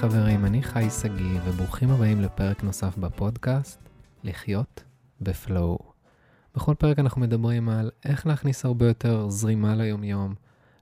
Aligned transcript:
חברים, 0.00 0.44
אני 0.44 0.62
חי 0.62 0.90
שגיא, 0.90 1.40
וברוכים 1.44 1.90
הבאים 1.90 2.20
לפרק 2.20 2.62
נוסף 2.62 2.96
בפודקאסט, 2.98 3.88
לחיות 4.24 4.84
בפלואו. 5.20 5.78
בכל 6.54 6.74
פרק 6.74 6.98
אנחנו 6.98 7.20
מדברים 7.20 7.68
על 7.68 7.90
איך 8.04 8.26
להכניס 8.26 8.64
הרבה 8.64 8.86
יותר 8.86 9.28
זרימה 9.28 9.74
ליומיום, 9.74 10.34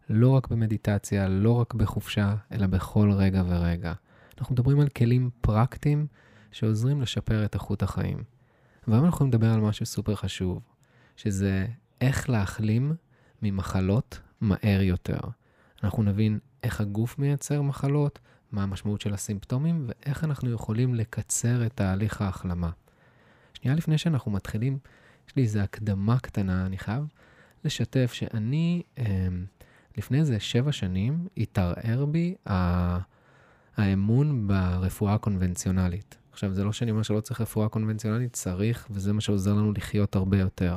לא 0.09 0.29
רק 0.29 0.49
במדיטציה, 0.49 1.29
לא 1.29 1.53
רק 1.53 1.75
בחופשה, 1.75 2.35
אלא 2.53 2.67
בכל 2.67 3.11
רגע 3.13 3.43
ורגע. 3.47 3.93
אנחנו 4.39 4.53
מדברים 4.53 4.81
על 4.81 4.89
כלים 4.89 5.31
פרקטיים 5.41 6.07
שעוזרים 6.53 7.01
לשפר 7.01 7.45
את 7.45 7.55
איכות 7.55 7.83
החיים. 7.83 8.23
והיום 8.89 9.05
אנחנו 9.05 9.27
נדבר 9.27 9.51
על 9.51 9.61
משהו 9.61 9.87
סופר 9.87 10.15
חשוב, 10.15 10.63
שזה 11.17 11.67
איך 12.01 12.31
להחלים 12.31 12.93
ממחלות 13.43 14.21
מהר 14.41 14.81
יותר. 14.83 15.21
אנחנו 15.85 16.03
נבין 16.03 16.39
איך 16.63 16.81
הגוף 16.81 17.19
מייצר 17.19 17.63
מחלות, 17.63 18.19
מה 18.53 18.63
המשמעות 18.63 19.01
של 19.01 19.15
הסימפטומים 19.15 19.87
ואיך 19.87 20.25
אנחנו 20.25 20.51
יכולים 20.51 20.95
לקצר 20.95 21.67
את 21.67 21.73
תהליך 21.75 22.23
ההחלמה. 22.23 22.71
שנייה 23.55 23.77
לפני 23.77 23.99
שאנחנו 23.99 24.31
מתחילים, 24.31 24.79
יש 25.29 25.37
לי 25.37 25.43
איזו 25.43 25.61
הקדמה 25.61 26.19
קטנה, 26.19 26.67
אני 26.67 26.79
חייב 26.79 27.05
לשתף 27.65 28.13
שאני, 28.13 28.83
אמ, 28.99 29.45
לפני 29.99 30.21
איזה 30.21 30.41
שבע 30.41 30.73
שנים, 30.73 31.29
התערער 31.37 32.07
בי 32.07 32.35
האמון 33.77 34.49
ברפואה 34.49 35.15
הקונבנציונלית. 35.15 36.19
עכשיו, 36.33 36.55
זה 36.55 36.65
לא 36.65 36.73
שאני 36.73 36.91
אומר 36.91 37.03
שלא 37.03 37.21
צריך 37.21 37.41
רפואה 37.41 37.69
קונבנציונלית, 37.69 38.33
צריך, 38.33 38.87
וזה 38.91 39.13
מה 39.13 39.21
שעוזר 39.21 39.55
לנו 39.55 39.73
לחיות 39.73 40.17
הרבה 40.17 40.39
יותר. 40.39 40.77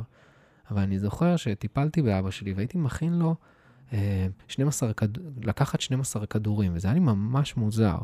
אבל 0.70 0.82
אני 0.82 0.98
זוכר 0.98 1.36
שטיפלתי 1.36 2.02
באבא 2.02 2.30
שלי 2.30 2.52
והייתי 2.52 2.78
מכין 2.78 3.12
לו 3.12 3.36
12 4.48 4.92
כד... 4.92 5.08
לקחת 5.44 5.80
12 5.80 6.26
כדורים, 6.26 6.72
וזה 6.74 6.88
היה 6.88 6.94
לי 6.94 7.00
ממש 7.00 7.56
מוזר. 7.56 7.98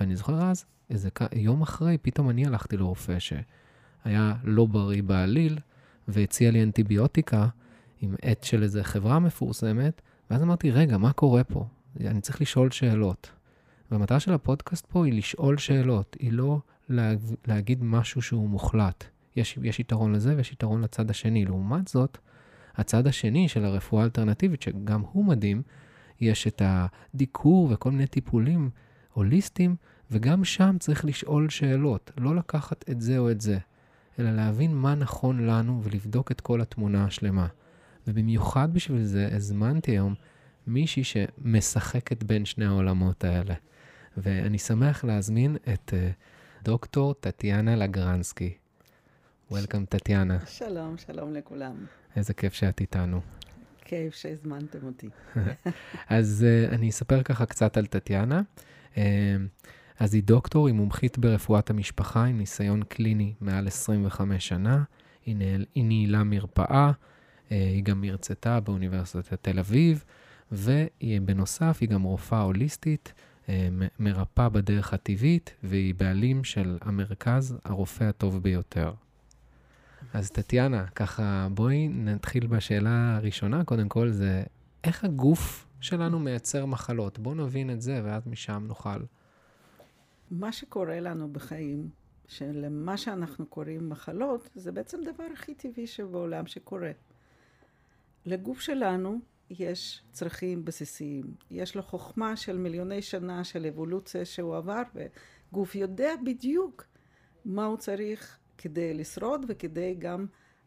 ואני 0.00 0.16
זוכר 0.16 0.42
אז, 0.42 0.64
איזה 0.90 1.08
יום 1.32 1.62
אחרי, 1.62 1.98
פתאום 1.98 2.30
אני 2.30 2.46
הלכתי 2.46 2.76
לרופא 2.76 3.18
שהיה 3.18 4.34
לא 4.44 4.66
בריא 4.66 5.02
בעליל, 5.02 5.58
והציע 6.08 6.50
לי 6.50 6.62
אנטיביוטיקה 6.62 7.48
עם 8.00 8.14
עט 8.22 8.42
של 8.42 8.62
איזה 8.62 8.84
חברה 8.84 9.18
מפורסמת, 9.18 10.02
ואז 10.30 10.42
אמרתי, 10.42 10.70
רגע, 10.70 10.98
מה 10.98 11.12
קורה 11.12 11.44
פה? 11.44 11.66
אני 12.00 12.20
צריך 12.20 12.40
לשאול 12.40 12.70
שאלות. 12.70 13.30
והמטרה 13.90 14.20
של 14.20 14.32
הפודקאסט 14.32 14.86
פה 14.86 15.06
היא 15.06 15.12
לשאול 15.12 15.58
שאלות, 15.58 16.16
היא 16.20 16.32
לא 16.32 16.58
לה... 16.88 17.12
להגיד 17.46 17.84
משהו 17.84 18.22
שהוא 18.22 18.48
מוחלט. 18.48 19.04
יש, 19.36 19.58
יש 19.62 19.80
יתרון 19.80 20.12
לזה 20.12 20.36
ויש 20.36 20.52
יתרון 20.52 20.82
לצד 20.82 21.10
השני. 21.10 21.44
לעומת 21.44 21.88
זאת, 21.88 22.18
הצד 22.76 23.06
השני 23.06 23.48
של 23.48 23.64
הרפואה 23.64 24.02
האלטרנטיבית, 24.02 24.62
שגם 24.62 25.00
הוא 25.00 25.24
מדהים, 25.24 25.62
יש 26.20 26.46
את 26.46 26.62
הדיקור 26.64 27.68
וכל 27.70 27.90
מיני 27.90 28.06
טיפולים 28.06 28.70
הוליסטיים, 29.12 29.76
וגם 30.10 30.44
שם 30.44 30.76
צריך 30.80 31.04
לשאול 31.04 31.48
שאלות, 31.48 32.10
לא 32.18 32.36
לקחת 32.36 32.90
את 32.90 33.00
זה 33.00 33.18
או 33.18 33.30
את 33.30 33.40
זה, 33.40 33.58
אלא 34.18 34.30
להבין 34.30 34.74
מה 34.74 34.94
נכון 34.94 35.46
לנו 35.46 35.80
ולבדוק 35.84 36.30
את 36.30 36.40
כל 36.40 36.60
התמונה 36.60 37.04
השלמה. 37.04 37.46
ובמיוחד 38.06 38.74
בשביל 38.74 39.02
זה 39.02 39.28
הזמנתי 39.32 39.90
היום 39.90 40.14
מישהי 40.66 41.04
שמשחקת 41.04 42.22
בין 42.22 42.44
שני 42.44 42.64
העולמות 42.64 43.24
האלה. 43.24 43.54
ואני 44.16 44.58
שמח 44.58 45.04
להזמין 45.04 45.56
את 45.56 45.92
uh, 45.92 46.64
דוקטור 46.64 47.14
טטיאנה 47.14 47.76
לגרנסקי. 47.76 48.54
Welcome, 49.50 49.86
טטיאנה. 49.88 50.38
שלום, 50.46 50.98
שלום 50.98 51.32
לכולם. 51.32 51.74
איזה 52.16 52.34
כיף 52.34 52.54
שאת 52.54 52.80
איתנו. 52.80 53.20
כיף 53.84 54.14
שהזמנתם 54.14 54.78
אותי. 54.86 55.08
אז 56.08 56.46
uh, 56.46 56.74
אני 56.74 56.90
אספר 56.90 57.22
ככה 57.22 57.46
קצת 57.46 57.76
על 57.76 57.86
טטיאנה. 57.86 58.42
Uh, 58.94 58.98
אז 59.98 60.14
היא 60.14 60.22
דוקטור, 60.22 60.66
היא 60.66 60.74
מומחית 60.74 61.18
ברפואת 61.18 61.70
המשפחה 61.70 62.24
עם 62.24 62.38
ניסיון 62.38 62.82
קליני 62.82 63.34
מעל 63.40 63.66
25 63.66 64.48
שנה. 64.48 64.82
היא, 65.26 65.36
נעל, 65.36 65.64
היא 65.74 65.84
ניהלה 65.84 66.24
מרפאה, 66.24 66.90
uh, 66.90 67.50
היא 67.50 67.82
גם 67.82 68.04
הרצתה 68.04 68.60
באוניברסיטת 68.60 69.42
תל 69.42 69.58
אביב, 69.58 70.04
ובנוסף 70.52 71.78
היא 71.80 71.88
גם 71.88 72.02
רופאה 72.02 72.40
הוליסטית, 72.40 73.12
uh, 73.46 73.50
מרפאה 73.98 74.48
בדרך 74.48 74.92
הטבעית, 74.94 75.54
והיא 75.62 75.94
בעלים 75.94 76.44
של 76.44 76.78
המרכז 76.80 77.56
הרופא 77.64 78.04
הטוב 78.04 78.42
ביותר. 78.42 78.92
אז 80.12 80.30
טטיאנה, 80.30 80.86
ככה 80.86 81.48
בואי 81.54 81.88
נתחיל 81.88 82.46
בשאלה 82.46 83.16
הראשונה, 83.16 83.64
קודם 83.64 83.88
כל 83.88 84.10
זה 84.10 84.42
איך 84.84 85.04
הגוף 85.04 85.66
שלנו 85.80 86.18
מייצר 86.18 86.66
מחלות. 86.66 87.18
בואו 87.18 87.34
נבין 87.34 87.70
את 87.70 87.80
זה, 87.80 88.00
ואז 88.04 88.26
משם 88.26 88.64
נוכל. 88.66 89.00
מה 90.30 90.52
שקורה 90.52 91.00
לנו 91.00 91.32
בחיים, 91.32 91.88
שלמה 92.26 92.96
שאנחנו 92.96 93.46
קוראים 93.46 93.88
מחלות, 93.88 94.50
זה 94.54 94.72
בעצם 94.72 94.98
דבר 95.04 95.24
הכי 95.32 95.54
טבעי 95.54 95.86
שבעולם 95.86 96.46
שקורה. 96.46 96.90
לגוף 98.26 98.60
שלנו 98.60 99.18
יש 99.50 100.02
צרכים 100.12 100.64
בסיסיים. 100.64 101.34
יש 101.50 101.76
לו 101.76 101.82
חוכמה 101.82 102.36
של 102.36 102.58
מיליוני 102.58 103.02
שנה 103.02 103.44
של 103.44 103.66
אבולוציה 103.66 104.24
שהוא 104.24 104.56
עבר, 104.56 104.82
וגוף 104.94 105.74
יודע 105.74 106.10
בדיוק 106.24 106.84
מה 107.44 107.64
הוא 107.64 107.76
צריך 107.76 108.38
כדי 108.58 108.94
לשרוד 108.94 109.44
וכדי 109.48 109.94
גם 109.98 110.26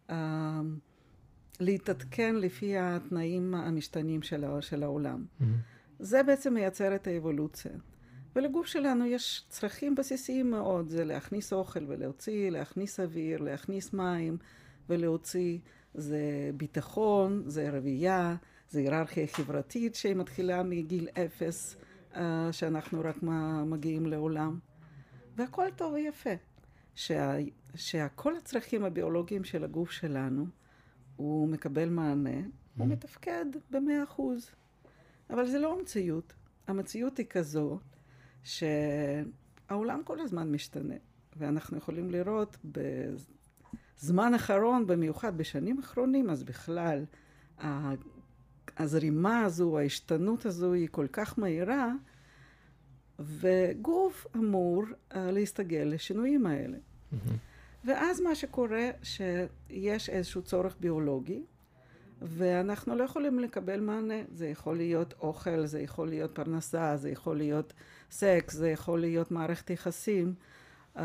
uh, 0.09 0.13
להתעדכן 1.59 2.35
לפי 2.35 2.77
התנאים 2.77 3.55
המשתנים 3.55 4.21
של, 4.21 4.45
של 4.61 4.83
העולם. 4.83 5.25
Mm-hmm. 5.25 5.43
זה 5.99 6.23
בעצם 6.23 6.53
מייצר 6.53 6.95
את 6.95 7.07
האבולוציה. 7.07 7.71
ולגוף 8.35 8.67
שלנו 8.67 9.05
יש 9.05 9.45
צרכים 9.49 9.95
בסיסיים 9.95 10.51
מאוד, 10.51 10.89
זה 10.89 11.05
להכניס 11.05 11.53
אוכל 11.53 11.85
ולהוציא, 11.87 12.49
להכניס 12.49 12.99
אוויר, 12.99 13.41
להכניס 13.41 13.93
מים 13.93 14.37
ולהוציא, 14.89 15.57
זה 15.93 16.51
ביטחון, 16.57 17.43
זה 17.45 17.69
רבייה, 17.69 18.35
זה 18.69 18.79
היררכיה 18.79 19.27
חברתית 19.27 19.95
שהיא 19.95 20.15
מתחילה 20.15 20.63
מגיל 20.63 21.07
אפס, 21.13 21.75
uh, 22.13 22.17
שאנחנו 22.51 23.01
רק 23.03 23.17
מגיעים 23.65 24.05
לעולם. 24.05 24.59
והכל 25.35 25.67
טוב 25.75 25.93
ויפה. 25.93 26.29
שה, 26.97 27.35
שכל 27.75 28.37
הצרכים 28.37 28.83
הביולוגיים 28.83 29.43
של 29.43 29.63
הגוף 29.63 29.91
שלנו, 29.91 30.45
הוא 31.15 31.49
מקבל 31.49 31.89
מענה, 31.89 32.39
mm. 32.39 32.77
הוא 32.77 32.87
מתפקד 32.87 33.45
במאה 33.69 34.03
אחוז. 34.03 34.49
אבל 35.29 35.47
זה 35.47 35.59
לא 35.59 35.79
המציאות. 35.79 36.33
המציאות 36.67 37.17
היא 37.17 37.25
כזו 37.29 37.79
שהעולם 38.43 40.03
כל 40.03 40.19
הזמן 40.19 40.51
משתנה, 40.51 40.95
ואנחנו 41.37 41.77
יכולים 41.77 42.11
לראות 42.11 42.57
בזמן 44.01 44.33
אחרון, 44.33 44.87
במיוחד 44.87 45.37
בשנים 45.37 45.79
אחרונים, 45.79 46.29
אז 46.29 46.43
בכלל 46.43 47.05
הזרימה 48.77 49.41
הזו, 49.41 49.77
ההשתנות 49.77 50.45
הזו 50.45 50.73
היא 50.73 50.87
כל 50.91 51.07
כך 51.11 51.39
מהירה, 51.39 51.93
וגוף 53.19 54.27
אמור 54.35 54.83
uh, 54.83 55.17
להסתגל 55.17 55.91
לשינויים 55.93 56.45
האלה. 56.45 56.77
ואז 57.85 58.21
מה 58.21 58.35
שקורה, 58.35 58.89
שיש 59.03 60.09
איזשהו 60.09 60.41
צורך 60.41 60.75
ביולוגי, 60.79 61.43
ואנחנו 62.21 62.95
לא 62.95 63.03
יכולים 63.03 63.39
לקבל 63.39 63.79
מענה. 63.79 64.21
זה 64.31 64.47
יכול 64.47 64.77
להיות 64.77 65.13
אוכל, 65.19 65.65
זה 65.65 65.79
יכול 65.79 66.09
להיות 66.09 66.35
פרנסה, 66.35 66.97
זה 66.97 67.09
יכול 67.09 67.37
להיות 67.37 67.73
סקס, 68.11 68.53
זה 68.53 68.69
יכול 68.69 68.99
להיות 68.99 69.31
מערכת 69.31 69.69
יחסים, 69.69 70.33
uh, 70.95 70.99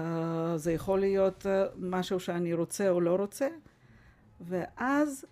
זה 0.57 0.73
יכול 0.73 1.01
להיות 1.01 1.47
uh, 1.47 1.49
משהו 1.79 2.21
שאני 2.21 2.55
רוצה 2.55 2.91
או 2.91 3.01
לא 3.01 3.17
רוצה, 3.17 3.49
ואז 4.41 5.25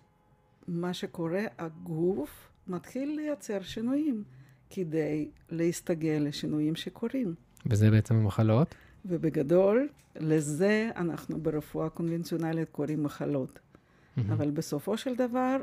מה 0.67 0.93
שקורה, 0.93 1.43
הגוף 1.57 2.49
מתחיל 2.67 3.15
לייצר 3.15 3.61
שינויים. 3.61 4.23
כדי 4.71 5.29
להסתגל 5.49 6.25
לשינויים 6.27 6.75
שקורים. 6.75 7.35
וזה 7.65 7.91
בעצם 7.91 8.15
המחלות? 8.15 8.75
ובגדול, 9.05 9.89
לזה 10.15 10.89
אנחנו 10.95 11.41
ברפואה 11.41 11.89
קונבנציונלית 11.89 12.69
קוראים 12.69 13.03
מחלות. 13.03 13.59
Mm-hmm. 13.59 14.21
אבל 14.33 14.51
בסופו 14.51 14.97
של 14.97 15.15
דבר, 15.15 15.57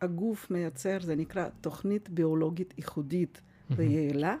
הגוף 0.00 0.50
מייצר, 0.50 0.98
זה 1.00 1.16
נקרא 1.16 1.48
תוכנית 1.60 2.10
ביולוגית 2.10 2.74
ייחודית 2.76 3.40
mm-hmm. 3.40 3.74
ויעילה, 3.76 4.36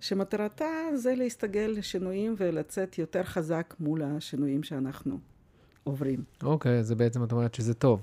שמטרתה 0.00 0.66
זה 0.94 1.14
להסתגל 1.14 1.74
לשינויים 1.76 2.34
ולצאת 2.38 2.98
יותר 2.98 3.22
חזק 3.22 3.74
מול 3.80 4.02
השינויים 4.02 4.62
שאנחנו 4.62 5.18
עוברים. 5.84 6.24
אוקיי, 6.42 6.80
okay, 6.80 6.82
זה 6.82 6.94
בעצם 6.94 7.24
את 7.24 7.32
אומרת 7.32 7.54
שזה 7.54 7.74
טוב. 7.74 8.00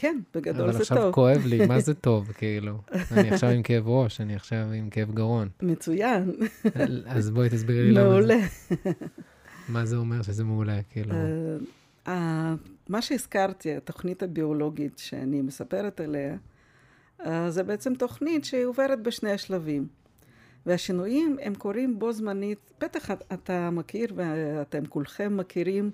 כן, 0.00 0.20
בגדול 0.34 0.54
זה 0.54 0.58
טוב. 0.58 0.68
אבל 0.68 0.80
עכשיו 0.80 1.12
כואב 1.12 1.46
לי, 1.46 1.66
מה 1.66 1.80
זה 1.80 1.94
טוב, 2.08 2.32
כאילו? 2.32 2.78
אני 3.12 3.30
עכשיו 3.30 3.50
עם 3.50 3.62
כאב 3.62 3.88
ראש, 3.88 4.20
אני 4.20 4.34
עכשיו 4.34 4.72
עם 4.74 4.90
כאב 4.90 5.10
גרון. 5.10 5.48
מצוין. 5.62 6.32
אז 7.06 7.30
בואי 7.30 7.48
תסבירי 7.48 7.82
לי 7.82 7.92
למה 7.92 8.02
זה. 8.02 8.08
מעולה. 8.08 8.38
מה 9.74 9.86
זה 9.86 9.96
אומר 9.96 10.22
שזה 10.22 10.44
מעולה, 10.44 10.82
כאילו? 10.90 11.14
אה, 12.08 12.54
מה 12.88 13.02
שהזכרתי, 13.02 13.76
התוכנית 13.76 14.22
הביולוגית 14.22 14.98
שאני 14.98 15.42
מספרת 15.42 16.00
עליה, 16.00 16.36
אה, 17.26 17.50
זה 17.50 17.62
בעצם 17.62 17.94
תוכנית 17.94 18.44
שהיא 18.44 18.64
עוברת 18.64 19.02
בשני 19.02 19.32
השלבים. 19.32 19.86
והשינויים 20.66 21.36
הם 21.42 21.54
קורים 21.54 21.98
בו 21.98 22.12
זמנית, 22.12 22.58
בטח 22.80 23.10
אתה 23.10 23.70
מכיר 23.70 24.12
ואתם 24.16 24.86
כולכם 24.86 25.36
מכירים 25.36 25.90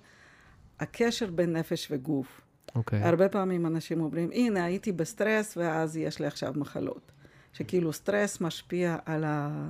הקשר 0.81 1.31
בין 1.31 1.57
נפש 1.57 1.89
וגוף. 1.91 2.46
אוקיי. 2.75 3.03
אוקיי. 3.03 3.07
הרבה 3.07 3.29
פעמים 3.29 3.67
אנשים 3.67 4.01
אומרים, 4.01 4.31
הנה, 4.33 4.65
הייתי 4.65 4.93
בסטרס 4.93 5.57
ואז 5.57 5.97
יש 5.97 6.19
לי 6.21 6.27
עכשיו 6.27 6.53
מחלות. 6.57 7.13
שכאילו 7.53 7.93
סטרס 7.93 8.41
משפיע 8.41 8.97
על, 9.05 9.25
ה, 9.25 9.69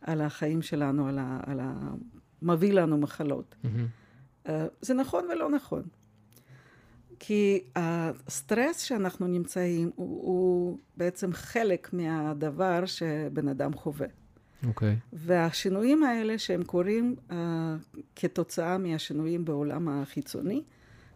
על 0.00 0.20
החיים 0.20 0.62
שלנו, 0.62 1.08
על 1.08 1.18
ה, 1.18 1.40
על 1.46 1.60
ה... 1.60 1.74
מביא 2.42 2.72
לנו 2.72 2.98
מחלות. 2.98 3.54
Mm-hmm. 3.64 4.46
Uh, 4.46 4.50
זה 4.80 4.94
נכון 4.94 5.24
ולא 5.32 5.50
נכון. 5.50 5.82
כי 7.18 7.64
הסטרס 7.76 8.80
שאנחנו 8.80 9.26
נמצאים 9.26 9.90
הוא, 9.94 10.22
הוא 10.26 10.78
בעצם 10.96 11.32
חלק 11.32 11.92
מהדבר 11.92 12.86
שבן 12.86 13.48
אדם 13.48 13.74
חווה. 13.74 14.06
אוקיי. 14.66 14.92
Okay. 14.92 15.06
והשינויים 15.12 16.02
האלה 16.02 16.38
שהם 16.38 16.64
קורים 16.64 17.16
uh, 17.30 17.32
כתוצאה 18.16 18.78
מהשינויים 18.78 19.44
בעולם 19.44 19.88
החיצוני, 19.88 20.62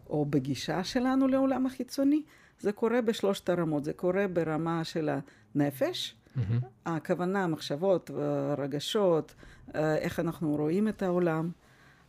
או 0.09 0.25
בגישה 0.25 0.83
שלנו 0.83 1.27
לעולם 1.27 1.65
החיצוני, 1.65 2.21
זה 2.59 2.71
קורה 2.71 3.01
בשלושת 3.01 3.49
הרמות. 3.49 3.83
זה 3.83 3.93
קורה 3.93 4.27
ברמה 4.27 4.83
של 4.83 5.09
הנפש, 5.55 6.15
mm-hmm. 6.15 6.41
הכוונה, 6.85 7.47
מחשבות, 7.47 8.11
רגשות, 8.57 9.35
אה, 9.75 9.95
איך 9.95 10.19
אנחנו 10.19 10.55
רואים 10.55 10.87
את 10.87 11.03
העולם, 11.03 11.49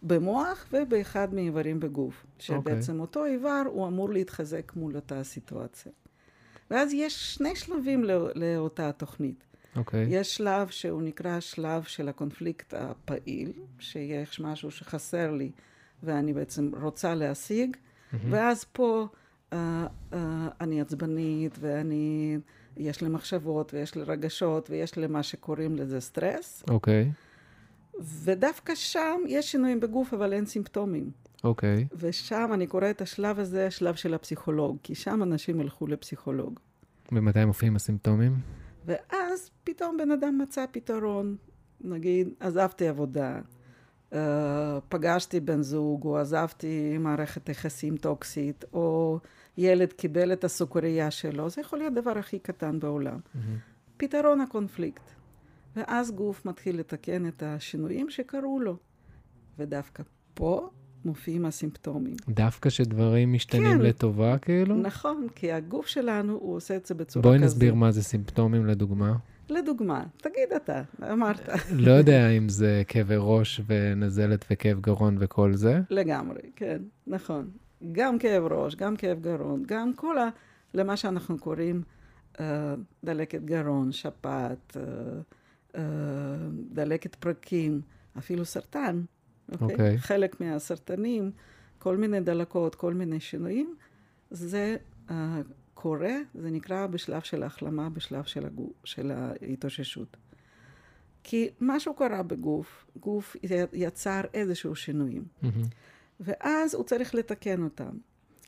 במוח 0.02 0.66
ובאחד 0.72 1.34
מאיברים 1.34 1.80
בגוף. 1.80 2.26
שבעצם 2.38 2.98
okay. 2.98 3.00
אותו 3.00 3.24
איבר 3.24 3.62
הוא 3.66 3.86
אמור 3.86 4.10
להתחזק 4.10 4.72
מול 4.76 4.96
אותה 4.96 5.24
סיטואציה. 5.24 5.92
ואז 6.70 6.92
יש 6.92 7.34
שני 7.34 7.56
שלבים 7.56 8.04
לא, 8.04 8.28
לאותה 8.34 8.92
תוכנית. 8.92 9.44
Okay. 9.74 9.78
אוקיי. 9.78 10.06
יש 10.08 10.36
שלב 10.36 10.68
שהוא 10.68 11.02
נקרא 11.02 11.40
שלב 11.40 11.82
של 11.82 12.08
הקונפליקט 12.08 12.74
הפעיל, 12.74 13.52
שיש 13.78 14.40
משהו 14.40 14.70
שחסר 14.70 15.30
לי 15.30 15.50
ואני 16.02 16.32
בעצם 16.32 16.70
רוצה 16.82 17.14
להשיג, 17.14 17.76
mm-hmm. 18.12 18.16
ואז 18.30 18.64
פה 18.64 19.06
uh, 19.50 19.54
uh, 19.54 20.16
אני 20.60 20.80
עצבנית 20.80 21.56
ואני, 21.60 22.38
יש 22.76 23.02
לי 23.02 23.08
מחשבות 23.08 23.74
ויש 23.74 23.94
לי 23.94 24.02
רגשות 24.02 24.70
ויש 24.70 24.96
לי 24.96 25.06
מה 25.06 25.22
שקוראים 25.22 25.76
לזה 25.76 26.00
סטרס. 26.00 26.64
אוקיי. 26.70 27.12
Okay. 27.12 27.28
ודווקא 28.24 28.74
שם 28.74 29.16
יש 29.26 29.52
שינויים 29.52 29.80
בגוף, 29.80 30.14
אבל 30.14 30.32
אין 30.32 30.46
סימפטומים. 30.46 31.10
אוקיי. 31.44 31.86
Okay. 31.90 31.96
ושם 31.98 32.50
אני 32.54 32.66
קוראת 32.66 32.96
את 32.96 33.00
השלב 33.00 33.38
הזה, 33.38 33.66
השלב 33.66 33.94
של 33.94 34.14
הפסיכולוג, 34.14 34.76
כי 34.82 34.94
שם 34.94 35.22
אנשים 35.22 35.60
ילכו 35.60 35.86
לפסיכולוג. 35.86 36.60
ומתי 37.12 37.44
מופיעים 37.44 37.76
הסימפטומים? 37.76 38.36
ואז 38.86 39.50
פתאום 39.64 39.96
בן 39.96 40.10
אדם 40.10 40.38
מצא 40.38 40.64
פתרון, 40.72 41.36
נגיד, 41.80 42.28
עזבתי 42.40 42.88
עבודה, 42.88 43.40
uh, 44.12 44.16
פגשתי 44.88 45.40
בן 45.40 45.62
זוג, 45.62 46.04
או 46.04 46.18
עזבתי 46.18 46.98
מערכת 46.98 47.48
יחסים 47.48 47.96
טוקסית, 47.96 48.64
או 48.72 49.18
ילד 49.58 49.92
קיבל 49.92 50.32
את 50.32 50.44
הסוכרייה 50.44 51.10
שלו, 51.10 51.50
זה 51.50 51.60
יכול 51.60 51.78
להיות 51.78 51.96
הדבר 51.96 52.18
הכי 52.18 52.38
קטן 52.38 52.78
בעולם. 52.78 53.18
Mm-hmm. 53.18 53.38
פתרון 53.96 54.40
הקונפליקט. 54.40 55.02
ואז 55.76 56.10
גוף 56.10 56.46
מתחיל 56.46 56.78
לתקן 56.78 57.26
את 57.26 57.42
השינויים 57.42 58.10
שקרו 58.10 58.60
לו. 58.60 58.76
ודווקא 59.58 60.02
פה 60.34 60.70
מופיעים 61.04 61.46
הסימפטומים. 61.46 62.16
דווקא 62.28 62.70
שדברים 62.70 63.32
משתנים 63.32 63.78
כן, 63.78 63.78
לטובה, 63.78 64.38
כאילו? 64.38 64.76
נכון, 64.76 65.26
כי 65.34 65.52
הגוף 65.52 65.86
שלנו, 65.86 66.32
הוא 66.32 66.56
עושה 66.56 66.76
את 66.76 66.86
זה 66.86 66.94
בצורה 66.94 67.22
כזאת. 67.22 67.22
בואי 67.22 67.46
נסביר 67.46 67.74
מה 67.74 67.90
זה 67.90 68.02
סימפטומים 68.02 68.66
לדוגמה. 68.66 69.16
לדוגמה, 69.50 70.04
תגיד 70.16 70.52
אתה, 70.56 70.82
אמרת. 71.12 71.48
לא 71.72 71.92
יודע 71.92 72.28
אם 72.28 72.48
זה 72.48 72.82
כאבי 72.88 73.14
ראש 73.18 73.60
ונזלת 73.66 74.44
וכאב 74.50 74.80
גרון 74.80 75.16
וכל 75.20 75.54
זה. 75.54 75.80
לגמרי, 75.90 76.40
כן, 76.56 76.82
נכון. 77.06 77.50
גם 77.92 78.18
כאב 78.18 78.44
ראש, 78.52 78.74
גם 78.74 78.96
כאב 78.96 79.20
גרון, 79.20 79.62
גם 79.66 79.92
כל 79.94 80.18
ה... 80.18 80.28
למה 80.74 80.96
שאנחנו 80.96 81.38
קוראים 81.38 81.82
uh, 82.36 82.40
דלקת 83.04 83.42
גרון, 83.42 83.92
שפעת, 83.92 84.76
uh, 84.76 85.74
uh, 85.74 85.78
דלקת 86.72 87.14
פרקים, 87.14 87.80
אפילו 88.18 88.44
סרטן. 88.44 89.02
אוקיי? 89.52 89.66
Okay? 89.66 89.72
אוקיי. 89.72 89.98
חלק 89.98 90.40
מהסרטנים, 90.40 91.30
כל 91.78 91.96
מיני 91.96 92.20
דלקות, 92.20 92.74
כל 92.74 92.94
מיני 92.94 93.20
שינויים, 93.20 93.74
זה 94.30 94.76
uh, 95.08 95.12
קורה, 95.80 96.14
זה 96.34 96.50
נקרא 96.50 96.86
בשלב 96.86 97.22
של 97.22 97.42
ההחלמה, 97.42 97.90
בשלב 97.90 98.24
של, 98.24 98.46
הגוף, 98.46 98.72
של 98.84 99.10
ההתאוששות. 99.10 100.16
כי 101.22 101.48
משהו 101.60 101.94
קרה 101.94 102.22
בגוף, 102.22 102.86
גוף 103.00 103.36
יצר 103.72 104.20
איזשהו 104.34 104.74
שינויים. 104.74 105.24
Mm-hmm. 105.42 105.46
ואז 106.20 106.74
הוא 106.74 106.84
צריך 106.84 107.14
לתקן 107.14 107.62
אותם. 107.62 107.90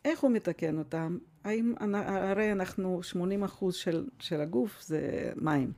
איך 0.04 0.20
הוא 0.20 0.30
מתקן 0.30 0.78
אותם? 0.78 1.18
האם, 1.44 1.74
הרי 1.94 2.52
אנחנו, 2.52 3.02
80 3.02 3.44
אחוז 3.44 3.74
של, 3.74 4.06
של 4.18 4.40
הגוף 4.40 4.82
זה 4.82 5.32
מים. 5.36 5.72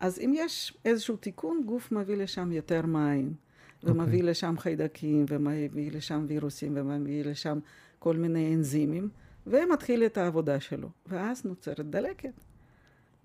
אז 0.00 0.18
אם 0.18 0.32
יש 0.36 0.76
איזשהו 0.84 1.16
תיקון, 1.16 1.62
גוף 1.66 1.92
מביא 1.92 2.16
לשם 2.16 2.52
יותר 2.52 2.86
מים. 2.86 3.34
ומביא 3.82 4.02
okay. 4.02 4.06
אוקיי. 4.06 4.22
לשם 4.22 4.54
חיידקים, 4.58 5.24
ומביא 5.28 5.92
לשם 5.92 6.24
וירוסים, 6.28 6.72
ומביא 6.76 7.24
לשם 7.24 7.58
כל 7.98 8.16
מיני 8.16 8.54
אנזימים, 8.54 9.08
ומתחיל 9.46 10.04
את 10.04 10.18
העבודה 10.18 10.60
שלו. 10.60 10.88
ואז 11.06 11.44
נוצרת 11.44 11.90
דלקת. 11.90 12.40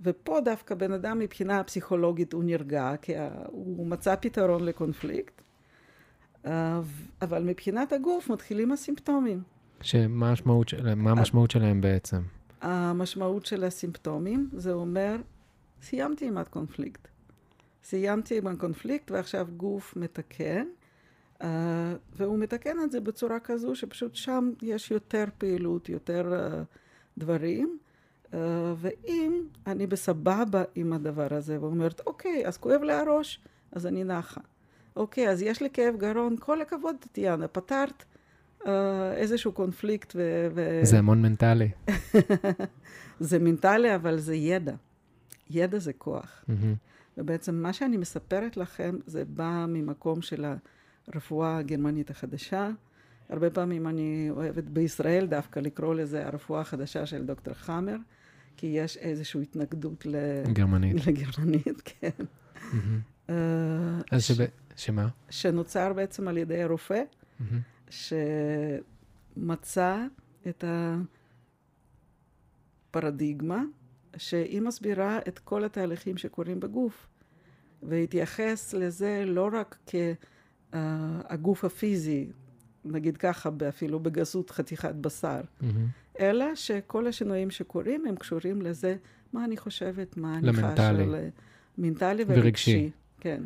ופה 0.01 0.39
דווקא 0.45 0.75
בן 0.75 0.91
אדם 0.91 1.19
מבחינה 1.19 1.63
פסיכולוגית 1.63 2.33
הוא 2.33 2.43
נרגע, 2.43 2.93
כי 3.01 3.13
הוא 3.47 3.87
מצא 3.87 4.15
פתרון 4.15 4.65
לקונפליקט, 4.65 5.41
אה, 6.45 6.79
אבל 7.21 7.43
מבחינת 7.43 7.93
הגוף 7.93 8.29
מתחילים 8.29 8.71
הסימפטומים. 8.71 9.43
שמה 9.81 10.29
המשמעות, 10.29 10.69
של, 10.69 10.95
מה 10.95 11.11
המשמעות 11.11 11.51
שלהם 11.51 11.81
בעצם? 11.81 12.21
המשמעות 12.61 13.45
של 13.45 13.63
הסימפטומים, 13.63 14.49
זה 14.53 14.73
אומר, 14.73 15.15
סיימתי 15.81 16.27
עם 16.27 16.37
הקונפליקט. 16.37 17.07
סיימתי 17.83 18.37
עם 18.37 18.47
הקונפליקט 18.47 19.11
ועכשיו 19.11 19.47
גוף 19.57 19.93
מתקן, 19.95 20.65
uh, 21.41 21.45
והוא 22.15 22.39
מתקן 22.39 22.77
את 22.83 22.91
זה 22.91 22.99
בצורה 22.99 23.39
כזו 23.39 23.75
שפשוט 23.75 24.15
שם 24.15 24.51
יש 24.61 24.91
יותר 24.91 25.25
פעילות, 25.37 25.89
יותר 25.89 26.33
uh, 26.33 26.65
דברים, 27.17 27.77
uh, 28.31 28.35
ואם 28.77 29.43
אני 29.67 29.87
בסבבה 29.87 30.63
עם 30.75 30.93
הדבר 30.93 31.27
הזה 31.31 31.61
ואומרת, 31.61 32.01
אוקיי, 32.07 32.47
אז 32.47 32.57
כואב 32.57 32.81
לי 32.81 32.93
הראש, 32.93 33.41
אז 33.71 33.85
אני 33.85 34.03
נחה. 34.03 34.41
אוקיי, 34.95 35.29
אז 35.29 35.41
יש 35.41 35.61
לי 35.61 35.69
כאב 35.69 35.95
גרון, 35.97 36.35
כל 36.39 36.61
הכבוד, 36.61 36.95
טטיאנה, 36.99 37.47
פתרת 37.47 38.03
uh, 38.61 38.67
איזשהו 39.15 39.51
קונפליקט 39.51 40.13
ו... 40.15 40.47
ו... 40.55 40.79
זה 40.83 40.97
המון 40.99 41.21
מנטלי. 41.21 41.69
זה 43.19 43.39
מנטלי, 43.39 43.95
אבל 43.95 44.17
זה 44.17 44.35
ידע. 44.35 44.75
ידע 45.49 45.79
זה 45.79 45.93
כוח. 45.93 46.45
Mm-hmm. 46.47 46.53
ובעצם 47.17 47.55
מה 47.55 47.73
שאני 47.73 47.97
מספרת 47.97 48.57
לכם 48.57 48.95
זה 49.05 49.23
בא 49.25 49.65
ממקום 49.67 50.21
של 50.21 50.45
הרפואה 51.13 51.57
הגרמנית 51.57 52.09
החדשה. 52.09 52.69
הרבה 53.29 53.49
פעמים 53.49 53.87
אני 53.87 54.27
אוהבת 54.29 54.63
בישראל 54.63 55.27
דווקא 55.27 55.59
לקרוא 55.59 55.95
לזה 55.95 56.27
הרפואה 56.27 56.61
החדשה 56.61 57.05
של 57.05 57.25
דוקטור 57.25 57.53
חאמר, 57.53 57.95
כי 58.57 58.67
יש 58.67 58.97
איזושהי 58.97 59.41
התנגדות 59.41 60.05
ל... 60.05 60.15
גרמנית. 60.53 61.07
לגרמנית, 61.07 61.81
כן. 61.85 62.09
Mm-hmm. 62.19 63.27
Uh, 63.27 63.31
אז 64.11 64.23
ש... 64.23 64.31
שמה? 64.75 65.07
שנוצר 65.29 65.93
בעצם 65.93 66.27
על 66.27 66.37
ידי 66.37 66.63
הרופא, 66.63 67.01
mm-hmm. 67.41 67.91
שמצא 69.37 70.05
את 70.47 70.63
הפרדיגמה 72.89 73.63
שהיא 74.17 74.61
מסבירה 74.61 75.19
את 75.27 75.39
כל 75.39 75.63
התהליכים 75.63 76.17
שקורים 76.17 76.59
בגוף, 76.59 77.07
והתייחס 77.83 78.73
לזה 78.73 79.23
לא 79.25 79.49
רק 79.53 79.77
כהגוף 80.71 81.65
הפיזי, 81.65 82.27
נגיד 82.85 83.17
ככה, 83.17 83.49
אפילו 83.69 83.99
בגסות 83.99 84.49
חתיכת 84.49 84.95
בשר, 84.95 85.41
mm-hmm. 85.41 85.65
אלא 86.19 86.55
שכל 86.55 87.07
השינויים 87.07 87.51
שקורים 87.51 88.05
הם 88.05 88.15
קשורים 88.15 88.61
לזה, 88.61 88.95
מה 89.33 89.45
אני 89.45 89.57
חושבת, 89.57 90.17
מה 90.17 90.37
אני 90.37 90.53
חשה. 90.53 90.91
מנטלי 91.77 92.23
ורגשי. 92.27 92.41
ורגשי. 92.41 92.89
כן. 93.19 93.43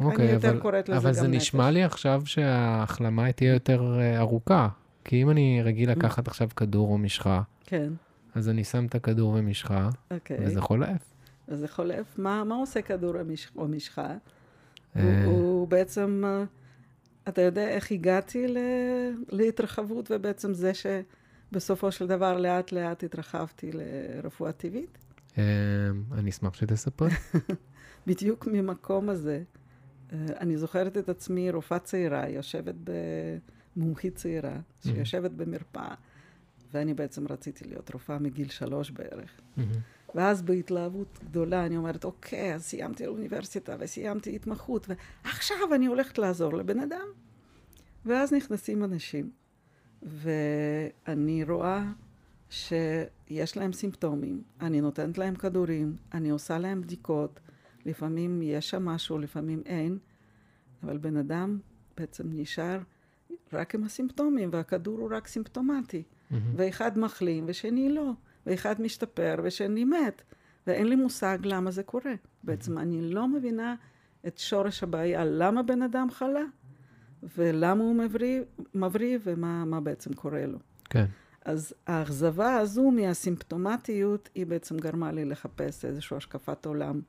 אוקיי, 0.00 0.24
אני 0.24 0.32
יותר 0.32 0.60
קוראת 0.60 0.88
לזה 0.88 0.98
אבל 0.98 1.12
זה. 1.12 1.28
נשמע 1.28 1.70
לי 1.70 1.84
עכשיו 1.84 2.22
שההחלמה 2.24 3.32
תהיה 3.32 3.52
יותר 3.52 3.98
uh, 3.98 4.18
ארוכה. 4.18 4.68
כי 5.06 5.22
אם 5.22 5.30
אני 5.30 5.62
רגיל 5.64 5.90
לקחת 5.90 6.28
עכשיו 6.28 6.48
כדור 6.56 6.88
או 6.88 6.98
משחה, 6.98 7.42
כן. 7.66 7.92
אז 8.34 8.48
אני 8.48 8.64
שם 8.64 8.86
את 8.86 8.94
הכדור 8.94 9.34
ומשחה, 9.38 9.88
אוקיי. 10.10 10.36
וזה 10.40 10.60
חולף. 10.60 11.14
וזה 11.48 11.68
חולף. 11.68 12.18
מה, 12.18 12.44
מה 12.44 12.54
עושה 12.54 12.82
כדור 12.82 13.14
או 13.56 13.68
משחה? 13.68 14.06
הוא, 14.94 15.02
אה. 15.02 15.24
הוא 15.24 15.68
בעצם, 15.68 16.22
אה, 16.26 16.44
אתה 17.28 17.42
יודע 17.42 17.68
איך 17.68 17.92
הגעתי 17.92 18.48
ל, 18.48 18.58
להתרחבות, 19.28 20.10
ובעצם 20.10 20.54
זה 20.54 20.72
שבסופו 20.74 21.92
של 21.92 22.06
דבר 22.06 22.38
לאט 22.38 22.72
לאט 22.72 23.02
התרחבתי 23.02 23.70
לרפואה 23.72 24.52
טבעית? 24.52 24.98
אני 26.12 26.30
אשמח 26.30 26.54
שתספר. 26.54 27.06
בדיוק 28.06 28.46
ממקום 28.46 29.08
הזה, 29.08 29.42
אני 30.12 30.56
זוכרת 30.56 30.96
את 30.96 31.08
עצמי 31.08 31.50
רופאה 31.50 31.78
צעירה, 31.78 32.28
יושבת 32.28 32.74
במומחית 33.76 34.14
צעירה, 34.14 34.58
שיושבת 34.82 35.30
במרפאה, 35.30 35.94
ואני 36.72 36.94
בעצם 36.94 37.26
רציתי 37.28 37.64
להיות 37.68 37.90
רופאה 37.94 38.18
מגיל 38.18 38.48
שלוש 38.48 38.90
בערך. 38.90 39.40
ואז 40.16 40.42
בהתלהבות 40.42 41.18
גדולה 41.24 41.66
אני 41.66 41.76
אומרת, 41.76 42.04
אוקיי, 42.04 42.54
אז 42.54 42.64
סיימתי 42.64 43.06
אוניברסיטה 43.06 43.76
וסיימתי 43.80 44.36
התמחות, 44.36 44.86
ועכשיו 44.88 45.74
אני 45.74 45.86
הולכת 45.86 46.18
לעזור 46.18 46.54
לבן 46.54 46.80
אדם. 46.80 47.06
ואז 48.04 48.32
נכנסים 48.32 48.84
אנשים, 48.84 49.30
ואני 50.02 51.44
רואה 51.44 51.84
שיש 52.50 53.56
להם 53.56 53.72
סימפטומים, 53.72 54.42
אני 54.60 54.80
נותנת 54.80 55.18
להם 55.18 55.34
כדורים, 55.34 55.96
אני 56.14 56.30
עושה 56.30 56.58
להם 56.58 56.80
בדיקות, 56.80 57.40
לפעמים 57.86 58.42
יש 58.42 58.70
שם 58.70 58.84
משהו, 58.84 59.18
לפעמים 59.18 59.62
אין, 59.66 59.98
אבל 60.82 60.98
בן 60.98 61.16
אדם 61.16 61.58
בעצם 61.96 62.24
נשאר 62.28 62.78
רק 63.52 63.74
עם 63.74 63.84
הסימפטומים, 63.84 64.48
והכדור 64.52 64.98
הוא 64.98 65.10
רק 65.12 65.26
סימפטומטי. 65.26 66.02
Mm-hmm. 66.02 66.34
ואחד 66.56 66.98
מחלים 66.98 67.44
ושני 67.46 67.88
לא, 67.88 68.10
ואחד 68.46 68.80
משתפר 68.80 69.34
ושני 69.42 69.84
מת, 69.84 70.22
ואין 70.66 70.88
לי 70.88 70.96
מושג 70.96 71.38
למה 71.42 71.70
זה 71.70 71.82
קורה. 71.82 72.14
בעצם 72.44 72.78
אני 72.78 73.02
לא 73.02 73.28
מבינה 73.28 73.74
את 74.26 74.38
שורש 74.38 74.82
הבעיה, 74.82 75.24
למה 75.24 75.62
בן 75.62 75.82
אדם 75.82 76.08
חלה, 76.10 76.44
ולמה 77.36 77.84
הוא 77.84 77.94
מבריא, 77.94 78.40
מבריא 78.74 79.18
ומה 79.24 79.80
בעצם 79.80 80.12
קורה 80.12 80.46
לו. 80.46 80.58
כן. 80.84 81.06
אז 81.44 81.74
האכזבה 81.86 82.56
הזו 82.56 82.90
מהסימפטומטיות, 82.90 84.28
היא 84.34 84.46
בעצם 84.46 84.76
גרמה 84.76 85.12
לי 85.12 85.24
לחפש 85.24 85.84
איזושהי 85.84 86.16
השקפת 86.16 86.66
עולם 86.66 87.00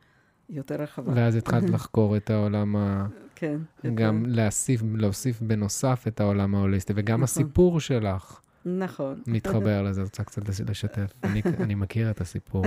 יותר 0.49 0.75
רחבה. 0.75 1.11
ואז 1.15 1.35
התחלת 1.35 1.69
לחקור 1.75 2.17
את 2.17 2.29
העולם 2.29 2.75
ה... 2.75 3.07
כן. 3.35 3.57
גם 3.95 4.25
יותר... 4.25 4.35
להוסיף, 4.35 4.81
להוסיף 4.95 5.41
בנוסף 5.41 6.05
את 6.07 6.19
העולם 6.19 6.55
ההוליסטי, 6.55 6.93
וגם 6.95 7.13
נכון. 7.15 7.23
הסיפור 7.23 7.79
שלך. 7.79 8.41
נכון. 8.67 9.21
מתחבר 9.27 9.81
לזה, 9.81 10.01
רוצה 10.01 10.23
קצת 10.23 10.41
לשתף. 10.69 11.13
אני, 11.23 11.41
אני 11.59 11.75
מכיר 11.75 12.11
את 12.11 12.21
הסיפור. 12.21 12.65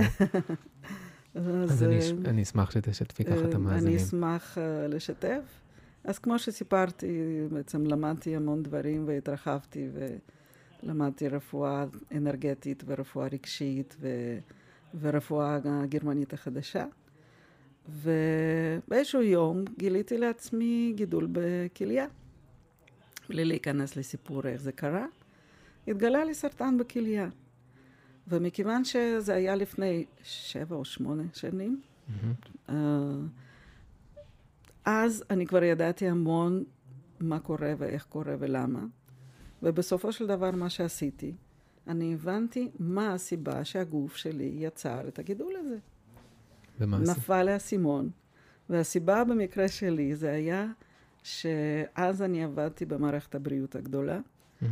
אז, 1.35 1.47
אז 1.71 1.83
אני, 1.83 1.99
אני 2.25 2.43
אשמח 2.43 2.71
שתשתפי 2.71 3.23
ככה 3.23 3.45
את 3.49 3.53
המאזינים. 3.53 3.87
אני 3.87 4.03
אשמח 4.03 4.57
uh, 4.57 4.87
לשתף. 4.87 5.61
אז 6.03 6.19
כמו 6.19 6.39
שסיפרתי, 6.39 7.41
בעצם 7.51 7.85
למדתי 7.87 8.35
המון 8.35 8.63
דברים 8.63 9.07
והתרחבתי 9.07 9.89
ולמדתי 10.83 11.27
רפואה 11.27 11.85
אנרגטית 12.11 12.83
ורפואה 12.87 13.27
רגשית 13.27 13.95
ו, 13.99 14.07
ורפואה 14.99 15.59
גרמנית 15.89 16.33
החדשה. 16.33 16.85
ובאיזשהו 17.89 19.21
יום 19.21 19.63
גיליתי 19.77 20.17
לעצמי 20.17 20.93
גידול 20.95 21.27
בכליה. 21.31 22.05
בלי 23.29 23.45
להיכנס 23.45 23.95
לסיפור 23.95 24.47
איך 24.47 24.61
זה 24.61 24.71
קרה, 24.71 25.05
התגלה 25.87 26.25
לי 26.25 26.33
סרטן 26.33 26.77
בכליה. 26.77 27.29
ומכיוון 28.27 28.83
שזה 28.83 29.33
היה 29.33 29.55
לפני 29.55 30.05
שבע 30.23 30.75
או 30.75 30.85
שמונה 30.85 31.23
שנים, 31.33 31.81
mm-hmm. 32.09 32.71
אז 34.85 35.23
אני 35.29 35.47
כבר 35.47 35.63
ידעתי 35.63 36.07
המון 36.07 36.63
מה 37.19 37.39
קורה 37.39 37.73
ואיך 37.77 38.05
קורה 38.05 38.35
ולמה. 38.39 38.85
ובסופו 39.63 40.11
של 40.11 40.27
דבר 40.27 40.51
מה 40.51 40.69
שעשיתי, 40.69 41.33
אני 41.87 42.13
הבנתי 42.13 42.69
מה 42.79 43.13
הסיבה 43.13 43.65
שהגוף 43.65 44.15
שלי 44.15 44.53
יצר 44.55 45.07
את 45.07 45.19
הגידול 45.19 45.53
הזה. 45.55 45.77
ומה 46.79 46.97
הסיבה? 46.97 47.11
נפל 47.11 47.47
האסימון. 47.47 48.09
והסיבה 48.69 49.23
במקרה 49.23 49.67
שלי 49.67 50.15
זה 50.15 50.31
היה 50.31 50.67
שאז 51.23 52.21
אני 52.21 52.43
עבדתי 52.43 52.85
במערכת 52.85 53.35
הבריאות 53.35 53.75
הגדולה, 53.75 54.19
mm-hmm. 54.19 54.65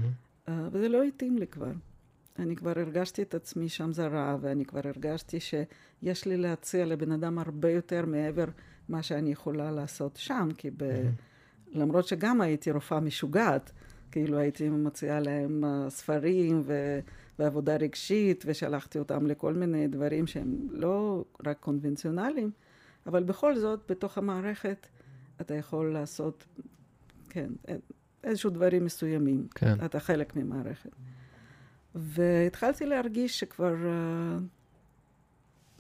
וזה 0.72 0.90
לא 0.90 1.04
התאים 1.04 1.38
לי 1.38 1.48
כבר. 1.48 1.72
אני 2.40 2.56
כבר 2.56 2.80
הרגשתי 2.80 3.22
את 3.22 3.34
עצמי 3.34 3.70
שם 3.70 3.94
זרה, 3.94 4.38
ואני 4.42 4.66
כבר 4.66 4.82
הרגשתי 4.84 5.40
שיש 5.40 6.26
לי 6.26 6.38
להציע 6.38 6.86
לבן 6.86 7.12
אדם 7.12 7.40
הרבה 7.40 7.72
יותר 7.72 8.06
מעבר 8.06 8.46
מה 8.90 9.04
שאני 9.04 9.32
יכולה 9.32 9.72
לעשות 9.72 10.16
שם, 10.16 10.50
כי 10.58 10.70
ב... 10.78 11.10
למרות 11.72 12.08
שגם 12.08 12.42
הייתי 12.42 12.72
רופאה 12.72 13.00
משוגעת, 13.00 13.72
כאילו 14.12 14.38
הייתי 14.38 14.70
מציעה 14.70 15.20
להם 15.20 15.64
uh, 15.64 15.90
ספרים 15.90 16.62
ו... 16.66 17.00
ועבודה 17.40 17.76
רגשית, 17.76 18.44
ושלחתי 18.48 19.00
אותם 19.00 19.28
לכל 19.28 19.54
מיני 19.54 19.88
דברים 19.88 20.28
שהם 20.28 20.68
לא 20.72 21.26
רק 21.46 21.60
קונבנציונליים, 21.60 22.52
אבל 23.06 23.24
בכל 23.24 23.56
זאת, 23.56 23.80
בתוך 23.90 24.18
המערכת 24.18 24.88
אתה 25.42 25.56
יכול 25.56 25.94
לעשות, 25.94 26.46
כן, 27.30 27.50
איזשהו 28.24 28.50
דברים 28.50 28.86
מסוימים. 28.86 29.48
כן. 29.56 29.86
אתה 29.86 30.00
חלק 30.00 30.36
ממערכת. 30.36 30.90
והתחלתי 31.96 32.86
להרגיש 32.86 33.40
שכבר 33.40 33.74
uh, 33.74 34.42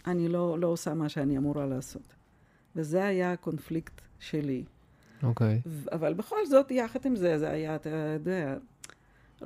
אני 0.07 0.27
לא, 0.27 0.59
לא 0.59 0.67
עושה 0.67 0.93
מה 0.93 1.09
שאני 1.09 1.37
אמורה 1.37 1.65
לעשות. 1.65 2.15
וזה 2.75 3.05
היה 3.05 3.31
הקונפליקט 3.31 4.01
שלי. 4.19 4.63
אוקיי. 5.23 5.61
Okay. 5.65 5.95
אבל 5.95 6.13
בכל 6.13 6.45
זאת, 6.45 6.71
יחד 6.71 7.05
עם 7.05 7.15
זה, 7.15 7.37
זה 7.37 7.49
היה, 7.49 7.75
אתה 7.75 7.89
יודע, 7.89 8.57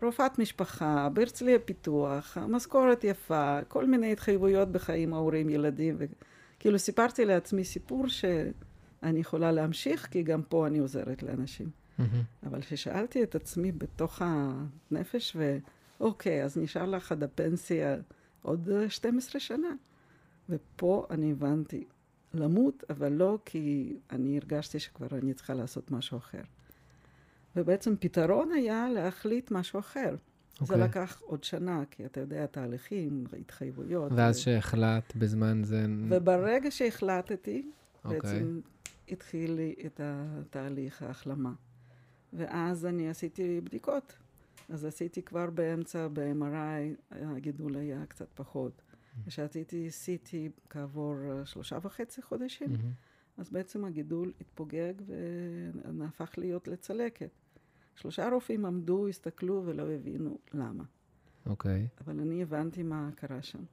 רופאת 0.01 0.39
משפחה, 0.39 1.09
בהרצליה 1.13 1.59
פיתוח, 1.59 2.37
משכורת 2.37 3.03
יפה, 3.03 3.59
כל 3.67 3.85
מיני 3.85 4.11
התחייבויות 4.11 4.71
בחיים, 4.71 5.13
ההורים, 5.13 5.49
ילדים, 5.49 5.97
וכאילו 5.97 6.79
סיפרתי 6.79 7.25
לעצמי 7.25 7.63
סיפור 7.63 8.07
שאני 8.07 9.19
יכולה 9.19 9.51
להמשיך, 9.51 10.07
כי 10.11 10.23
גם 10.23 10.41
פה 10.41 10.67
אני 10.67 10.79
עוזרת 10.79 11.23
לאנשים. 11.23 11.82
Mm-hmm. 11.99 12.47
אבל 12.47 12.61
כששאלתי 12.61 13.23
את 13.23 13.35
עצמי 13.35 13.71
בתוך 13.71 14.21
הנפש, 14.25 15.37
ואוקיי, 15.99 16.43
אז 16.43 16.57
נשאר 16.57 16.85
לך 16.85 17.11
עד 17.11 17.23
הפנסיה 17.23 17.95
עוד 18.41 18.69
12 18.87 19.39
שנה. 19.39 19.75
ופה 20.49 21.07
אני 21.09 21.31
הבנתי, 21.31 21.83
למות, 22.33 22.83
אבל 22.89 23.11
לא 23.11 23.37
כי 23.45 23.97
אני 24.11 24.37
הרגשתי 24.37 24.79
שכבר 24.79 25.07
אני 25.11 25.33
צריכה 25.33 25.53
לעשות 25.53 25.91
משהו 25.91 26.17
אחר. 26.17 26.41
ובעצם 27.55 27.95
פתרון 27.99 28.51
היה 28.51 28.89
להחליט 28.89 29.51
משהו 29.51 29.79
אחר. 29.79 30.15
Okay. 30.15 30.65
זה 30.65 30.73
אוקיי. 30.73 30.87
לקח 30.87 31.21
עוד 31.21 31.43
שנה, 31.43 31.83
כי 31.91 32.05
אתה 32.05 32.19
יודע, 32.19 32.45
תהליכים, 32.45 33.23
התחייבויות. 33.39 34.11
ואז 34.15 34.37
ו... 34.37 34.41
שהחלטת 34.41 35.15
בזמן 35.15 35.63
זה... 35.63 35.85
וברגע 36.09 36.71
שהחלטתי, 36.71 37.63
okay. 37.65 38.05
אוקיי. 38.05 38.19
בעצם 38.19 38.59
התחיל 39.09 39.53
לי 39.53 39.75
את 39.85 39.99
התהליך 40.03 41.01
ההחלמה. 41.01 41.53
ואז 42.33 42.85
אני 42.85 43.09
עשיתי 43.09 43.61
בדיקות. 43.61 44.15
אז 44.69 44.85
עשיתי 44.85 45.21
כבר 45.21 45.49
באמצע, 45.49 46.07
ב-MRI, 46.13 47.11
הגידול 47.11 47.75
היה 47.75 48.05
קצת 48.05 48.27
פחות. 48.33 48.81
כשעשיתי 49.25 49.87
CT 49.87 50.31
כעבור 50.69 51.15
שלושה 51.45 51.77
וחצי 51.81 52.21
חודשים, 52.21 52.69
mm-hmm. 52.73 53.37
אז 53.41 53.49
בעצם 53.49 53.85
הגידול 53.85 54.33
התפוגג 54.41 54.93
והפך 55.97 56.33
להיות 56.37 56.67
לצלקת. 56.67 57.29
שלושה 57.95 58.29
רופאים 58.29 58.65
עמדו, 58.65 59.07
הסתכלו 59.07 59.63
ולא 59.65 59.91
הבינו 59.91 60.37
למה. 60.53 60.83
אוקיי. 61.45 61.87
Okay. 61.87 62.03
אבל 62.03 62.19
אני 62.19 62.41
הבנתי 62.41 62.83
מה 62.83 63.09
קרה 63.15 63.41
שם. 63.41 63.63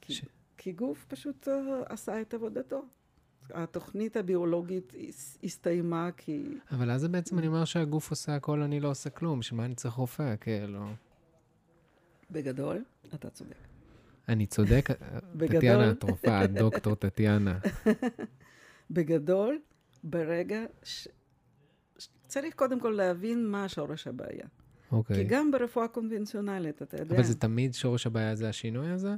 כי, 0.00 0.12
ש... 0.12 0.24
כי 0.56 0.72
גוף 0.72 1.04
פשוט 1.08 1.48
uh, 1.48 1.50
עשה 1.92 2.20
את 2.20 2.34
עבודתו. 2.34 2.84
התוכנית 3.54 4.16
הביולוגית 4.16 4.92
הסתיימה 5.44 6.10
כי... 6.16 6.44
אבל 6.70 6.90
אז 6.90 7.04
בעצם 7.04 7.38
אני 7.38 7.46
אומר 7.46 7.64
שהגוף 7.64 8.10
עושה 8.10 8.34
הכל, 8.34 8.62
אני 8.62 8.80
לא 8.80 8.90
עושה 8.90 9.10
כלום, 9.10 9.40
בשביל 9.40 9.56
מה 9.56 9.64
אני 9.64 9.74
צריך 9.74 9.94
רופא, 9.94 10.34
כאילו? 10.40 10.86
בגדול, 12.30 12.84
אתה 13.14 13.30
צודק. 13.30 13.56
אני 14.28 14.46
צודק? 14.46 14.88
בגדול... 15.34 15.58
טטיאנה, 15.58 15.90
התרופה, 15.90 16.38
הדוקטור 16.38 16.94
טטיאנה. 16.94 17.58
בגדול, 18.90 19.58
ברגע 20.04 20.64
ש... 20.82 21.08
צריך 22.26 22.54
קודם 22.54 22.80
כל 22.80 22.90
להבין 22.90 23.46
מה 23.46 23.68
שורש 23.68 24.06
הבעיה. 24.06 24.46
אוקיי. 24.92 25.16
כי 25.16 25.24
גם 25.24 25.50
ברפואה 25.50 25.88
קונבנציונלית, 25.88 26.82
אתה 26.82 26.96
יודע... 27.00 27.14
אבל 27.14 27.24
זה 27.24 27.34
תמיד 27.34 27.74
שורש 27.74 28.06
הבעיה 28.06 28.34
זה 28.36 28.48
השינוי 28.48 28.90
הזה? 28.90 29.14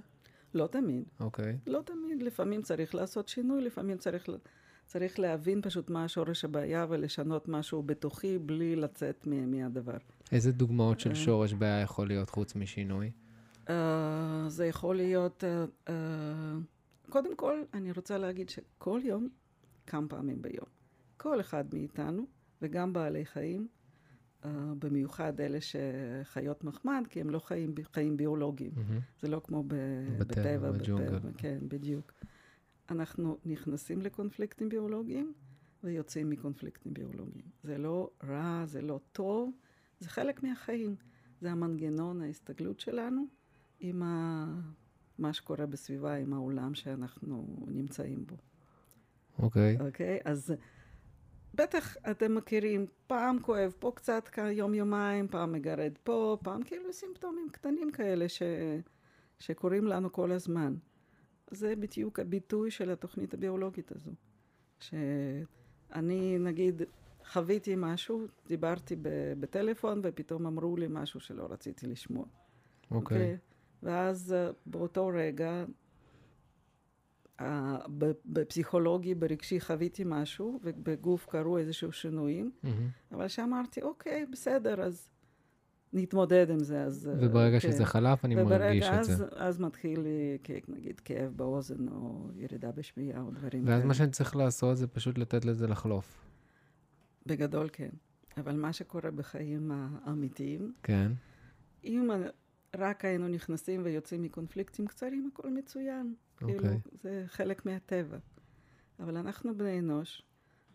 לא 0.55 0.67
תמיד. 0.67 1.05
אוקיי. 1.21 1.59
לא 1.67 1.81
תמיד. 1.85 2.23
לפעמים 2.23 2.63
צריך 2.63 2.95
לעשות 2.95 3.29
שינוי, 3.29 3.63
לפעמים 3.63 3.99
צריך, 3.99 4.29
צריך 4.87 5.19
להבין 5.19 5.63
פשוט 5.63 5.91
מה 5.91 6.09
שורש 6.09 6.45
הבעיה 6.45 6.87
ולשנות 6.89 7.49
משהו 7.49 7.83
בתוכי 7.83 8.39
בלי 8.39 8.77
לצאת 8.77 9.27
מהדבר. 9.27 9.99
איזה 10.33 10.53
דוגמאות 10.53 11.01
של 11.01 11.11
אה. 11.11 11.15
שורש 11.15 11.53
בעיה 11.53 11.81
יכול 11.81 12.09
להיות 12.09 12.31
חוץ 12.31 12.57
משינוי? 12.57 13.11
Uh, 13.67 13.71
זה 14.49 14.67
יכול 14.67 14.97
להיות... 14.97 15.45
Uh, 15.45 15.89
uh, 15.89 15.93
קודם 17.09 17.37
כל, 17.37 17.63
אני 17.75 17.93
רוצה 17.93 18.19
להגיד 18.19 18.49
שכל 18.49 19.01
יום, 19.05 19.29
כמה 19.87 20.09
פעמים 20.09 20.43
ביום, 20.43 20.67
כל 21.17 21.41
אחד 21.41 21.65
מאיתנו, 21.73 22.27
וגם 22.63 22.93
בעלי 22.93 23.25
חיים, 23.25 23.69
במיוחד 24.79 25.41
אלה 25.41 25.59
שחיות 25.61 26.65
מחמד, 26.65 27.05
כי 27.11 27.21
הם 27.21 27.31
לא 27.31 27.39
חיים, 27.39 27.75
חיים 27.93 28.17
ביולוגיים. 28.17 28.73
Mm-hmm. 28.75 29.21
זה 29.23 29.29
לא 29.29 29.41
כמו 29.45 29.63
ב, 29.63 29.75
בטבע, 30.19 30.43
בטבע, 30.43 30.71
בג'ונגל. 30.71 31.19
כן, 31.37 31.59
בדיוק. 31.69 32.13
אנחנו 32.91 33.39
נכנסים 33.45 34.03
לקונפליקטים 34.03 34.69
ביולוגיים 34.69 35.33
ויוצאים 35.85 36.31
מקונפליקטים 36.31 36.95
ביולוגיים. 36.95 37.45
זה 37.63 37.79
לא 37.79 38.11
רע, 38.25 38.63
זה 38.67 38.83
לא 38.83 39.01
טוב, 39.13 39.53
זה 40.01 40.09
חלק 40.09 40.43
מהחיים. 40.43 40.97
זה 41.41 41.51
המנגנון 41.51 42.23
ההסתגלות 42.23 42.81
שלנו 42.81 43.27
עם 43.81 44.03
ה... 44.03 44.47
מה 45.19 45.33
שקורה 45.33 45.67
בסביבה, 45.67 46.15
עם 46.15 46.33
העולם 46.33 46.75
שאנחנו 46.75 47.67
נמצאים 47.69 48.27
בו. 48.27 48.37
אוקיי. 49.39 49.77
Okay. 49.79 49.83
אוקיי? 49.83 50.19
Okay? 50.19 50.31
אז 50.31 50.55
בטח 51.59 51.97
אתם 52.11 52.35
מכירים, 52.35 52.87
פעם 53.07 53.39
כואב 53.43 53.75
פה 53.79 53.93
קצת, 53.95 54.29
יום-יומיים, 54.53 55.29
פעם 55.29 55.53
מגרד 55.53 55.93
פה, 56.03 56.39
פעם 56.43 56.63
כאילו 56.63 56.93
סימפטומים 56.93 57.49
קטנים 57.53 57.93
כאלה 57.93 58.29
ש... 58.29 58.43
שקורים 59.39 59.87
לנו 59.87 60.13
כל 60.13 60.33
הזמן. 60.33 60.75
זה 61.51 61.77
בדיוק 61.77 62.21
הביטוי 62.21 62.71
של 62.71 62.91
התוכנית 62.91 63.35
הביולוגית 63.35 63.93
הזו. 63.93 64.11
שאני, 64.81 66.39
נגיד, 66.39 66.83
חוויתי 67.33 67.75
משהו, 67.77 68.27
דיברתי 68.47 68.97
בטלפון, 69.41 70.01
ופתאום 70.03 70.47
אמרו 70.47 70.77
לי 70.77 70.87
משהו 70.91 71.21
שלא 71.21 71.47
רציתי 71.51 71.87
לשמוע. 71.87 72.25
אוקיי. 72.91 73.17
Okay. 73.17 73.37
Okay? 73.37 73.39
ואז 73.83 74.35
באותו 74.67 75.11
רגע, 75.15 75.65
בפסיכולוגי, 78.27 79.15
ברגשי, 79.15 79.61
חוויתי 79.61 80.03
משהו, 80.07 80.61
ובגוף 80.63 81.27
קרו 81.27 81.59
איזשהו 81.59 81.93
שינויים, 81.93 82.51
mm-hmm. 82.51 82.69
אבל 83.13 83.29
שאמרתי, 83.29 83.83
אוקיי, 83.83 84.27
בסדר, 84.33 84.83
אז 84.83 85.09
נתמודד 85.93 86.51
עם 86.51 86.59
זה. 86.59 86.83
אז, 86.83 87.11
אה, 87.13 87.27
וברגע 87.27 87.61
כן. 87.61 87.73
שזה 87.73 87.85
חלף, 87.85 88.25
אני 88.25 88.35
מרגיש 88.35 88.87
את 88.87 88.93
אז, 88.93 89.07
זה. 89.07 89.27
אז 89.37 89.61
מתחיל 89.61 90.01
לי, 90.01 90.39
נגיד, 90.69 91.01
כאב 91.01 91.33
באוזן, 91.37 91.89
או 91.89 92.29
ירידה 92.37 92.73
בשמיעה, 92.73 93.21
או 93.21 93.31
דברים 93.31 93.65
כאלה. 93.65 93.77
ואז 93.77 93.85
מה 93.85 93.95
שאני 93.95 94.11
צריך 94.11 94.37
לעשות 94.37 94.77
זה 94.77 94.87
פשוט 94.87 95.19
לתת 95.19 95.45
לזה 95.45 95.67
לחלוף. 95.67 96.25
בגדול 97.27 97.69
כן. 97.73 97.91
אבל 98.37 98.57
מה 98.57 98.73
שקורה 98.73 99.11
בחיים 99.11 99.71
האמיתיים, 99.73 100.73
כן. 100.83 101.13
אם 101.85 102.11
רק 102.77 103.05
היינו 103.05 103.29
נכנסים 103.29 103.81
ויוצאים 103.85 104.23
מקונפליקטים 104.23 104.87
קצרים, 104.87 105.31
הכל 105.33 105.51
מצוין. 105.51 106.15
אוקיי. 106.43 106.59
כאילו, 106.59 106.75
זה 106.93 107.25
חלק 107.27 107.67
מהטבע. 107.67 108.19
אבל 109.01 109.17
אנחנו 109.17 109.57
בני 109.57 109.79
אנוש, 109.79 110.23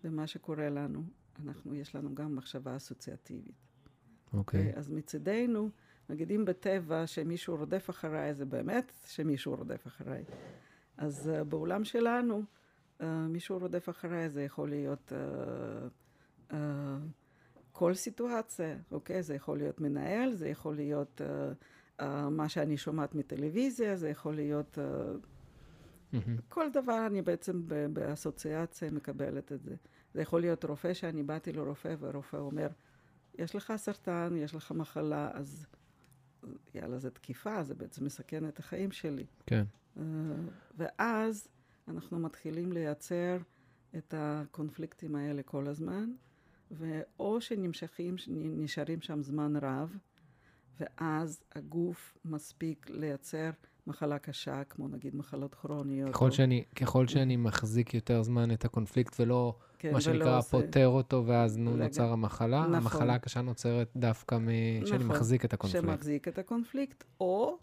ומה 0.03 0.27
שקורה 0.27 0.69
לנו, 0.69 1.03
אנחנו, 1.39 1.75
יש 1.75 1.95
לנו 1.95 2.15
גם 2.15 2.35
מחשבה 2.35 2.75
אסוציאטיבית. 2.75 3.55
אוקיי. 4.33 4.73
Okay. 4.73 4.77
אז 4.77 4.89
מצידנו, 4.89 5.69
נגיד 6.09 6.31
אם 6.31 6.45
בטבע 6.45 7.07
שמישהו 7.07 7.55
רודף 7.55 7.89
אחריי, 7.89 8.33
זה 8.33 8.45
באמת 8.45 8.91
שמישהו 9.07 9.55
רודף 9.55 9.87
אחריי. 9.87 10.23
אז 10.97 11.31
uh, 11.33 11.43
בעולם 11.43 11.83
שלנו, 11.83 12.43
uh, 12.99 13.03
מישהו 13.29 13.57
רודף 13.57 13.89
אחריי, 13.89 14.29
זה 14.29 14.43
יכול 14.43 14.69
להיות 14.69 15.11
uh, 15.11 16.51
uh, 16.51 16.55
כל 17.71 17.93
סיטואציה, 17.93 18.77
אוקיי? 18.91 19.23
זה 19.23 19.35
יכול 19.35 19.57
להיות 19.57 19.81
מנהל, 19.81 20.33
זה 20.33 20.49
יכול 20.49 20.75
להיות 20.75 21.21
uh, 21.21 22.01
uh, 22.01 22.03
מה 22.31 22.49
שאני 22.49 22.77
שומעת 22.77 23.15
מטלוויזיה, 23.15 23.95
זה 23.95 24.09
יכול 24.09 24.35
להיות... 24.35 24.77
Uh. 24.77 25.27
כל 26.49 26.69
דבר 26.73 27.07
אני 27.07 27.21
בעצם 27.21 27.61
באסוציאציה 27.93 28.91
מקבלת 28.91 29.51
את 29.51 29.63
זה. 29.63 29.75
זה 30.13 30.21
יכול 30.21 30.41
להיות 30.41 30.65
רופא 30.65 30.93
שאני 30.93 31.23
באתי 31.23 31.53
לרופא 31.53 31.95
והרופא 31.99 32.37
אומר, 32.37 32.67
יש 33.37 33.55
לך 33.55 33.73
סרטן, 33.77 34.33
יש 34.37 34.55
לך 34.55 34.71
מחלה, 34.71 35.31
אז 35.33 35.65
יאללה, 36.75 36.99
זה 36.99 37.11
תקיפה, 37.11 37.63
זה 37.63 37.75
בעצם 37.75 38.05
מסכן 38.05 38.47
את 38.47 38.59
החיים 38.59 38.91
שלי. 38.91 39.25
כן. 39.45 39.63
Uh, 39.97 39.99
ואז 40.77 41.47
אנחנו 41.87 42.19
מתחילים 42.19 42.71
לייצר 42.71 43.37
את 43.97 44.13
הקונפליקטים 44.17 45.15
האלה 45.15 45.43
כל 45.43 45.67
הזמן, 45.67 46.11
ואו 46.71 47.41
שנמשכים, 47.41 48.15
נשארים 48.27 49.01
שם 49.01 49.23
זמן 49.23 49.55
רב, 49.55 49.97
ואז 50.79 51.43
הגוף 51.55 52.17
מספיק 52.25 52.89
לייצר 52.89 53.49
מחלה 53.87 54.19
קשה, 54.19 54.63
כמו 54.63 54.87
נגיד 54.87 55.15
מחלות 55.15 55.55
כרוניות. 55.55 56.09
ככל, 56.09 56.25
או... 56.25 56.31
שאני, 56.31 56.63
ככל 56.75 57.07
שאני 57.07 57.35
מחזיק 57.35 57.93
יותר 57.93 58.23
זמן 58.23 58.51
את 58.51 58.65
הקונפליקט 58.65 59.19
ולא, 59.19 59.55
כן, 59.79 59.93
מה 59.93 60.01
שנקרא, 60.01 60.37
עושה... 60.37 60.49
פותר 60.49 60.87
אותו, 60.87 61.23
ואז 61.27 61.57
נו, 61.57 61.73
רגע. 61.73 61.83
נוצר 61.83 62.11
המחלה, 62.11 62.61
נכון. 62.61 62.75
המחלה 62.75 63.13
הקשה 63.13 63.41
נוצרת 63.41 63.91
דווקא 63.95 64.35
משאני 64.35 64.97
נכון, 64.97 65.07
מחזיק 65.07 65.45
את 65.45 65.53
הקונפליקט. 65.53 65.87
שמחזיק 65.87 66.27
את 66.27 66.37
הקונפליקט, 66.37 67.03
או 67.19 67.57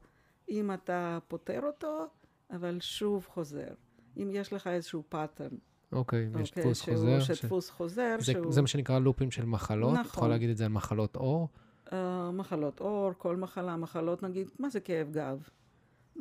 אם 0.48 0.72
אתה 0.72 1.18
פותר 1.28 1.60
אותו, 1.62 2.06
אבל 2.50 2.78
שוב 2.80 3.26
חוזר. 3.32 3.74
אם 4.16 4.30
יש 4.32 4.52
לך 4.52 4.66
איזשהו 4.66 5.02
pattern. 5.08 5.48
אוקיי, 5.92 6.28
אוקיי, 6.34 6.40
יש 6.40 6.50
אוקיי, 6.50 6.62
דפוס 6.64 6.82
שהוא, 6.82 6.94
חוזר. 6.94 7.20
שדפוס 7.20 7.68
ש... 7.68 7.70
חוזר. 7.70 8.16
זה, 8.18 8.32
שהוא... 8.32 8.52
זה 8.52 8.60
מה 8.60 8.66
שנקרא 8.66 8.98
לופים 8.98 9.30
של 9.30 9.44
מחלות. 9.44 9.92
נכון. 9.92 10.00
אתה 10.00 10.08
יכול 10.08 10.28
להגיד 10.28 10.50
את 10.50 10.56
זה 10.56 10.64
על 10.64 10.70
מחלות 10.70 11.16
עור? 11.16 11.48
Uh, 11.88 11.92
מחלות 12.32 12.80
עור, 12.80 13.12
כל 13.18 13.36
מחלה, 13.36 13.76
מחלות, 13.76 14.22
נגיד, 14.22 14.50
מה 14.58 14.68
זה 14.68 14.80
כאב 14.80 15.10
גב? 15.12 15.48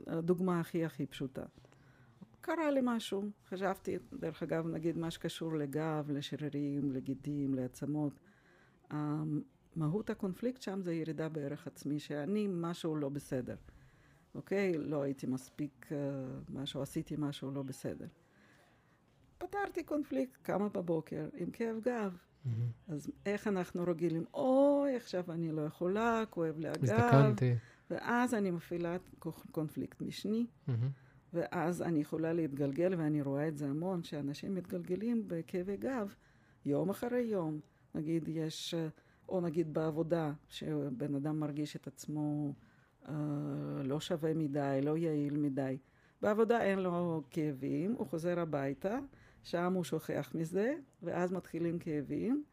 הדוגמה 0.07 0.59
הכי 0.59 0.85
הכי 0.85 1.05
פשוטה. 1.05 1.45
קרה 2.41 2.71
לי 2.71 2.79
משהו, 2.83 3.23
חשבתי, 3.49 3.97
דרך 4.13 4.43
אגב, 4.43 4.67
נגיד 4.67 4.97
מה 4.97 5.11
שקשור 5.11 5.55
לגב, 5.55 6.11
לשרירים, 6.11 6.91
לגידים, 6.91 7.53
לעצמות. 7.53 8.19
מהות 9.75 10.09
הקונפליקט 10.09 10.61
שם 10.61 10.81
זה 10.81 10.93
ירידה 10.93 11.29
בערך 11.29 11.67
עצמי, 11.67 11.99
שאני 11.99 12.47
משהו 12.51 12.95
לא 12.95 13.09
בסדר. 13.09 13.55
אוקיי? 14.35 14.77
לא 14.77 15.03
הייתי 15.03 15.27
מספיק 15.27 15.85
uh, 15.89 15.93
משהו, 16.49 16.81
עשיתי 16.81 17.15
משהו 17.17 17.51
לא 17.51 17.63
בסדר. 17.63 18.07
פתרתי 19.37 19.83
קונפליקט, 19.83 20.37
קמה 20.41 20.69
בבוקר 20.69 21.29
עם 21.33 21.51
כאב 21.51 21.79
גב. 21.81 22.17
Mm-hmm. 22.17 22.49
אז 22.93 23.11
איך 23.25 23.47
אנחנו 23.47 23.83
רגילים? 23.83 24.25
אוי, 24.33 24.95
עכשיו 24.95 25.31
אני 25.31 25.51
לא 25.51 25.61
יכולה, 25.61 26.23
כואב 26.29 26.59
לי 26.59 26.67
הגב. 26.67 26.83
הזדקנתי. 26.83 27.55
ואז 27.89 28.33
אני 28.33 28.51
מפעילה 28.51 28.97
קונפליקט 29.51 30.01
משני, 30.01 30.45
mm-hmm. 30.45 30.71
ואז 31.33 31.81
אני 31.81 31.99
יכולה 31.99 32.33
להתגלגל, 32.33 32.93
ואני 32.97 33.21
רואה 33.21 33.47
את 33.47 33.57
זה 33.57 33.69
המון, 33.69 34.03
שאנשים 34.03 34.55
מתגלגלים 34.55 35.23
בכאבי 35.27 35.77
גב 35.77 36.15
יום 36.65 36.89
אחרי 36.89 37.21
יום. 37.21 37.59
נגיד 37.95 38.27
יש, 38.27 38.75
או 39.29 39.41
נגיד 39.41 39.73
בעבודה, 39.73 40.33
שבן 40.47 41.15
אדם 41.15 41.39
מרגיש 41.39 41.75
את 41.75 41.87
עצמו 41.87 42.53
אה, 43.07 43.13
לא 43.83 43.99
שווה 43.99 44.33
מדי, 44.33 44.79
לא 44.83 44.97
יעיל 44.97 45.37
מדי. 45.37 45.77
בעבודה 46.21 46.61
אין 46.61 46.79
לו 46.79 47.23
כאבים, 47.29 47.93
הוא 47.93 48.07
חוזר 48.07 48.39
הביתה, 48.39 48.99
שם 49.43 49.73
הוא 49.73 49.83
שוכח 49.83 50.31
מזה, 50.35 50.73
ואז 51.03 51.31
מתחילים 51.31 51.79
כאבים. 51.79 52.43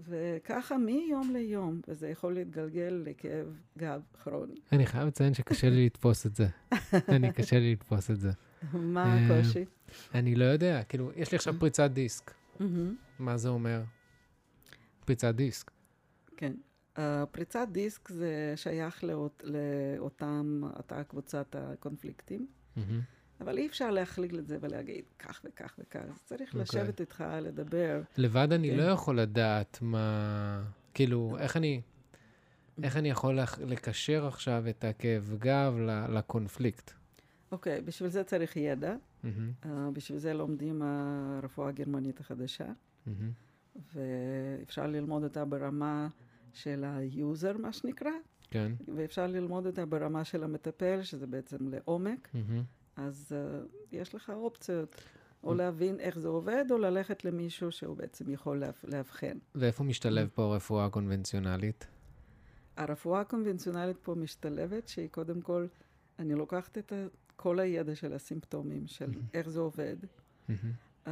וככה 0.00 0.78
מיום 0.78 1.30
ליום, 1.32 1.80
וזה 1.88 2.08
יכול 2.08 2.34
להתגלגל 2.34 3.02
לכאב 3.06 3.46
גב 3.78 4.00
כרוני. 4.22 4.54
אני 4.72 4.86
חייב 4.86 5.06
לציין 5.06 5.34
שקשה 5.34 5.70
לי 5.70 5.86
לתפוס 5.86 6.26
את 6.26 6.34
זה. 6.34 6.46
אני, 7.08 7.32
קשה 7.32 7.58
לי 7.58 7.72
לתפוס 7.72 8.10
את 8.10 8.20
זה. 8.20 8.30
מה 8.72 9.04
אה, 9.04 9.38
הקושי? 9.38 9.64
אני 10.14 10.34
לא 10.34 10.44
יודע, 10.44 10.82
כאילו, 10.82 11.10
יש 11.16 11.32
לי 11.32 11.36
עכשיו 11.36 11.54
פריצת 11.58 11.90
דיסק. 11.90 12.34
מה 13.18 13.36
זה 13.36 13.48
אומר? 13.48 13.82
פריצת 15.04 15.34
דיסק. 15.34 15.70
כן. 16.36 16.52
פריצת 17.32 17.68
דיסק 17.72 18.08
זה 18.08 18.52
שייך 18.56 19.04
לאות, 19.04 19.44
לאותם, 19.46 20.60
אותה 20.76 21.04
קבוצת 21.04 21.56
הקונפליקטים. 21.58 22.46
Mm-hmm. 22.76 22.80
אבל 23.40 23.58
אי 23.58 23.66
אפשר 23.66 23.90
להכליל 23.90 24.38
את 24.38 24.46
זה 24.46 24.58
ולהגיד 24.60 25.04
כך 25.18 25.40
וכך 25.44 25.74
וכך. 25.78 26.18
צריך 26.24 26.54
אוקיי. 26.54 26.58
אוקיי. 26.58 26.80
לשבת 26.80 27.00
איתך, 27.00 27.24
לדבר. 27.42 28.02
לבד 28.16 28.52
אני 28.52 28.70
כן. 28.70 28.76
לא 28.76 28.82
יכול 28.82 29.20
לדעת 29.20 29.78
מה... 29.82 30.62
כאילו, 30.94 31.36
איך 31.38 31.56
אני... 31.56 31.80
איך 32.82 32.96
אני 32.96 33.10
יכול 33.10 33.38
לקשר 33.66 34.26
עכשיו 34.26 34.64
את 34.68 34.84
הכאב 34.84 35.36
גב 35.38 35.74
לקונפליקט? 36.08 36.90
אוקיי, 37.52 37.78
אוקיי, 37.78 37.80
בשביל 37.80 38.08
זה 38.10 38.24
צריך 38.24 38.56
ידע. 38.56 38.94
Mm-hmm. 38.94 39.26
Uh, 39.64 39.68
בשביל 39.92 40.18
זה 40.18 40.34
לומדים 40.34 40.82
הרפואה 40.82 41.68
הגרמנית 41.68 42.20
החדשה. 42.20 42.66
Mm-hmm. 42.66 43.10
ואפשר 43.94 44.86
ללמוד 44.86 45.24
אותה 45.24 45.44
ברמה 45.44 46.08
של 46.52 46.84
ה 46.86 46.98
user, 46.98 47.56
מה 47.56 47.72
שנקרא. 47.72 48.10
כן. 48.50 48.72
ואפשר 48.94 49.26
ללמוד 49.26 49.66
אותה 49.66 49.86
ברמה 49.86 50.24
של 50.24 50.44
המטפל, 50.44 51.02
שזה 51.02 51.26
בעצם 51.26 51.68
לעומק. 51.68 52.28
Mm-hmm. 52.34 52.83
אז 52.96 53.32
uh, 53.32 53.68
יש 53.92 54.14
לך 54.14 54.30
אופציות, 54.30 54.96
או 55.42 55.54
להבין 55.54 56.00
איך 56.00 56.18
זה 56.18 56.28
עובד, 56.28 56.64
או 56.70 56.78
ללכת 56.78 57.24
למישהו 57.24 57.72
שהוא 57.72 57.96
בעצם 57.96 58.30
יכול 58.30 58.62
לאבחן. 58.84 59.38
ואיפה 59.54 59.84
משתלב 59.84 60.28
פה 60.34 60.42
הרפואה 60.42 60.84
הקונבנציונלית? 60.84 61.86
הרפואה 62.76 63.20
הקונבנציונלית 63.20 63.96
פה 64.02 64.14
משתלבת, 64.14 64.88
שהיא 64.88 65.08
קודם 65.08 65.40
כל, 65.40 65.66
אני 66.18 66.34
לוקחת 66.34 66.78
את 66.78 66.92
כל 67.36 67.58
הידע 67.58 67.94
של 67.94 68.12
הסימפטומים, 68.12 68.86
של. 68.86 69.10
איך 69.34 69.48
זה 69.48 69.60
עובד. 69.60 69.96
Uh, 71.06 71.08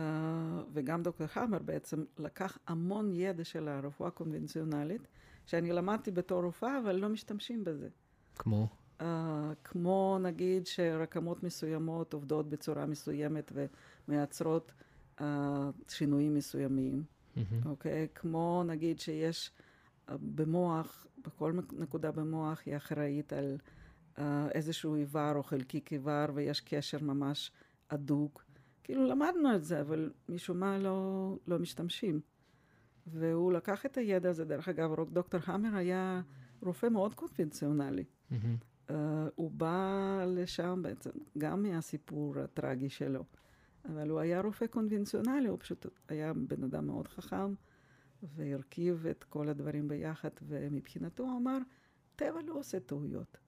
וגם 0.73 1.03
דוקטור 1.03 1.27
חמר 1.27 1.59
בעצם 1.59 2.05
לקח 2.19 2.59
המון 2.67 3.13
ידע 3.15 3.45
של 3.45 3.69
הרפואה 3.69 4.09
הקונבנציונלית, 4.09 5.09
שאני 5.47 5.73
למדתי 5.73 6.11
בתור 6.11 6.43
רופאה, 6.43 6.79
אבל 6.79 6.97
לא 6.97 7.09
משתמשים 7.09 7.65
בזה. 7.65 7.89
כמו? 8.39 8.69
Uh, 9.01 9.05
כמו 9.65 10.19
נגיד 10.23 10.67
שרקמות 10.67 11.43
מסוימות 11.43 12.13
עובדות 12.13 12.49
בצורה 12.49 12.87
מסוימת 12.87 13.53
ומייצרות 14.09 14.73
uh, 15.19 15.23
שינויים 15.89 16.35
מסוימים, 16.35 17.03
אוקיי? 17.65 18.05
Mm-hmm. 18.05 18.17
Okay? 18.17 18.21
כמו 18.21 18.63
נגיד 18.67 19.01
שיש 19.01 19.51
uh, 20.09 20.13
במוח, 20.21 21.07
בכל 21.27 21.53
נקודה 21.73 22.11
במוח 22.11 22.63
היא 22.67 22.77
אחראית 22.77 23.33
על 23.33 23.59
uh, 24.17 24.21
איזשהו 24.55 24.95
איבר 24.95 25.33
או 25.35 25.43
חלקיק 25.43 25.93
איבר 25.93 26.27
ויש 26.35 26.61
קשר 26.61 26.99
ממש 26.99 27.51
הדוק. 27.91 28.45
כאילו 28.85 29.07
למדנו 29.07 29.55
את 29.55 29.65
זה, 29.65 29.81
אבל 29.81 30.13
משום 30.29 30.61
מה 30.61 30.79
לא, 30.79 31.37
לא 31.47 31.59
משתמשים. 31.59 32.21
והוא 33.07 33.53
לקח 33.53 33.87
את 33.87 33.97
הידע 33.97 34.31
הזה, 34.31 34.45
דרך 34.45 34.69
אגב, 34.69 35.11
דוקטור 35.11 35.41
המר 35.47 35.77
היה 35.77 36.21
רופא 36.63 36.87
מאוד 36.87 37.15
קונבנציונלי. 37.15 38.05
Mm-hmm. 38.05 38.35
Uh, 38.89 38.93
הוא 39.35 39.51
בא 39.51 40.25
לשם 40.27 40.81
בעצם 40.83 41.11
גם 41.39 41.63
מהסיפור 41.63 42.39
הטרגי 42.39 42.89
שלו, 42.89 43.25
אבל 43.85 44.11
הוא 44.11 44.21
היה 44.21 44.41
רופא 44.41 44.67
קונבנציונלי, 44.67 45.49
הוא 45.49 45.59
פשוט 45.59 45.87
היה 46.09 46.33
בן 46.35 46.65
אדם 46.65 46.87
מאוד 46.87 47.09
חכם, 47.09 47.55
והרכיב 48.23 49.07
את 49.07 49.25
כל 49.25 49.49
הדברים 49.49 49.89
ביחד, 49.89 50.31
ומבחינתו 50.43 51.23
הוא 51.23 51.39
אמר, 51.39 51.59
טבע 52.17 52.43
לא 52.47 52.55
עושה 52.55 52.81
טעויות. 52.81 53.39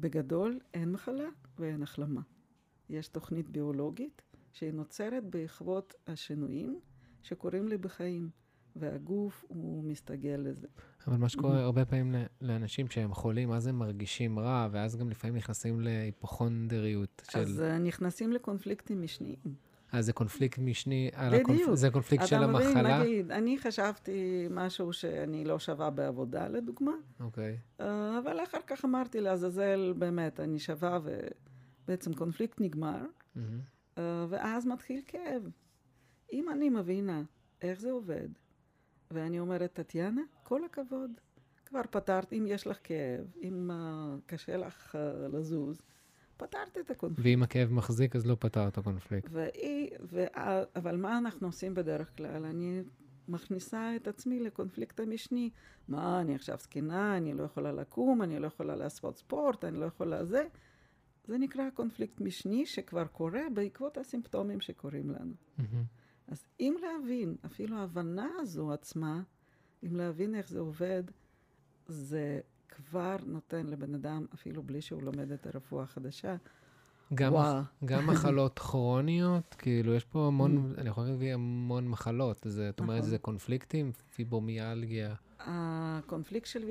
בגדול, 0.00 0.58
אין 0.74 0.92
מחלה 0.92 1.28
ואין 1.58 1.82
החלמה. 1.82 2.20
יש 2.88 3.08
תוכנית 3.08 3.48
ביולוגית 3.48 4.22
שהיא 4.52 4.72
נוצרת 4.72 5.24
בעקבות 5.24 5.94
השינויים 6.06 6.80
שקורים 7.22 7.68
לי 7.68 7.76
בחיים. 7.76 8.30
והגוף 8.76 9.44
הוא 9.48 9.84
מסתגל 9.84 10.40
לזה. 10.44 10.66
אבל 11.06 11.16
מה 11.16 11.28
שקורה. 11.28 11.60
הרבה 11.60 11.84
פעמים 11.84 12.14
לאנשים 12.40 12.88
שהם 12.88 13.14
חולים, 13.14 13.52
אז 13.52 13.66
הם 13.66 13.78
מרגישים 13.78 14.38
רע, 14.38 14.68
ואז 14.70 14.96
גם 14.96 15.10
לפעמים 15.10 15.36
נכנסים 15.36 15.80
להיפוכונדריות 15.80 17.22
של... 17.30 17.38
אז 17.38 17.60
uh, 17.60 17.78
נכנסים 17.78 18.32
לקונפליקטים 18.32 19.02
משניים. 19.02 19.70
אז 19.92 20.06
זה 20.06 20.12
קונפליקט 20.12 20.58
משני. 20.58 21.10
הקונפ... 21.14 21.74
זה 21.74 21.90
קונפליקט 21.90 22.26
של 22.26 22.36
מבין, 22.36 22.48
המחלה? 22.48 22.80
אתה 22.80 22.80
מבין, 22.80 23.00
נגיד, 23.00 23.30
אני 23.30 23.58
חשבתי 23.58 24.46
משהו 24.50 24.92
שאני 24.92 25.44
לא 25.44 25.58
שווה 25.58 25.90
בעבודה, 25.90 26.48
לדוגמה. 26.48 26.92
אוקיי. 27.20 27.56
Okay. 27.56 27.82
אה, 27.82 28.18
אבל 28.18 28.42
אחר 28.44 28.58
כך 28.66 28.84
אמרתי 28.84 29.20
לעזאזל, 29.20 29.94
באמת, 29.98 30.40
אני 30.40 30.58
שווה, 30.58 30.98
ובעצם 31.84 32.14
קונפליקט 32.14 32.60
נגמר, 32.60 33.04
mm-hmm. 33.36 34.00
ואז 34.28 34.66
מתחיל 34.66 35.00
כאב. 35.06 35.42
אם 36.32 36.50
אני 36.52 36.68
מבינה 36.68 37.22
איך 37.62 37.80
זה 37.80 37.90
עובד, 37.90 38.28
ואני 39.10 39.40
אומרת, 39.40 39.72
טטיאנה, 39.72 40.22
כל 40.42 40.64
הכבוד. 40.64 41.10
כבר 41.66 41.80
פתרת, 41.90 42.32
אם 42.32 42.44
יש 42.48 42.66
לך 42.66 42.78
כאב, 42.84 43.26
אם 43.42 43.70
uh, 43.70 44.20
קשה 44.26 44.56
לך 44.56 44.94
uh, 44.94 44.98
לזוז, 45.36 45.82
פתרת 46.36 46.78
את 46.80 46.90
הקונפליקט. 46.90 47.28
ואם 47.28 47.42
הכאב 47.42 47.72
מחזיק, 47.72 48.16
אז 48.16 48.26
לא 48.26 48.36
פתרת 48.40 48.72
את 48.72 48.78
הקונפליקט. 48.78 49.28
ואי, 49.32 49.90
ו, 50.00 50.24
אבל 50.76 50.96
מה 50.96 51.18
אנחנו 51.18 51.48
עושים 51.48 51.74
בדרך 51.74 52.16
כלל? 52.16 52.44
אני 52.44 52.82
מכניסה 53.28 53.96
את 53.96 54.08
עצמי 54.08 54.40
לקונפליקט 54.40 55.00
המשני. 55.00 55.50
מה, 55.88 56.20
אני 56.20 56.34
עכשיו 56.34 56.58
זקנה, 56.58 57.16
אני 57.16 57.34
לא 57.34 57.42
יכולה 57.42 57.72
לקום, 57.72 58.22
אני 58.22 58.38
לא 58.38 58.46
יכולה 58.46 58.76
לעשות 58.76 59.16
ספורט, 59.16 59.64
אני 59.64 59.80
לא 59.80 59.84
יכולה 59.84 60.24
זה. 60.24 60.46
זה 61.24 61.38
נקרא 61.38 61.70
קונפליקט 61.74 62.20
משני 62.20 62.66
שכבר 62.66 63.06
קורה 63.06 63.42
בעקבות 63.54 63.98
הסימפטומים 63.98 64.60
שקורים 64.60 65.10
לנו. 65.10 65.32
Mm-hmm. 65.58 65.99
אז 66.30 66.44
אם 66.60 66.74
להבין, 66.82 67.36
אפילו 67.46 67.76
ההבנה 67.76 68.28
הזו 68.38 68.72
עצמה, 68.72 69.22
אם 69.86 69.96
להבין 69.96 70.34
איך 70.34 70.48
זה 70.48 70.60
עובד, 70.60 71.02
זה 71.88 72.40
כבר 72.68 73.16
נותן 73.26 73.66
לבן 73.66 73.94
אדם, 73.94 74.26
אפילו 74.34 74.62
בלי 74.62 74.80
שהוא 74.80 75.02
לומד 75.02 75.32
את 75.32 75.46
הרפואה 75.46 75.82
החדשה, 75.82 76.36
גם, 77.14 77.32
וואו. 77.32 77.62
גם 77.84 78.06
מחלות 78.06 78.58
כרוניות, 78.58 79.54
כאילו, 79.58 79.94
יש 79.94 80.04
פה 80.04 80.26
המון, 80.26 80.72
mm. 80.76 80.80
אני 80.80 80.88
יכול 80.88 81.04
להביא 81.04 81.34
המון 81.34 81.88
מחלות. 81.88 82.38
זה, 82.44 82.68
את 82.68 82.80
אומרת, 82.80 82.98
נכון. 82.98 83.10
זה 83.10 83.18
קונפליקטים, 83.18 83.92
פיברומיאלגיה. 84.14 85.14
הקונפליקט 85.38 86.46
של 86.46 86.64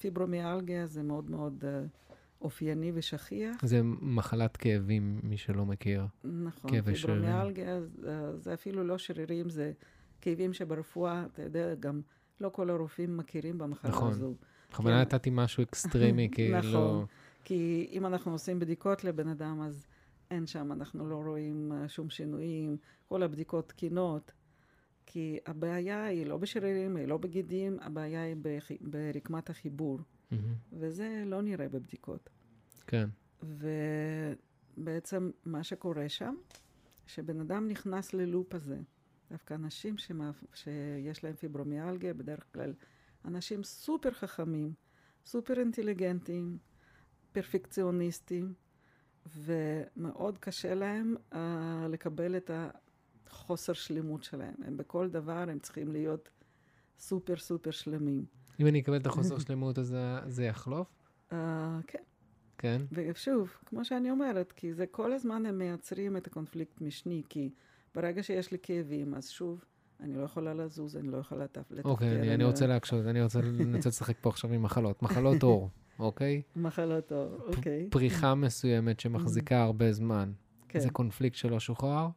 פיברומיאלגיה 0.00 0.86
זה 0.86 1.02
מאוד 1.02 1.30
מאוד 1.30 1.64
uh, 1.64 2.09
אופייני 2.40 2.92
ושכיח. 2.94 3.56
זה 3.64 3.80
מחלת 4.00 4.56
כאבים, 4.56 5.20
מי 5.22 5.36
שלא 5.36 5.66
מכיר. 5.66 6.06
נכון, 6.24 6.82
פיברומיאלגיה 6.82 7.80
זה, 7.80 8.38
זה 8.38 8.54
אפילו 8.54 8.84
לא 8.84 8.98
שרירים, 8.98 9.50
זה 9.50 9.72
כאבים 10.20 10.52
שברפואה, 10.52 11.26
אתה 11.32 11.42
יודע, 11.42 11.74
גם 11.74 12.00
לא 12.40 12.48
כל 12.48 12.70
הרופאים 12.70 13.16
מכירים 13.16 13.58
במחלה 13.58 13.90
נכון. 13.90 14.10
הזו. 14.10 14.34
בכוונה 14.70 15.04
כן. 15.04 15.14
נתתי 15.14 15.30
משהו 15.32 15.62
אקסטרימי, 15.62 16.28
כאילו... 16.34 16.58
נכון, 16.58 17.06
כי 17.44 17.88
אם 17.92 18.06
אנחנו 18.06 18.32
עושים 18.32 18.58
בדיקות 18.58 19.04
לבן 19.04 19.28
אדם, 19.28 19.62
אז 19.62 19.86
אין 20.30 20.46
שם, 20.46 20.72
אנחנו 20.72 21.08
לא 21.08 21.16
רואים 21.16 21.72
אה, 21.72 21.88
שום 21.88 22.10
שינויים, 22.10 22.76
כל 23.08 23.22
הבדיקות 23.22 23.68
תקינות. 23.68 24.32
כי 25.06 25.38
הבעיה 25.46 26.04
היא 26.04 26.26
לא 26.26 26.36
בשרירים, 26.36 26.96
היא 26.96 27.06
לא 27.06 27.16
בגידים, 27.16 27.78
הבעיה 27.80 28.22
היא 28.22 28.36
ברקמת 28.80 29.50
החיבור. 29.50 29.98
Mm-hmm. 30.32 30.36
וזה 30.72 31.22
לא 31.26 31.42
נראה 31.42 31.68
בבדיקות. 31.68 32.30
כן. 32.86 33.08
ובעצם 34.76 35.30
מה 35.44 35.62
שקורה 35.64 36.08
שם, 36.08 36.34
שבן 37.06 37.40
אדם 37.40 37.68
נכנס 37.68 38.14
ללופ 38.14 38.54
הזה. 38.54 38.78
דווקא 39.30 39.54
אנשים 39.54 39.98
שמאפ... 39.98 40.44
שיש 40.54 41.24
להם 41.24 41.34
פיברומיאלגיה, 41.34 42.14
בדרך 42.14 42.44
כלל 42.52 42.74
אנשים 43.24 43.64
סופר 43.64 44.10
חכמים, 44.10 44.72
סופר 45.26 45.58
אינטליגנטים, 45.58 46.58
פרפקציוניסטים, 47.32 48.54
ומאוד 49.26 50.38
קשה 50.38 50.74
להם 50.74 51.16
uh, 51.32 51.36
לקבל 51.88 52.36
את 52.36 52.50
החוסר 53.26 53.72
שלמות 53.72 54.22
שלהם. 54.22 54.54
הם 54.64 54.76
בכל 54.76 55.08
דבר, 55.08 55.50
הם 55.50 55.58
צריכים 55.58 55.92
להיות 55.92 56.28
סופר 56.98 57.36
סופר 57.36 57.70
שלמים. 57.70 58.24
אם 58.60 58.66
אני 58.66 58.80
אקבל 58.80 58.96
את 58.96 59.06
החוסר 59.06 59.38
שלמות, 59.38 59.78
אז 59.78 59.96
זה 60.26 60.44
יחלוף? 60.44 60.88
Uh, 61.30 61.34
כן. 61.86 62.02
כן? 62.58 62.82
ושוב, 62.92 63.50
כמו 63.66 63.84
שאני 63.84 64.10
אומרת, 64.10 64.52
כי 64.52 64.74
זה 64.74 64.86
כל 64.86 65.12
הזמן 65.12 65.46
הם 65.46 65.58
מייצרים 65.58 66.16
את 66.16 66.26
הקונפליקט 66.26 66.80
משני, 66.80 67.22
כי 67.28 67.50
ברגע 67.94 68.22
שיש 68.22 68.52
לי 68.52 68.58
כאבים, 68.62 69.14
אז 69.14 69.28
שוב, 69.28 69.64
אני 70.00 70.16
לא 70.16 70.22
יכולה 70.22 70.54
לזוז, 70.54 70.96
אני 70.96 71.08
לא 71.08 71.16
יכולה 71.16 71.44
לתפקד. 71.44 71.84
אוקיי, 71.84 72.16
אני, 72.16 72.34
אני 72.34 72.44
רוצה 72.44 72.66
להקשות, 72.66 73.06
אני 73.06 73.22
רוצה 73.22 73.40
לנסות 73.58 73.92
לשחק 73.92 74.16
פה 74.20 74.28
עכשיו 74.28 74.52
עם 74.52 74.62
מחלות. 74.62 75.02
מחלות 75.02 75.42
עור, 75.42 75.70
אוקיי? 75.98 76.42
מחלות 76.56 77.12
עור, 77.12 77.36
אוקיי. 77.56 77.88
פריחה 77.90 78.34
מסוימת 78.34 79.00
שמחזיקה 79.00 79.62
הרבה 79.62 79.92
זמן. 79.92 80.32
כן. 80.68 80.80
זה 80.80 80.90
קונפליקט 80.90 81.36
שלא 81.36 81.60
שוחרר? 81.60 82.08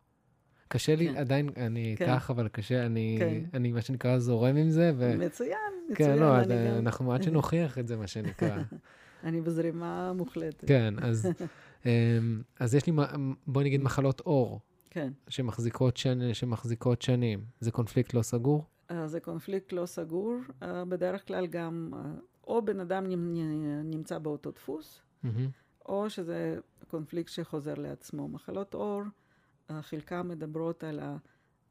קשה 0.68 0.96
לי, 0.96 1.10
כן. 1.10 1.16
עדיין, 1.16 1.50
אני 1.58 1.96
כן. 1.98 2.14
איתך, 2.14 2.30
אבל 2.30 2.48
קשה, 2.48 2.86
אני, 2.86 3.16
כן. 3.20 3.44
אני, 3.54 3.72
מה 3.72 3.82
שנקרא, 3.82 4.20
זורם 4.20 4.56
עם 4.56 4.70
זה. 4.70 5.16
מצוין. 5.20 5.58
כן, 5.96 6.20
לא, 6.20 6.38
אני 6.38 6.46
גם... 6.70 6.78
אנחנו 6.80 7.14
עד 7.14 7.24
שנוכיח 7.24 7.78
את 7.78 7.88
זה, 7.88 7.96
מה 7.96 8.08
שנקרא. 8.08 8.58
אני 9.24 9.42
בזרימה 9.42 10.14
מוחלטת. 10.14 10.68
כן, 10.68 10.94
אז, 11.02 11.30
אמ, 11.86 12.42
אז 12.60 12.76
יש 12.76 12.86
לי, 12.86 12.94
בואי 13.48 13.66
נגיד, 13.66 13.84
מחלות 13.84 14.20
עור. 14.20 14.60
כן. 14.90 15.14
שמחזיקות, 15.28 15.98
שנ, 15.98 16.34
שמחזיקות 16.34 17.02
שנים. 17.02 17.46
זה 17.60 17.72
קונפליקט 17.72 18.14
לא 18.14 18.22
סגור? 18.22 18.66
Uh, 18.92 18.94
זה 19.06 19.20
קונפליקט 19.20 19.72
לא 19.72 19.86
סגור. 19.86 20.38
Uh, 20.50 20.66
בדרך 20.90 21.28
כלל 21.28 21.48
גם, 21.48 21.90
uh, 21.94 22.22
או 22.48 22.66
בן 22.66 22.80
אדם 22.80 23.06
נמצא 23.84 24.18
באותו 24.18 24.52
דפוס, 24.52 25.02
mm-hmm. 25.02 25.28
או 25.86 26.10
שזה 26.10 26.58
קונפליקט 26.88 27.30
שחוזר 27.30 27.74
לעצמו. 27.74 28.28
מחלות 28.28 28.74
עור, 28.74 29.02
uh, 29.70 29.74
חלקם 29.82 30.28
מדברות 30.28 30.84
על 30.84 31.00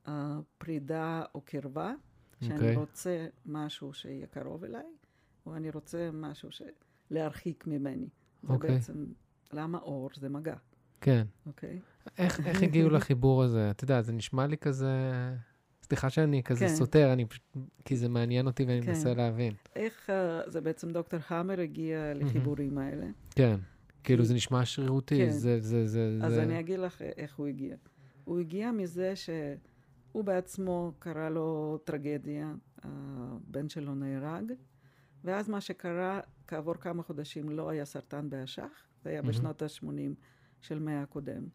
הפרידה 0.06 1.22
או 1.34 1.40
קרבה, 1.40 1.92
שאני 2.42 2.54
okay. 2.54 2.62
אוקיי. 2.62 2.76
רוצה 2.76 3.26
משהו 3.46 3.92
שיהיה 3.92 4.26
קרוב 4.26 4.64
אליי, 4.64 4.86
או 5.46 5.56
אני 5.56 5.70
רוצה 5.70 6.10
משהו 6.12 6.52
ש... 6.52 6.62
להרחיק 7.10 7.66
ממני. 7.66 8.08
זה 8.42 8.52
אוקיי. 8.52 8.70
בעצם, 8.70 9.06
למה 9.52 9.78
אור? 9.78 10.10
זה 10.16 10.28
מגע. 10.28 10.56
כן. 11.00 11.26
אוקיי? 11.46 11.78
איך, 12.18 12.46
איך 12.46 12.62
הגיעו 12.62 12.90
לחיבור 12.90 13.42
הזה? 13.42 13.70
אתה 13.70 13.84
יודע, 13.84 14.02
זה 14.02 14.12
נשמע 14.12 14.46
לי 14.46 14.56
כזה... 14.58 15.12
סליחה 15.82 16.10
שאני 16.10 16.42
כזה 16.42 16.66
כן. 16.66 16.74
סותר, 16.74 17.12
אני 17.12 17.24
פשוט... 17.24 17.42
כי 17.84 17.96
זה 17.96 18.08
מעניין 18.08 18.46
אותי 18.46 18.64
ואני 18.64 18.82
כן. 18.82 18.88
מנסה 18.88 19.14
להבין. 19.14 19.54
איך 19.76 20.10
uh, 20.10 20.50
זה 20.50 20.60
בעצם 20.60 20.90
דוקטור 20.90 21.20
המר 21.28 21.60
הגיע 21.60 22.14
לחיבורים 22.14 22.78
האלה? 22.78 23.06
כן. 23.30 23.56
כי... 23.56 23.62
כאילו 24.04 24.24
זה 24.24 24.34
נשמע 24.34 24.64
שרירותי, 24.64 25.18
כן. 25.18 25.30
זה, 25.30 25.60
זה, 25.60 25.86
זה... 25.86 26.18
אז 26.22 26.32
זה... 26.32 26.42
אני 26.42 26.60
אגיד 26.60 26.78
לך 26.78 27.02
איך 27.16 27.36
הוא 27.36 27.46
הגיע. 27.46 27.76
הוא 28.24 28.38
הגיע 28.38 28.72
מזה 28.72 29.12
שהוא 30.12 30.24
בעצמו 30.24 30.92
קרא 30.98 31.28
לו 31.28 31.78
טרגדיה, 31.84 32.54
הבן 32.82 33.68
שלו 33.68 33.94
נהרג, 33.94 34.52
ואז 35.24 35.48
מה 35.48 35.60
שקרה, 35.60 36.20
כעבור 36.46 36.74
כמה 36.74 37.02
חודשים 37.02 37.48
לא 37.48 37.70
היה 37.70 37.84
סרטן 37.84 38.30
באשך, 38.30 38.86
זה 39.02 39.10
היה 39.10 39.20
mm-hmm. 39.20 39.26
בשנות 39.26 39.62
ה-80 39.62 39.86
של 40.60 40.78
מאה 40.78 41.02
הקודם. 41.02 41.46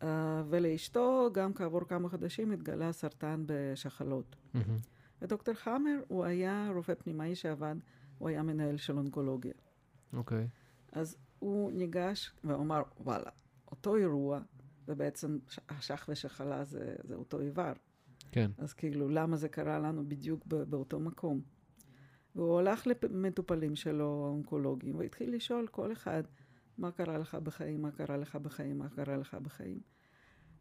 Uh, 0.00 0.04
ולאשתו, 0.48 1.30
גם 1.32 1.54
כעבור 1.54 1.84
כמה 1.88 2.08
חודשים, 2.08 2.52
התגלה 2.52 2.92
סרטן 2.92 3.42
בשחלות. 3.46 4.36
Mm-hmm. 4.36 4.58
ודוקטור 5.22 5.54
חמר, 5.54 6.00
הוא 6.08 6.24
היה 6.24 6.70
רופא 6.74 6.94
פנימאי 6.94 7.34
שעבד, 7.34 7.76
הוא 8.18 8.28
היה 8.28 8.42
מנהל 8.42 8.76
של 8.76 8.96
אונקולוגיה. 8.96 9.54
אוקיי. 10.12 10.48
אז 10.92 11.16
הוא 11.38 11.72
ניגש 11.72 12.34
ואמר, 12.44 12.82
וואלה, 13.00 13.30
אותו 13.70 13.96
אירוע, 13.96 14.40
ובעצם 14.88 15.38
השח 15.68 16.06
ושחלה 16.08 16.64
זה, 16.64 16.94
זה 17.02 17.14
אותו 17.14 17.40
איבר. 17.40 17.72
כן. 18.32 18.50
אז 18.58 18.72
כאילו, 18.72 19.08
למה 19.08 19.36
זה 19.36 19.48
קרה 19.48 19.78
לנו 19.78 20.08
בדיוק 20.08 20.46
באותו 20.46 21.00
מקום? 21.00 21.40
והוא 22.34 22.58
הלך 22.58 22.86
למטופלים 22.86 23.76
שלו, 23.76 24.24
האונקולוגים, 24.26 24.96
והתחיל 24.96 25.34
לשאול 25.34 25.66
כל 25.66 25.92
אחד, 25.92 26.22
מה 26.78 26.90
קרה 26.90 27.18
לך 27.18 27.34
בחיים, 27.34 27.82
מה 27.82 27.90
קרה 27.90 28.16
לך 28.16 28.36
בחיים, 28.36 28.78
מה 28.78 28.88
קרה 28.88 29.16
לך 29.16 29.34
בחיים. 29.34 29.80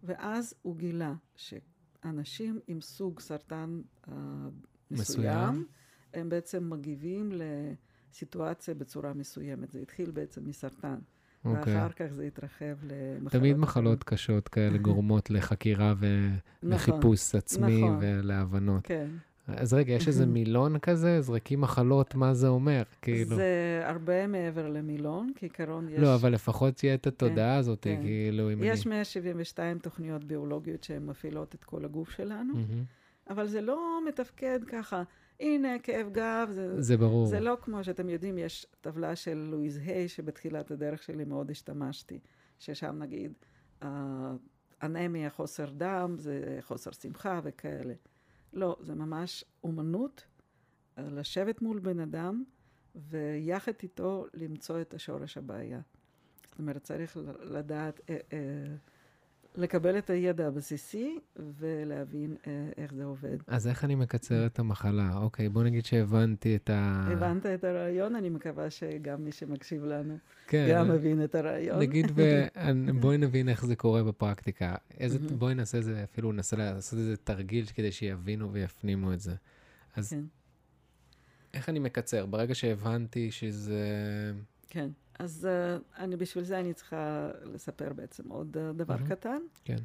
ואז 0.03 0.53
הוא 0.61 0.77
גילה 0.77 1.13
שאנשים 1.35 2.59
עם 2.67 2.81
סוג 2.81 3.19
סרטן 3.19 3.81
uh, 4.05 4.09
מסוים, 4.09 4.91
מסוים, 4.91 5.65
הם 6.13 6.29
בעצם 6.29 6.69
מגיבים 6.69 7.31
לסיטואציה 7.31 8.73
בצורה 8.73 9.13
מסוימת. 9.13 9.71
זה 9.71 9.79
התחיל 9.79 10.11
בעצם 10.11 10.47
מסרטן. 10.47 10.99
Okay. 11.45 11.49
אוקיי. 11.49 11.75
ואחר 11.75 11.89
כך 11.89 12.05
זה 12.05 12.23
התרחב 12.23 12.75
למחלות. 12.83 13.31
תמיד 13.31 13.57
מחלות 13.57 14.03
קשות 14.03 14.47
כאלה 14.47 14.77
גורמות 14.77 15.29
לחקירה 15.29 15.93
ולחיפוש 16.63 17.27
נכון, 17.27 17.37
עצמי 17.37 17.81
נכון. 17.81 17.97
ולהבנות. 18.01 18.81
כן. 18.83 19.07
אז 19.47 19.73
רגע, 19.73 19.93
יש 19.93 20.07
איזה 20.07 20.25
מילון 20.35 20.79
כזה? 20.79 21.21
זרקים 21.21 21.61
מחלות, 21.61 22.15
מה 22.15 22.33
זה 22.33 22.47
אומר? 22.47 22.83
כאילו... 23.01 23.35
זה 23.35 23.81
הרבה 23.83 24.27
מעבר 24.27 24.69
למילון, 24.69 25.31
כעיקרון 25.35 25.89
יש... 25.89 25.99
לא, 25.99 26.15
אבל 26.15 26.33
לפחות 26.33 26.75
תהיה 26.75 26.93
את 26.93 27.07
התודעה 27.07 27.53
כן, 27.53 27.59
הזאת, 27.59 27.79
כן. 27.81 28.01
כאילו, 28.01 28.53
אם 28.53 28.63
יש 28.63 28.87
אני... 28.87 28.99
יש 29.01 29.17
172 29.17 29.79
תוכניות 29.79 30.23
ביולוגיות 30.23 30.83
שהן 30.83 31.05
מפעילות 31.05 31.55
את 31.55 31.63
כל 31.63 31.85
הגוף 31.85 32.09
שלנו. 32.09 32.53
אבל 33.29 33.47
זה 33.47 33.61
לא 33.61 33.99
מתפקד 34.07 34.59
ככה. 34.67 35.03
הנה, 35.39 35.79
כאב 35.79 36.09
גב. 36.11 36.47
זה, 36.51 36.81
זה 36.81 36.97
ברור. 36.97 37.25
זה 37.25 37.39
לא 37.39 37.57
כמו 37.61 37.83
שאתם 37.83 38.09
יודעים, 38.09 38.37
יש 38.37 38.65
טבלה 38.81 39.15
של 39.15 39.37
לואיז 39.37 39.77
היי, 39.77 40.07
שבתחילת 40.07 40.71
הדרך 40.71 41.03
שלי 41.03 41.25
מאוד 41.25 41.51
השתמשתי, 41.51 42.19
ששם 42.59 42.95
נגיד, 42.99 43.33
אנמיה, 44.83 45.29
חוסר 45.29 45.69
דם, 45.69 46.15
זה 46.17 46.57
חוסר 46.61 46.91
שמחה 46.91 47.39
וכאלה. 47.43 47.93
לא, 48.53 48.77
זה 48.81 48.95
ממש 48.95 49.45
אומנות 49.63 50.25
אה, 50.97 51.03
לשבת 51.09 51.61
מול 51.61 51.79
בן 51.79 51.99
אדם 51.99 52.43
ויחד 52.95 53.71
איתו 53.83 54.25
למצוא 54.33 54.81
את 54.81 54.93
השורש 54.93 55.37
הבעיה. 55.37 55.81
זאת 56.47 56.59
אומרת, 56.59 56.83
צריך 56.83 57.17
לדעת, 57.41 57.99
אה, 58.09 58.17
אה, 58.33 58.75
לקבל 59.55 59.97
את 59.97 60.09
הידע 60.09 60.47
הבסיסי 60.47 61.19
ולהבין 61.59 62.35
אה, 62.47 62.69
איך 62.77 62.93
זה 62.93 63.05
עובד. 63.05 63.37
אז 63.47 63.67
איך 63.67 63.83
אני 63.83 63.95
מקצר 63.95 64.45
את 64.45 64.59
המחלה? 64.59 65.17
אוקיי, 65.17 65.49
בוא 65.49 65.63
נגיד 65.63 65.85
שהבנתי 65.85 66.55
את 66.55 66.69
ה... 66.69 67.07
הבנת 67.11 67.45
את 67.45 67.63
הרעיון, 67.63 68.15
אני 68.15 68.29
מקווה 68.29 68.69
שגם 68.69 69.25
מי 69.25 69.31
שמקשיב 69.31 69.85
לנו 69.85 70.17
כן, 70.47 70.67
גם 70.71 70.89
מבין 70.89 71.23
את 71.23 71.35
הרעיון. 71.35 71.79
נגיד, 71.79 72.11
ו... 72.15 72.43
בואי 73.01 73.17
נבין 73.17 73.49
איך 73.49 73.65
זה 73.65 73.75
קורה 73.75 74.03
בפרקטיקה. 74.03 74.75
איזה... 74.99 75.19
בואי 75.19 75.55
נעשה 75.55 75.77
את 75.77 75.83
זה, 75.83 76.03
אפילו 76.03 76.31
ננסה 76.31 76.55
לעשות 76.57 76.99
איזה 76.99 77.17
תרגיל 77.17 77.65
כדי 77.65 77.91
שיבינו 77.91 78.53
ויפנימו 78.53 79.13
את 79.13 79.19
זה. 79.19 79.35
אז 79.95 80.09
כן. 80.09 80.23
איך 81.53 81.69
אני 81.69 81.79
מקצר? 81.79 82.25
ברגע 82.25 82.55
שהבנתי 82.55 83.31
שזה... 83.31 83.81
כן. 84.69 84.89
אז 85.19 85.47
uh, 85.47 86.01
אני, 86.01 86.15
בשביל 86.15 86.43
זה 86.43 86.59
אני 86.59 86.73
צריכה 86.73 87.31
לספר 87.43 87.93
בעצם 87.93 88.29
עוד 88.29 88.57
uh, 88.57 88.77
דבר 88.77 88.95
mm-hmm. 88.95 89.09
קטן. 89.09 89.41
כן. 89.65 89.77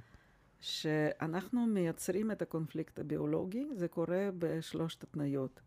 שאנחנו 0.61 1.67
מייצרים 1.67 2.31
את 2.31 2.43
הקונפליקט 2.43 2.99
הביולוגי, 2.99 3.69
זה 3.75 3.89
קורה 3.89 4.29
בשלושת 4.39 5.03
התניות. 5.03 5.61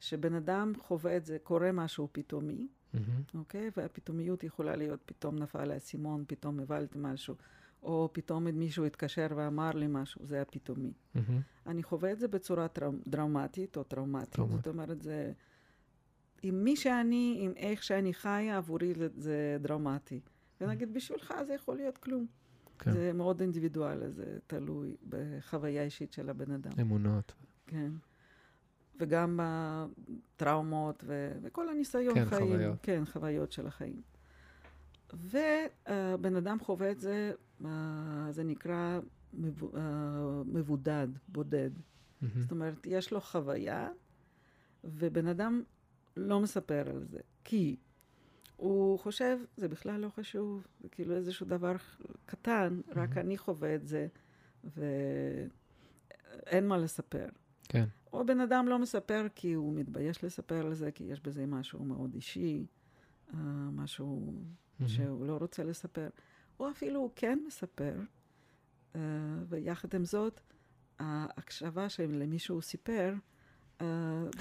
שבן 0.00 0.34
אדם 0.34 0.72
חווה 0.78 1.16
את 1.16 1.26
זה, 1.26 1.38
קורה 1.42 1.72
משהו 1.72 2.08
פתאומי, 2.12 2.66
mm-hmm. 2.94 2.98
אוקיי? 3.34 3.70
והפתאומיות 3.76 4.44
יכולה 4.44 4.76
להיות, 4.76 5.00
פתאום 5.06 5.38
נפל 5.38 5.70
האסימון, 5.70 6.24
פתאום 6.26 6.60
הבלתי 6.60 6.98
משהו, 7.00 7.34
או 7.82 8.08
פתאום 8.12 8.44
מישהו 8.44 8.84
התקשר 8.84 9.26
ואמר 9.36 9.70
לי 9.70 9.86
משהו, 9.88 10.26
זה 10.26 10.42
הפתאומי. 10.42 10.92
Mm-hmm. 11.16 11.20
אני 11.66 11.82
חווה 11.82 12.12
את 12.12 12.18
זה 12.18 12.28
בצורה 12.28 12.68
טראומ, 12.68 12.98
דרמטית 13.06 13.76
או 13.76 13.82
טראומטית. 13.82 14.32
טראומט. 14.32 14.54
זאת 14.54 14.66
אומרת, 14.66 15.02
זה... 15.02 15.32
עם 16.42 16.64
מי 16.64 16.76
שאני, 16.76 17.38
עם 17.40 17.52
איך 17.56 17.82
שאני 17.82 18.14
חיה, 18.14 18.56
עבורי 18.56 18.92
זה 19.16 19.56
דרמטי. 19.60 20.20
ונגיד, 20.60 20.94
בשבילך 20.94 21.34
זה 21.46 21.54
יכול 21.54 21.76
להיות 21.76 21.98
כלום. 21.98 22.26
כן. 22.78 22.92
זה 22.92 23.12
מאוד 23.12 23.40
אינדיבידואלי, 23.40 24.10
זה 24.10 24.38
תלוי 24.46 24.96
בחוויה 25.08 25.82
אישית 25.82 26.12
של 26.12 26.30
הבן 26.30 26.50
אדם. 26.52 26.72
אמונות. 26.80 27.32
כן. 27.66 27.92
וגם 29.00 29.40
בטראומות 30.36 31.04
ו- 31.06 31.32
וכל 31.42 31.68
הניסיון 31.68 32.14
כן, 32.14 32.24
חיים. 32.24 32.52
חוויות. 32.52 32.78
כן, 32.82 33.02
חוויות 33.04 33.52
של 33.52 33.66
החיים. 33.66 34.02
ובן 35.14 36.36
אדם 36.36 36.58
חווה 36.60 36.90
את 36.90 37.00
זה, 37.00 37.32
זה 38.30 38.44
נקרא 38.44 39.00
מבודד, 40.44 41.08
בודד. 41.28 41.70
Mm-hmm. 41.76 42.26
זאת 42.38 42.50
אומרת, 42.50 42.86
יש 42.86 43.12
לו 43.12 43.20
חוויה, 43.20 43.88
ובן 44.84 45.26
אדם 45.26 45.62
לא 46.16 46.40
מספר 46.40 46.90
על 46.90 47.04
זה, 47.04 47.18
כי 47.44 47.76
הוא 48.56 48.98
חושב, 48.98 49.38
זה 49.56 49.68
בכלל 49.68 50.00
לא 50.00 50.08
חשוב, 50.08 50.66
זה 50.80 50.88
כאילו 50.88 51.16
איזשהו 51.16 51.46
דבר 51.46 51.76
קטן, 52.26 52.80
mm-hmm. 52.80 52.98
רק 52.98 53.16
אני 53.16 53.38
חווה 53.38 53.74
את 53.74 53.86
זה, 53.86 54.06
ואין 54.64 56.68
מה 56.68 56.78
לספר. 56.78 57.26
כן. 57.68 57.84
או 58.12 58.26
בן 58.26 58.40
אדם 58.40 58.68
לא 58.68 58.78
מספר 58.78 59.26
כי 59.34 59.52
הוא 59.52 59.74
מתבייש 59.74 60.24
לספר 60.24 60.66
על 60.66 60.74
זה, 60.74 60.92
כי 60.92 61.04
יש 61.04 61.20
בזה 61.20 61.46
משהו 61.46 61.84
מאוד 61.84 62.14
אישי, 62.14 62.66
uh, 63.30 63.34
משהו 63.72 64.32
mm-hmm. 64.32 64.88
שהוא 64.88 65.26
לא 65.26 65.36
רוצה 65.36 65.64
לספר. 65.64 66.08
או 66.60 66.70
אפילו 66.70 67.00
הוא 67.00 67.10
כן 67.16 67.38
מספר, 67.46 67.94
uh, 68.92 68.96
ויחד 69.48 69.94
עם 69.94 70.04
זאת, 70.04 70.40
ההקשבה 70.98 71.88
שלמי 71.88 72.38
שהוא 72.38 72.62
סיפר, 72.62 73.14
uh, 73.78 73.82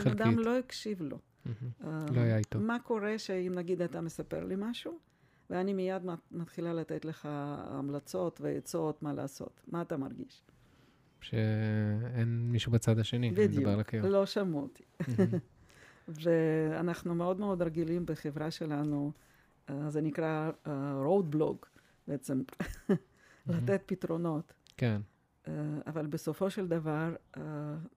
בן 0.03 0.11
אדם 0.11 0.39
לא 0.39 0.59
הקשיב 0.59 1.01
לו. 1.01 1.19
אה, 1.47 2.05
לא 2.15 2.21
היה 2.21 2.37
איתו. 2.37 2.59
מה 2.59 2.79
קורה 2.79 3.17
שאם 3.17 3.51
נגיד 3.55 3.81
אתה 3.81 4.01
מספר 4.01 4.45
לי 4.45 4.55
משהו, 4.57 4.99
ואני 5.49 5.73
מיד 5.73 6.01
מתחילה 6.31 6.73
לתת 6.73 7.05
לך 7.05 7.27
המלצות 7.31 8.41
ועצות 8.41 9.03
מה 9.03 9.13
לעשות. 9.13 9.61
מה 9.67 9.81
אתה 9.81 9.97
מרגיש? 9.97 10.43
שאין 11.21 12.51
מישהו 12.51 12.71
בצד 12.71 12.99
השני, 12.99 13.31
בדיוק, 13.31 13.67
לא 14.03 14.25
שמעו 14.25 14.61
אותי. 14.61 14.83
ואנחנו 16.07 17.15
מאוד 17.15 17.39
מאוד 17.39 17.61
רגילים 17.61 18.05
בחברה 18.05 18.51
שלנו, 18.51 19.11
uh, 19.67 19.73
זה 19.87 20.01
נקרא 20.01 20.51
uh, 20.65 20.67
road 21.05 21.35
blog 21.35 21.65
בעצם, 22.07 22.41
לתת 23.47 23.81
פתרונות. 23.85 24.53
כן. 24.77 25.01
אבל 25.87 26.07
בסופו 26.07 26.49
של 26.49 26.67
דבר, 26.67 27.15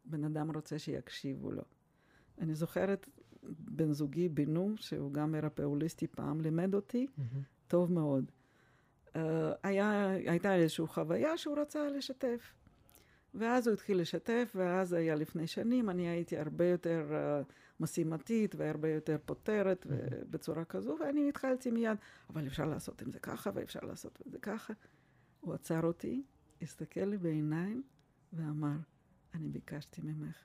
בן 0.05 0.25
אדם 0.25 0.51
רוצה 0.51 0.79
שיקשיבו 0.79 1.51
לו. 1.51 1.63
אני 2.41 2.55
זוכרת 2.55 3.09
בן 3.43 3.93
זוגי, 3.93 4.29
בנו, 4.29 4.73
שהוא 4.77 5.13
גם 5.13 5.33
מרפא 5.33 5.63
הוליסטי 5.63 6.07
פעם, 6.07 6.41
לימד 6.41 6.75
אותי 6.75 7.07
mm-hmm. 7.07 7.23
טוב 7.69 7.93
מאוד. 7.93 8.31
Uh, 9.09 9.19
היה, 9.63 10.11
הייתה 10.11 10.55
איזושהי 10.55 10.87
חוויה 10.87 11.39
שהוא 11.39 11.59
רצה 11.59 11.89
לשתף. 11.89 12.55
ואז 13.35 13.67
הוא 13.67 13.75
התחיל 13.75 14.01
לשתף, 14.01 14.53
ואז 14.55 14.93
היה 14.93 15.15
לפני 15.15 15.47
שנים, 15.47 15.91
אני 15.91 16.09
הייתי 16.09 16.39
הרבה 16.39 16.65
יותר 16.65 17.11
uh, 17.11 17.53
משימתית 17.81 18.55
והרבה 18.55 18.89
יותר 18.89 19.17
פותרת 19.25 19.87
mm-hmm. 19.87 20.15
בצורה 20.31 20.65
כזו, 20.65 20.97
ואני 21.01 21.29
התחלתי 21.29 21.71
מיד, 21.71 21.99
אבל 22.31 22.47
אפשר 22.47 22.65
לעשות 22.65 23.03
עם 23.03 23.11
זה 23.11 23.19
ככה, 23.19 23.51
ואפשר 23.55 23.81
לעשות 23.83 24.19
עם 24.25 24.33
זה 24.33 24.39
ככה. 24.39 24.73
הוא 25.41 25.55
עצר 25.55 25.83
אותי, 25.83 26.23
הסתכל 26.63 27.01
לי 27.01 27.19
בעיניים 27.19 27.83
ואמר, 28.33 28.77
אני 29.35 29.49
ביקשתי 29.49 30.01
ממך 30.05 30.37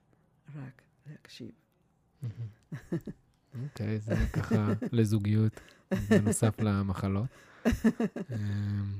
רק 0.55 0.81
להקשיב. 1.09 1.66
אוקיי, 3.63 3.99
זה 3.99 4.15
ככה 4.33 4.73
לזוגיות, 4.91 5.59
בנוסף 6.09 6.59
למחלות. 6.59 7.27
אמ, 7.65 8.99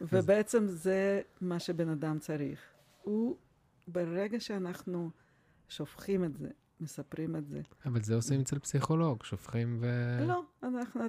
ובעצם 0.00 0.66
זה 0.66 1.20
מה 1.40 1.58
שבן 1.58 1.88
אדם 1.88 2.18
צריך. 2.18 2.60
הוא, 3.02 3.36
ברגע 3.88 4.40
שאנחנו 4.40 5.10
שופכים 5.68 6.24
את 6.24 6.36
זה, 6.36 6.48
מספרים 6.80 7.36
את 7.36 7.48
זה. 7.48 7.60
אבל 7.86 8.02
זה 8.02 8.14
עושים 8.14 8.40
אצל 8.40 8.58
פסיכולוג, 8.58 9.24
שופכים 9.24 9.78
ו... 9.80 10.18
לא, 10.26 10.42
אנחנו, 10.62 11.00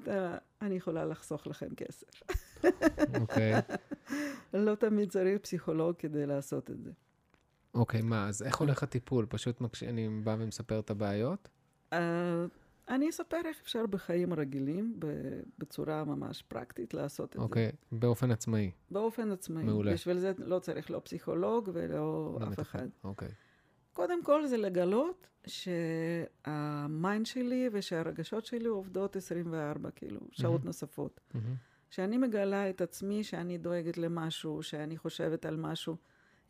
אני 0.61 0.75
יכולה 0.75 1.05
לחסוך 1.05 1.47
לכם 1.47 1.67
כסף. 1.77 2.07
אוקיי. 3.19 3.53
לא 4.53 4.75
תמיד 4.75 5.09
צריך 5.09 5.41
פסיכולוג 5.41 5.95
כדי 5.99 6.25
לעשות 6.25 6.71
את 6.71 6.83
זה. 6.83 6.91
אוקיי, 7.73 8.01
מה, 8.01 8.27
אז 8.27 8.41
איך 8.43 8.57
הולך 8.57 8.83
הטיפול? 8.83 9.25
פשוט 9.29 9.61
מקש... 9.61 9.83
אני 9.83 10.09
בא 10.23 10.35
ומספר 10.39 10.79
את 10.79 10.89
הבעיות? 10.89 11.49
Uh, 11.93 11.95
אני 12.89 13.09
אספר 13.09 13.37
איך 13.45 13.57
אפשר 13.61 13.85
בחיים 13.85 14.33
רגילים, 14.33 14.99
בצורה 15.57 16.03
ממש 16.03 16.41
פרקטית, 16.41 16.93
לעשות 16.93 17.29
את 17.31 17.35
אוקיי, 17.35 17.63
זה. 17.65 17.69
אוקיי, 17.71 17.99
באופן 17.99 18.31
עצמאי. 18.31 18.71
באופן 18.91 19.31
עצמאי. 19.31 19.63
מעולה. 19.63 19.93
בשביל 19.93 20.19
זה 20.19 20.31
לא 20.37 20.59
צריך 20.59 20.91
לא 20.91 21.01
פסיכולוג 21.03 21.69
ולא 21.73 22.37
לא 22.41 22.47
אף 22.47 22.59
אחד. 22.59 22.87
אוקיי. 23.03 23.29
קודם 23.93 24.23
כל 24.23 24.45
זה 24.47 24.57
לגלות 24.57 25.27
שהמיינד 25.47 27.25
שלי 27.25 27.69
ושהרגשות 27.71 28.45
שלי 28.45 28.67
עובדות 28.67 29.15
24, 29.15 29.89
כאילו, 29.91 30.19
שעות 30.31 30.61
Mhm. 30.61 30.65
נוספות. 30.65 31.19
מהמם. 31.33 31.55
שאני 31.89 32.17
מגלה 32.17 32.69
את 32.69 32.81
עצמי, 32.81 33.23
שאני 33.23 33.57
דואגת 33.57 33.97
למשהו, 33.97 34.63
שאני 34.63 34.97
חושבת 34.97 35.45
על 35.45 35.55
משהו 35.57 35.97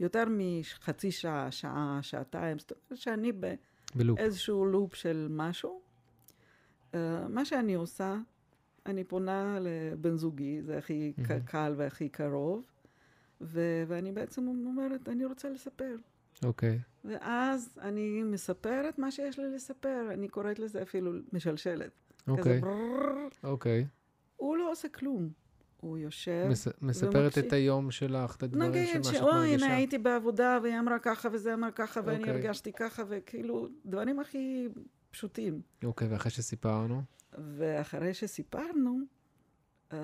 יותר 0.04 0.24
מחצי 0.30 1.12
שעה, 1.12 1.52
שעה, 1.52 2.00
שעתיים, 2.02 2.60
זאת 2.60 2.72
אומרת 2.72 3.02
שאני. 3.02 3.32
באיזשהו 3.96 4.66
לופ 4.66 4.96
של 4.96 5.28
משהו. 5.30 5.82
Uh, 6.92 6.96
מה 7.30 7.46
שאני 7.46 7.74
עושה, 7.74 8.18
אני 8.86 9.04
פונה 9.04 9.58
לבן 9.62 10.16
זוגי, 10.16 10.62
זה 10.62 10.78
הכי 10.78 11.14
mm-hmm. 11.18 11.46
קל 11.46 11.74
והכי 11.78 12.10
קרוב, 12.10 12.66
ו- 13.42 13.84
ואני 13.88 14.12
בעצם 14.12 14.48
אומרת, 14.48 15.10
אני 15.10 15.26
רוצה 15.26 15.50
לספר. 15.50 15.96
אוקיי. 16.44 16.80
ואז 17.06 17.78
אני 17.82 18.24
מספרת 18.24 19.00
מה 19.00 19.12
שיש 19.12 19.40
לי 19.40 19.56
לספר, 19.56 20.10
אני 20.14 20.28
קוראת 20.28 20.60
לזה 20.60 20.82
אפילו 20.82 21.12
משלשלת. 21.34 21.92
אוקיי. 22.28 22.62
ברררר. 22.62 23.28
אוקיי. 23.44 23.86
הוא 24.36 24.58
לא 24.58 24.72
עושה 24.72 24.90
כלום. 24.90 25.30
הוא 25.84 25.98
יושב, 25.98 26.48
מס- 26.50 26.68
מספרת 26.82 27.16
ומקשיב. 27.16 27.46
את 27.46 27.54
היום 27.54 27.92
שלך, 27.92 28.36
את 28.36 28.44
הדברים 28.44 28.72
נגיד 28.72 28.98
מה 28.98 29.04
שאת 29.04 29.14
שאוי, 29.14 29.32
מרגישה. 29.32 29.66
הנה 29.66 29.76
הייתי 29.76 29.98
בעבודה, 29.98 30.60
והיא 30.64 30.80
אמרה 30.80 31.00
ככה, 31.00 31.30
וזה 31.32 31.54
אמר 31.54 31.72
ככה, 31.76 32.00
ואני 32.06 32.18
אוקיי. 32.20 32.34
הרגשתי 32.34 32.72
ככה, 32.74 33.04
וכאילו, 33.08 33.68
דברים 33.86 34.20
הכי 34.20 34.68
פשוטים. 35.12 35.62
אוקיי, 35.84 36.08
ואחרי 36.08 36.32
שסיפרנו? 36.32 37.02
ואחרי 37.58 38.14
שסיפרנו, 38.14 39.00
uh, 39.92 39.96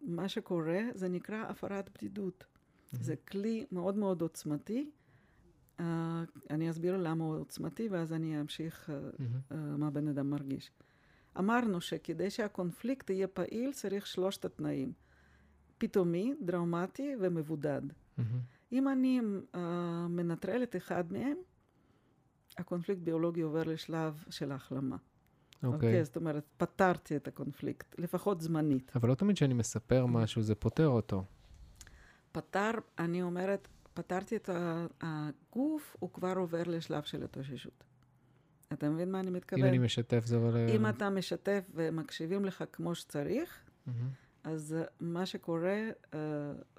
מה 0.00 0.28
שקורה, 0.28 0.80
זה 0.94 1.08
נקרא 1.08 1.36
הפרת 1.48 1.90
בדידות. 1.94 2.44
זה 2.92 3.16
כלי 3.16 3.66
מאוד 3.72 3.96
מאוד 3.96 4.22
עוצמתי. 4.22 4.90
Uh, 5.78 5.82
אני 6.50 6.70
אסביר 6.70 6.96
למה 6.96 7.24
הוא 7.24 7.36
עוצמתי, 7.40 7.88
ואז 7.88 8.12
אני 8.12 8.40
אמשיך 8.40 8.88
uh, 8.88 8.92
מהמם. 9.18 9.40
uh, 9.50 9.78
מה 9.78 9.90
בן 9.90 10.08
אדם 10.08 10.30
מרגיש. 10.30 10.70
אמרנו 11.38 11.80
שכדי 11.80 12.30
שהקונפליקט 12.30 13.10
יהיה 13.10 13.26
פעיל, 13.26 13.72
צריך 13.72 14.06
שלושת 14.06 14.44
התנאים. 14.44 14.92
פתאומי, 15.78 16.34
דרמטי 16.42 17.14
ומבודד. 17.20 17.82
מהמם. 18.18 18.40
אם 18.72 18.88
אני 18.88 19.20
uh, 19.54 19.58
מנטרלת 20.08 20.76
אחד 20.76 21.12
מהם, 21.12 21.36
הקונפליקט 22.58 23.00
ביולוגי 23.00 23.40
עובר 23.40 23.62
לשלב 23.62 24.24
של 24.30 24.52
ההחלמה. 24.52 24.96
אוקיי. 25.62 26.04
זאת 26.04 26.16
אומרת, 26.16 26.44
פתרתי 26.56 27.16
את 27.16 27.28
הקונפליקט, 27.28 27.98
לפחות 27.98 28.40
זמנית. 28.40 28.92
אבל 28.94 29.08
לא 29.08 29.14
תמיד 29.14 29.36
כשאני 29.36 29.54
מספר 29.54 30.06
משהו, 30.06 30.42
זה 30.42 30.54
פותר 30.54 30.88
אותו. 30.88 31.24
פתר, 32.32 32.70
אני 32.98 33.22
אומרת, 33.22 33.68
פתרתי 33.94 34.36
את 34.36 34.50
הגוף, 35.00 35.96
הוא 35.98 36.12
כבר 36.12 36.32
עובר 36.36 36.62
לשלב 36.66 37.02
של 37.02 37.22
התאוששות. 37.22 37.84
אתה 38.72 38.88
מבין 38.90 39.12
מה 39.12 39.20
אני 39.20 39.30
מתכוון? 39.30 39.62
אם 39.62 39.68
אני 39.68 39.78
משתף, 39.78 40.26
זה 40.26 40.36
עולה... 40.36 40.66
אם 40.66 40.88
אתה 40.88 41.10
משתף 41.10 41.70
ומקשיבים 41.74 42.44
לך 42.44 42.64
כמו 42.72 42.94
שצריך, 42.94 43.58
מהמם. 43.86 44.08
אז 44.46 44.76
uh, 44.80 44.90
מה 45.00 45.26
שקורה... 45.26 45.76
Uh, 46.04 46.16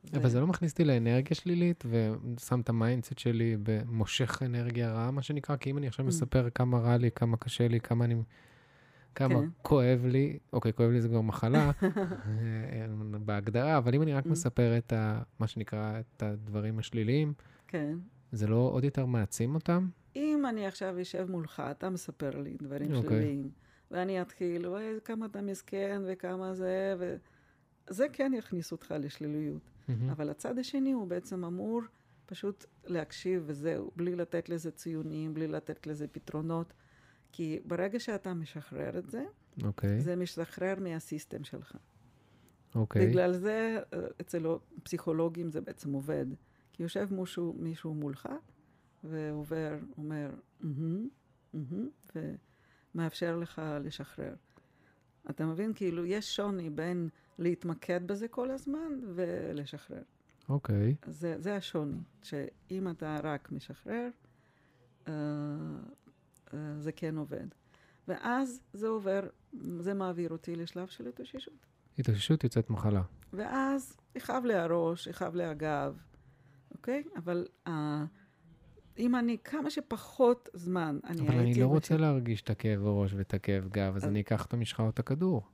זה... 0.03 0.17
אבל 0.19 0.29
זה 0.29 0.39
לא 0.39 0.47
מכניס 0.47 0.71
אותי 0.71 0.83
לאנרגיה 0.83 1.35
שלילית, 1.35 1.83
ושם 1.89 2.59
את 2.59 2.69
ה 2.69 2.75
mindset 2.75 3.17
שלי 3.17 3.57
במושך 3.63 4.41
אנרגיה 4.45 4.93
רעה, 4.93 5.11
מה 5.11 5.21
שנקרא, 5.21 5.55
כי 5.55 5.69
אם 5.71 5.77
אני 5.77 5.87
עכשיו 5.87 6.05
Mm. 6.05 6.07
מספר 6.07 6.49
כמה 6.49 6.79
רע 6.79 6.97
לי, 6.97 7.11
כמה 7.11 7.37
קשה 7.37 7.67
לי, 7.67 7.79
כמה 7.79 8.05
אני... 8.05 8.15
כמה 9.15 9.39
כן. 9.39 9.47
כואב 9.61 10.05
לי, 10.05 10.39
אוקיי, 10.53 10.73
כואב 10.73 10.89
לי 10.89 11.01
זה 11.01 11.07
כבר 11.07 11.21
מחלה 11.21 11.71
אה, 11.83 12.87
בהגדרה, 13.25 13.77
אבל 13.77 13.95
אם 13.95 14.01
אני 14.01 14.13
רק 14.13 14.25
Mm. 14.25 14.29
מספר 14.29 14.77
את 14.77 14.93
ה... 14.93 15.21
מה 15.39 15.47
שנקרא, 15.47 15.99
את 15.99 16.23
הדברים 16.23 16.79
השליליים, 16.79 17.33
כן. 17.67 17.97
זה 18.31 18.47
לא 18.47 18.69
עוד 18.73 18.83
יותר 18.83 19.05
מעצים 19.05 19.55
אותם? 19.55 19.87
אם 20.15 20.43
אני 20.49 20.67
עכשיו 20.67 21.01
אשב 21.01 21.31
מולך, 21.31 21.63
אתה 21.71 21.89
מספר 21.89 22.29
לי 22.41 22.57
דברים 22.61 22.93
אוקיי. 22.93 23.09
שליליים, 23.09 23.49
ואני 23.91 24.21
אתחיל, 24.21 24.67
אוי, 24.67 24.83
כמה 25.05 25.25
אתה 25.25 25.41
מסכן 25.41 26.01
וכמה 26.07 26.53
זה, 26.53 26.95
וזה 27.89 28.05
כן 28.13 28.31
יכניס 28.35 28.71
אותך 28.71 28.93
לשליליות. 28.99 29.61
מהמם. 29.87 30.09
אבל 30.09 30.29
הצד 30.29 30.59
השני 30.59 30.91
הוא 30.91 31.07
בעצם 31.07 31.45
אמור 31.45 31.81
פשוט 32.25 32.65
להקשיב 32.85 33.43
וזהו, 33.45 33.91
בלי 33.95 34.15
לתת 34.15 34.49
לזה 34.49 34.71
ציונים, 34.71 35.33
בלי 35.33 35.47
לתת 35.47 35.87
לזה 35.87 36.07
פתרונות. 36.07 36.73
כי 37.31 37.59
ברגע 37.65 37.99
שאתה 37.99 38.33
משחרר 38.33 38.97
את 38.97 39.09
זה, 39.09 39.25
אוקיי, 39.63 40.01
זה 40.01 40.15
משחרר 40.15 40.73
מהסיסטם 40.79 41.43
שלך. 41.43 41.75
אוקיי. 42.75 43.07
בגלל 43.07 43.33
זה 43.33 43.79
אה, 43.93 43.99
אצל 44.21 44.45
פסיכולוגים 44.83 45.49
זה 45.49 45.61
בעצם 45.61 45.93
עובד. 45.93 46.25
כי 46.73 46.83
יושב 46.83 47.13
מישהו, 47.13 47.55
מישהו 47.59 47.93
מולך, 47.93 48.29
ועובר, 49.03 49.77
אומר, 49.97 50.29
אהמ, 50.63 51.07
אהמ, 51.55 51.89
ומאפשר 52.95 53.37
לך 53.37 53.61
לשחרר. 53.83 54.33
אתה 55.29 55.45
מבין? 55.45 55.73
כאילו, 55.75 56.05
יש 56.05 56.35
שוני 56.35 56.69
בין 56.69 57.09
להתמקד 57.39 58.07
בזה 58.07 58.27
כל 58.27 58.51
הזמן 58.51 58.91
ולשחרר. 59.15 60.01
אוקיי. 60.49 60.95
אז 61.01 61.19
זה, 61.19 61.35
זה 61.39 61.55
השוני, 61.55 61.97
שאם 62.23 62.89
אתה 62.89 63.17
רק 63.23 63.51
משחרר, 63.51 64.09
אה, 65.07 65.13
אה, 66.53 66.79
זה 66.79 66.91
כן 66.91 67.17
עובד. 67.17 67.47
ואז 68.07 68.61
זה 68.73 68.87
עובר, 68.87 69.21
זה 69.79 69.93
מעביר 69.93 70.29
אותי 70.29 70.55
לשלב 70.55 70.87
של 70.87 71.07
התאוששות. 71.07 71.65
התאוששות 71.99 72.43
יוצאת 72.43 72.69
מחלה. 72.69 73.01
ואז 73.33 73.97
יכאב 74.15 74.45
לי 74.45 74.53
הראש, 74.53 75.07
יכאב 75.07 75.35
לי 75.35 75.43
הגב, 75.43 75.97
אוקיי? 76.71 77.03
אבל 77.17 77.47
uh, 77.67 77.71
אם 78.97 79.15
אני 79.15 79.37
כמה 79.43 79.69
שפחות 79.69 80.49
זמן, 80.53 80.99
אני 81.03 81.21
אבל 81.21 81.35
אני 81.37 81.45
הייתי... 81.45 81.61
לא 81.61 81.65
רוצה 81.65 81.97
להרגיש 81.97 82.41
את 82.41 82.49
הכאב 82.49 82.79
ראש 82.83 83.13
ואת 83.13 83.33
הכאב 83.33 83.67
גב, 83.67 83.95
אז 83.95 84.03
אז- 84.03 84.09
אני 84.09 84.21
אקח 84.21 84.45
את 84.45 84.53
המשחה 84.53 84.83
או 84.83 84.89
את 84.89 84.99
הכדור. 84.99 85.41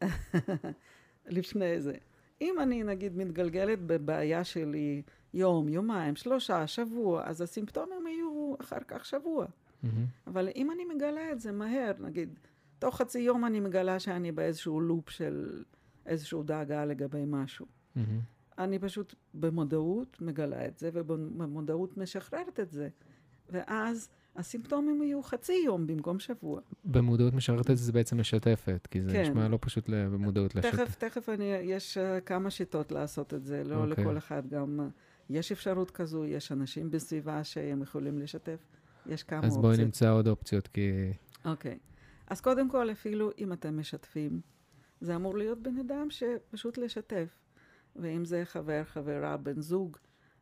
לפני 1.28 1.82
זה. 1.82 1.94
אם 2.42 2.56
אני 2.60 2.84
נגיד 2.84 3.18
מתגלגלת 3.18 3.80
בבעיה 3.82 4.44
שלי 4.44 5.02
יום, 5.34 5.70
יומיים, 5.70 6.16
שלושה, 6.16 6.68
שבוע, 6.68 7.22
אז 7.26 7.42
הסימפטומים 7.42 8.08
יהיו 8.08 8.56
אחר 8.62 8.80
כך 8.88 9.06
שבוע. 9.06 9.46
מהמם. 9.84 10.06
אבל 10.28 10.50
אם 10.56 10.72
אני 10.72 10.86
מגלה 10.96 11.32
את 11.32 11.40
זה 11.40 11.52
מהר, 11.52 11.92
נגיד, 12.00 12.40
תוך 12.80 12.98
חצי 12.98 13.20
יום 13.20 13.46
אני 13.46 13.60
מגלה 13.60 14.00
שאני 14.00 14.32
באיזשהו 14.32 14.82
לופ 14.82 15.10
של 15.10 15.64
איזשהו 16.06 16.44
דאגה 16.44 16.86
לגבי 16.86 17.24
משהו. 17.28 17.66
מהמם. 17.96 18.20
אני 18.58 18.80
פשוט 18.80 19.16
במודעות 19.34 20.22
מגלה 20.22 20.68
את 20.68 20.78
זה, 20.78 20.90
ובמודעות 20.94 21.98
משחררת 21.98 22.60
את 22.60 22.72
זה. 22.72 22.90
ואז 23.50 24.10
הסימפטומים 24.36 25.04
יהיו 25.04 25.24
חצי 25.24 25.62
יום 25.66 25.88
במקום 25.88 26.20
שבוע. 26.20 26.62
במודעות 26.86 27.34
משרתת 27.34 27.78
זה 27.78 27.92
בעצם 27.92 28.20
משתפת, 28.20 28.88
כי 28.92 29.02
זה 29.02 29.12
כן. 29.12 29.22
נשמע 29.22 29.48
לא 29.48 29.58
פשוט 29.62 29.90
במודעות 29.90 30.56
לשתף. 30.56 30.72
תכף, 30.72 30.96
תכף 30.96 31.30
אני, 31.30 31.44
יש 31.44 31.98
uh, 31.98 32.22
כמה 32.22 32.50
שיטות 32.50 32.92
לעשות 32.92 33.34
את 33.34 33.46
זה, 33.46 33.64
לא 33.64 33.76
אוקיי. 33.76 34.04
לכל 34.04 34.18
אחד 34.18 34.48
גם, 34.48 34.80
uh, 34.80 34.92
יש 35.30 35.52
אפשרות 35.52 35.92
כזו, 35.92 36.26
יש 36.26 36.52
אנשים 36.52 36.92
בסביבה 36.92 37.44
שהם 37.44 37.82
יכולים 37.82 38.20
לשתף, 38.20 38.60
יש 39.06 39.24
כמה 39.24 39.40
אז 39.40 39.46
אופציות. 39.46 39.62
בואי 39.62 39.78
נמצא 39.86 40.12
עוד 40.12 40.28
אופציות, 40.28 40.68
כי... 40.68 40.92
אוקיי. 41.46 41.78
אז 42.28 42.42
קודם 42.42 42.70
כל, 42.70 42.92
אפילו 42.92 43.32
אם 43.38 43.54
אתם 43.54 43.80
משתפים, 43.80 44.42
זה 45.02 45.16
אמור 45.16 45.38
להיות 45.38 45.64
בן 45.64 45.78
אדם 45.78 46.08
שפשוט 46.10 46.78
לשתף. 46.78 47.44
ואם 47.96 48.26
זה 48.26 48.42
חבר, 48.46 48.84
חברה, 48.84 49.38
בן 49.38 49.62
זוג, 49.62 49.98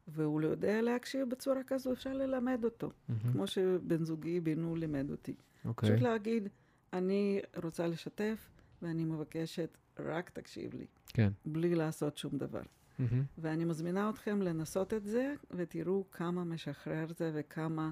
והוא 0.08 0.42
לא 0.42 0.48
יודע 0.48 0.82
להקשיב 0.82 1.30
בצורה 1.30 1.62
כזו, 1.68 1.94
אפשר 1.94 2.14
ללמד 2.14 2.62
אותו. 2.64 2.92
מהמם. 3.10 3.32
כמו 3.34 3.48
שבן 3.48 4.04
זוגי 4.04 4.40
בנו 4.40 4.76
לימד 4.76 5.12
אותי. 5.12 5.36
אוקיי. 5.66 5.90
פשוט 5.90 6.02
להגיד, 6.02 6.50
אני 6.94 7.42
רוצה 7.64 7.88
לשתף, 7.88 8.50
ואני 8.82 9.06
מבקשת, 9.06 9.78
רק 10.00 10.30
תקשיב 10.30 10.74
לי, 10.74 10.86
כן. 11.08 11.32
בלי 11.46 11.76
לעשות 11.76 12.18
שום 12.18 12.38
דבר. 12.38 12.62
מהמם. 13.00 13.24
ואני 13.38 13.66
מזמינה 13.66 14.10
אתכם 14.10 14.42
לנסות 14.42 14.94
את 14.94 15.06
זה, 15.06 15.34
ותראו 15.52 16.06
כמה 16.12 16.44
משחרר 16.44 17.06
זה 17.18 17.32
וכמה... 17.34 17.92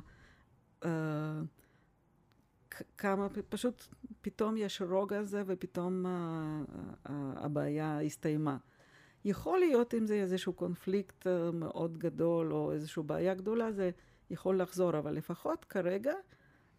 כ- 2.72 2.82
כמה, 2.98 3.28
פשוט 3.50 3.84
פתאום 4.22 4.58
יש 4.58 4.82
רוגע 4.82 5.24
זה 5.24 5.44
ופתאום 5.46 6.06
אה, 6.06 6.12
אה, 7.10 7.34
הבעיה 7.36 8.02
הסתיימה. 8.02 8.58
יכול 9.26 9.60
להיות 9.60 9.94
אם 9.94 10.06
זה 10.06 10.14
איזשהו 10.16 10.54
קונפליקט 10.54 11.28
אה, 11.28 11.52
מאוד 11.52 11.98
גדול 11.98 12.54
או 12.54 12.72
איזושהי 12.72 13.04
בעיה 13.04 13.34
גדולה, 13.34 13.72
זה 13.72 13.90
יכול 14.30 14.62
לחזור, 14.62 14.98
אבל 14.98 15.14
לפחות 15.14 15.66
כרגע 15.66 16.14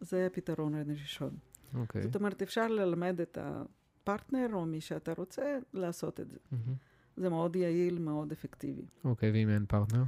זה 0.01 0.27
הפתרון 0.27 0.75
הראשון. 0.75 1.37
אוקיי. 1.75 2.03
זאת 2.03 2.17
אומרת, 2.17 2.43
אפשר 2.43 2.69
ללמד 2.69 3.21
את 3.21 3.39
הפרטנר 3.41 4.47
או 4.53 4.67
מי 4.67 4.81
שאתה 4.81 5.13
רוצה 5.17 5.59
לעשות 5.73 6.21
את 6.21 6.31
זה. 6.31 6.39
מהמם. 6.53 6.75
זה 7.17 7.29
מאוד 7.29 7.57
יעיל, 7.57 7.99
מאוד 7.99 8.33
אפקטיבי. 8.33 8.83
אוקיי, 9.05 9.31
ואם 9.31 9.49
אין 9.49 9.67
פרטנר? 9.67 10.03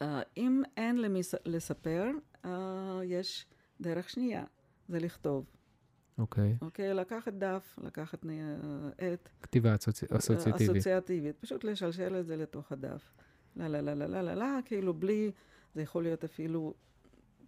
Uh, 0.00 0.04
אם 0.36 0.62
אין 0.76 1.00
למי 1.00 1.20
לספר, 1.44 2.10
uh, 2.44 2.48
יש 3.04 3.46
דרך 3.80 4.10
שנייה, 4.10 4.44
זה 4.88 4.98
לכתוב. 4.98 5.44
אוקיי. 6.18 6.56
אוקיי? 6.62 6.94
לקחת 6.94 7.32
דף, 7.32 7.78
לקחת 7.82 8.24
עט. 8.98 9.28
כתיבה 9.42 9.74
אסוצ- 9.74 10.12
אה, 10.12 10.18
אסוציאטיבית. 10.18 10.76
אסוציאטיבית. 10.76 11.36
פשוט 11.40 11.64
לשלשל 11.64 12.16
את 12.20 12.26
זה 12.26 12.36
לתוך 12.36 12.72
הדף. 12.72 13.12
לא, 13.56 13.68
לא, 13.68 13.80
לא, 13.80 13.94
לא, 13.94 14.06
לא, 14.06 14.22
לא, 14.22 14.34
לא, 14.34 14.46
כאילו 14.64 14.94
בלי, 14.94 15.32
זה 15.74 15.82
יכול 15.82 16.02
להיות 16.02 16.24
אפילו 16.24 16.74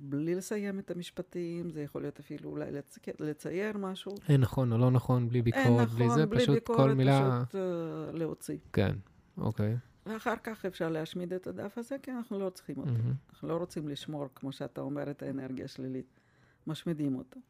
בלי 0.00 0.34
לסיים 0.34 0.78
את 0.78 0.90
המשפטים, 0.90 1.70
זה 1.70 1.82
יכול 1.82 2.02
להיות 2.02 2.20
אפילו 2.20 2.50
אולי 2.50 2.70
לצ... 2.72 2.98
לצייר 3.20 3.78
משהו. 3.78 4.12
אין 4.28 4.40
נכון 4.40 4.72
או 4.72 4.78
לא 4.78 4.90
נכון, 4.90 5.28
בלי 5.28 5.42
ביקורת, 5.42 5.66
נכון, 5.66 5.98
בלי 5.98 6.10
זה, 6.10 6.26
בלי 6.26 6.40
פשוט 6.40 6.54
ביקורת, 6.54 6.78
כל 6.78 6.94
מילה... 6.94 7.42
פשוט 7.48 7.54
uh, 7.54 8.16
להוציא. 8.16 8.58
כן, 8.72 8.96
אוקיי. 9.36 9.76
ואחר 10.06 10.34
כך 10.44 10.64
אפשר 10.64 10.88
להשמיד 10.88 11.32
את 11.32 11.46
הדף 11.46 11.78
הזה, 11.78 11.96
כי 12.02 12.10
אנחנו 12.10 12.38
לא 12.38 12.50
צריכים 12.50 12.78
אותו. 12.78 12.90
Mm-hmm. 12.90 13.30
אנחנו 13.30 13.48
לא 13.48 13.56
רוצים 13.56 13.88
לשמור, 13.88 14.28
כמו 14.34 14.52
שאתה 14.52 14.80
אומר, 14.80 15.10
את 15.10 15.22
האנרגיה 15.22 15.64
השלילית. 15.64 16.20
משמידים 16.66 17.14
אותו. 17.14 17.40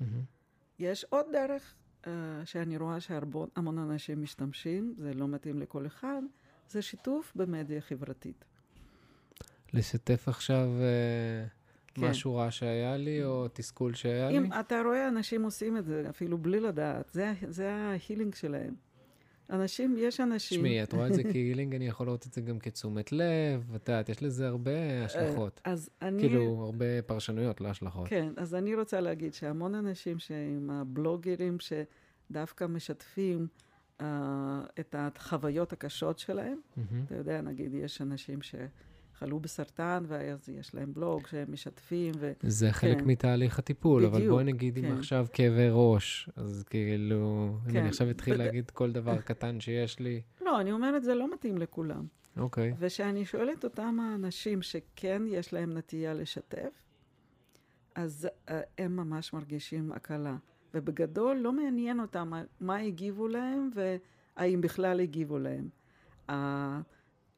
Mm-hmm. 0.00 0.04
יש 0.78 1.04
עוד 1.08 1.26
דרך 1.32 1.74
uh, 2.04 2.08
שאני 2.44 2.76
רואה 2.76 3.00
שהמון 3.00 3.78
אנשים 3.78 4.22
משתמשים, 4.22 4.94
זה 4.98 5.14
לא 5.14 5.28
מתאים 5.28 5.60
לכל 5.60 5.86
אחד, 5.86 6.22
זה 6.68 6.82
שיתוף 6.82 7.32
במדיה 7.36 7.80
חברתית. 7.80 8.44
לשתף 9.72 10.28
עכשיו 10.28 10.68
uh, 10.78 11.94
כן. 11.94 12.10
משהו 12.10 12.34
רע 12.34 12.50
שהיה 12.50 12.96
לי, 12.96 13.24
או 13.24 13.46
תסכול 13.52 13.94
שהיה 13.94 14.28
אם 14.28 14.32
לי? 14.32 14.38
אם 14.38 14.60
אתה 14.60 14.82
רואה 14.84 15.08
אנשים 15.08 15.42
עושים 15.42 15.76
את 15.76 15.84
זה, 15.84 16.06
אפילו 16.10 16.38
בלי 16.38 16.60
לדעת, 16.60 17.10
זה, 17.12 17.32
זה 17.48 17.72
ההילינג 17.72 18.34
שלהם. 18.34 18.74
אנשים, 19.50 19.96
יש 19.98 20.20
אנשים... 20.20 20.58
תשמעי, 20.58 20.82
את 20.82 20.92
רואה 20.92 21.06
את 21.06 21.14
זה 21.14 21.22
כהילינג, 21.32 21.74
אני 21.74 21.86
יכול 21.86 22.06
לראות 22.06 22.26
את 22.26 22.32
זה 22.32 22.40
גם 22.40 22.58
כתשומת 22.58 23.12
לב, 23.12 23.64
ואת 23.72 23.88
יודעת, 23.88 24.08
יש 24.08 24.22
לזה 24.22 24.48
הרבה 24.48 25.04
השלכות. 25.04 25.60
אז 25.64 25.90
אני... 26.02 26.22
כאילו, 26.22 26.62
הרבה 26.64 27.02
פרשנויות, 27.06 27.60
לא 27.60 27.68
השלכות. 27.68 28.08
כן, 28.08 28.32
אז 28.36 28.54
אני 28.54 28.74
רוצה 28.74 29.00
להגיד 29.00 29.34
שהמון 29.34 29.74
אנשים 29.74 30.18
שהם 30.18 30.70
הבלוגרים 30.70 31.56
שדווקא 31.60 32.64
משתפים 32.64 33.46
uh, 34.00 34.04
את 34.80 34.94
החוויות 34.98 35.72
הקשות 35.72 36.18
שלהם, 36.18 36.58
Mm-hmm. 36.76 36.80
אתה 37.06 37.14
יודע, 37.14 37.40
נגיד, 37.40 37.74
יש 37.74 38.00
אנשים 38.00 38.42
ש... 38.42 38.54
חלו 39.18 39.40
בסרטן, 39.40 40.04
ואז 40.06 40.48
יש 40.48 40.74
להם 40.74 40.92
בלוג 40.94 41.26
שהם 41.26 41.52
משתפים. 41.52 42.12
ו... 42.18 42.32
זה 42.42 42.72
חלק 42.72 42.98
כן. 42.98 43.04
מתהליך 43.04 43.58
הטיפול, 43.58 44.02
בדיוק, 44.06 44.14
אבל 44.14 44.28
בואי 44.30 44.44
נגיד 44.44 44.78
כן. 44.78 44.84
אם 44.84 44.98
עכשיו 44.98 45.26
כאבי 45.32 45.68
ראש, 45.70 46.28
אז 46.36 46.64
כאילו, 46.70 47.48
אם 47.66 47.72
כן. 47.72 47.78
אני 47.78 47.88
עכשיו 47.88 48.10
אתחיל 48.10 48.34
בד- 48.34 48.40
להגיד 48.40 48.70
כל 48.70 48.92
דבר 48.92 49.20
קטן 49.20 49.60
שיש 49.60 50.00
לי, 50.00 50.22
לא, 50.40 50.60
אני 50.60 50.72
אומרת, 50.72 51.02
זה 51.04 51.14
לא 51.14 51.32
מתאים 51.34 51.58
לכולם. 51.58 52.06
אוקיי. 52.36 52.74
וכשאני 52.78 53.24
שואלת 53.24 53.64
אותם 53.64 53.98
האנשים 54.00 54.62
שכן 54.62 55.22
יש 55.26 55.52
להם 55.52 55.78
נטייה 55.78 56.14
לשתף, 56.14 56.82
אז 57.94 58.28
uh, 58.48 58.52
הם 58.78 58.96
ממש 58.96 59.32
מרגישים 59.32 59.92
הקלה. 59.92 60.36
ובגדול 60.74 61.36
לא 61.36 61.52
מעניין 61.52 62.00
אותם 62.00 62.28
מה, 62.30 62.42
מה 62.60 62.76
הגיבו 62.76 63.28
להם 63.28 63.70
והאם 63.74 64.60
בכלל 64.60 65.00
הגיבו 65.00 65.38
להם. 65.38 65.68
ה- 66.30 66.80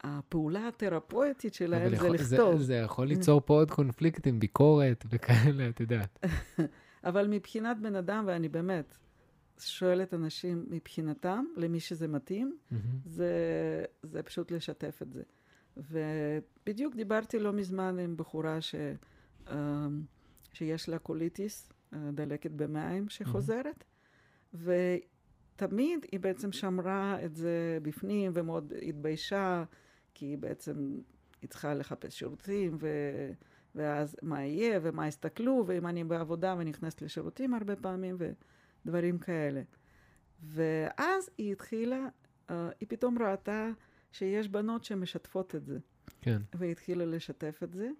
הפעולה 0.06 0.68
התרפויטית 0.68 1.54
שלהם 1.54 1.88
זה 1.88 1.96
יכול- 1.96 2.14
לכתוב. 2.14 2.56
זה, 2.58 2.64
זה 2.64 2.74
יכול 2.74 3.06
ליצור 3.06 3.40
פה 3.44 3.54
עוד 3.54 3.70
קונפליקטים, 3.70 4.40
ביקורת 4.40 5.04
וכאלה, 5.10 5.68
את 5.68 5.80
יודעת. 5.80 6.18
אבל 7.04 7.26
מבחינת 7.28 7.76
בן 7.80 7.94
אדם, 7.94 8.24
ואני 8.26 8.48
באמת 8.48 8.96
שואלת 9.60 10.14
אנשים 10.14 10.66
מבחינתם, 10.70 11.44
למי 11.56 11.80
שזה 11.80 12.08
מתאים, 12.08 12.56
מהמם. 12.70 12.82
זה, 13.04 13.30
זה 14.02 14.22
פשוט 14.22 14.50
לשתף 14.50 15.02
את 15.02 15.12
זה. 15.12 15.22
ובדיוק 15.76 16.94
דיברתי 16.96 17.38
לא 17.38 17.52
מזמן 17.52 17.98
עם 17.98 18.16
בחורה 18.16 18.60
ש, 18.60 18.74
אה, 19.48 19.86
שיש 20.52 20.88
לה 20.88 20.98
קוליטיס, 20.98 21.72
אה, 21.92 21.98
דלקת 22.14 22.50
במעיים 22.50 23.08
שחוזרת, 23.08 23.84
ותמיד 24.54 26.06
היא 26.12 26.20
בעצם 26.20 26.52
שמרה 26.52 27.24
את 27.24 27.36
זה 27.36 27.78
בפנים 27.82 28.32
ומאוד 28.34 28.72
התביישה, 28.88 29.64
כי 30.16 30.26
היא 30.26 30.38
בעצם, 30.38 31.00
היא 31.42 31.50
צריכה 31.50 31.74
לחפש 31.74 32.18
שירותים, 32.18 32.76
ו... 32.80 32.88
ואז 33.74 34.16
מה 34.22 34.44
יהיה, 34.44 34.78
ומה 34.82 35.08
יסתכלו, 35.08 35.64
ואם 35.66 35.86
אני 35.86 36.04
בעבודה 36.04 36.54
ונכנסת 36.58 37.02
לשירותים 37.02 37.54
הרבה 37.54 37.76
פעמים, 37.76 38.16
ודברים 38.84 39.18
כאלה. 39.18 39.62
ואז 40.42 41.30
היא 41.38 41.52
התחילה, 41.52 42.06
uh, 42.48 42.52
היא 42.80 42.88
פתאום 42.88 43.22
ראתה 43.22 43.68
שיש 44.12 44.48
בנות 44.48 44.84
שמשתפות 44.84 45.54
את 45.54 45.64
זה. 45.64 45.78
כן. 46.20 46.42
והיא 46.54 46.72
התחילה 46.72 47.04
לשתף 47.04 47.60
את 47.62 47.72
זה, 47.72 47.90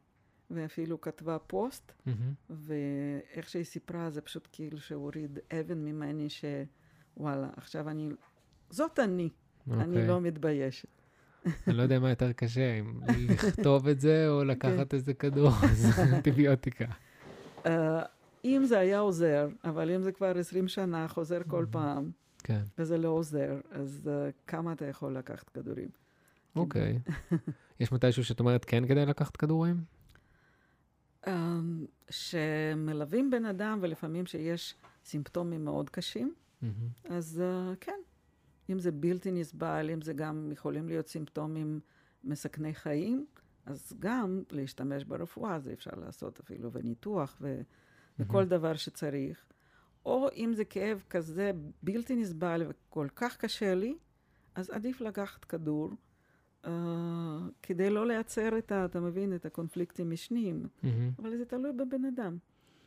ואפילו 0.50 1.00
כתבה 1.00 1.38
פוסט, 1.38 1.92
מהמם. 2.06 2.32
ואיך 2.50 3.48
שהיא 3.48 3.64
סיפרה, 3.64 4.10
זה 4.10 4.20
פשוט 4.20 4.48
כאילו 4.52 4.78
שהוריד 4.78 5.38
אבן 5.60 5.78
ממני, 5.78 6.26
שוואלה, 6.28 7.50
עכשיו 7.56 7.88
אני, 7.88 8.08
זאת 8.70 8.98
אני, 8.98 9.30
אוקיי. 9.66 9.82
אני 9.82 10.06
לא 10.06 10.20
מתביישת. 10.20 10.95
אני 11.66 11.76
לא 11.76 11.82
יודע 11.82 11.98
מה 11.98 12.10
יותר 12.10 12.32
קשה, 12.32 12.78
אם 12.80 13.00
לכתוב 13.28 13.88
את 13.88 14.00
זה 14.00 14.28
או 14.28 14.44
לקחת 14.44 14.94
איזה 14.94 15.14
כדור, 15.14 15.50
אז 15.62 15.98
אנטיביוטיקה. 15.98 16.84
Uh, 17.64 17.68
אם 18.44 18.62
זה 18.64 18.78
היה 18.78 18.98
עוזר, 18.98 19.48
אבל 19.64 19.90
אם 19.90 20.02
זה 20.02 20.12
כבר 20.12 20.38
20 20.38 20.68
שנה, 20.68 21.08
חוזר 21.08 21.40
כל 21.48 21.66
פעם, 21.70 22.10
כן, 22.38 22.62
וזה 22.78 22.98
לא 22.98 23.08
עוזר, 23.08 23.60
אז 23.70 24.10
uh, 24.10 24.32
כמה 24.46 24.72
אתה 24.72 24.86
יכול 24.86 25.16
לקחת 25.16 25.48
כדורים? 25.48 25.88
אוקיי. 26.56 26.98
יש 27.80 27.92
מתישהו 27.92 28.24
שאת 28.24 28.40
אומרת 28.40 28.64
כן 28.64 28.88
כדאי 28.88 29.06
לקחת 29.06 29.36
כדורים? 29.36 29.84
Um, 31.24 31.28
שמלווים 32.10 33.30
בן 33.30 33.44
אדם, 33.44 33.78
ולפעמים 33.82 34.26
שיש 34.26 34.74
סימפטומים 35.04 35.64
מאוד 35.64 35.90
קשים, 35.90 36.34
מהמם. 36.62 36.74
אז 37.04 37.42
uh, 37.42 37.76
כן. 37.80 38.00
אם 38.70 38.78
זה 38.78 38.92
בלתי 38.92 39.32
נסבל, 39.32 39.90
אם 39.92 40.02
זה 40.02 40.12
גם 40.12 40.52
יכולים 40.52 40.88
להיות 40.88 41.08
סימפטומים 41.08 41.80
מסכני 42.24 42.74
חיים, 42.74 43.26
אז 43.66 43.92
גם 43.98 44.42
להשתמש 44.50 45.04
ברפואה, 45.04 45.58
זה 45.60 45.72
אפשר 45.72 45.90
לעשות 45.96 46.40
אפילו 46.40 46.72
וניתוח 46.72 47.36
ו- 47.40 47.60
וכל 48.18 48.44
דבר 48.44 48.74
שצריך. 48.74 49.44
או 50.06 50.28
אם 50.36 50.52
זה 50.54 50.64
כאב 50.64 51.02
כזה 51.10 51.50
בלתי 51.82 52.16
נסבל 52.16 52.62
וכל 52.68 53.06
כך 53.16 53.36
קשה 53.36 53.74
לי, 53.74 53.96
אז 54.54 54.70
עדיף 54.70 55.00
לקחת 55.00 55.44
כדור, 55.44 55.90
uh, 56.64 56.68
כדי 57.62 57.90
לא 57.90 58.06
לייצר 58.06 58.58
את 58.58 58.72
ה... 58.72 58.84
אתה 58.84 59.00
מבין? 59.00 59.34
את 59.34 59.46
הקונפליקטים 59.46 60.10
משניים. 60.10 60.66
מהמם. 60.82 61.10
אבל 61.18 61.36
זה 61.36 61.44
תלוי 61.44 61.72
בבן 61.72 62.04
אדם. 62.04 62.38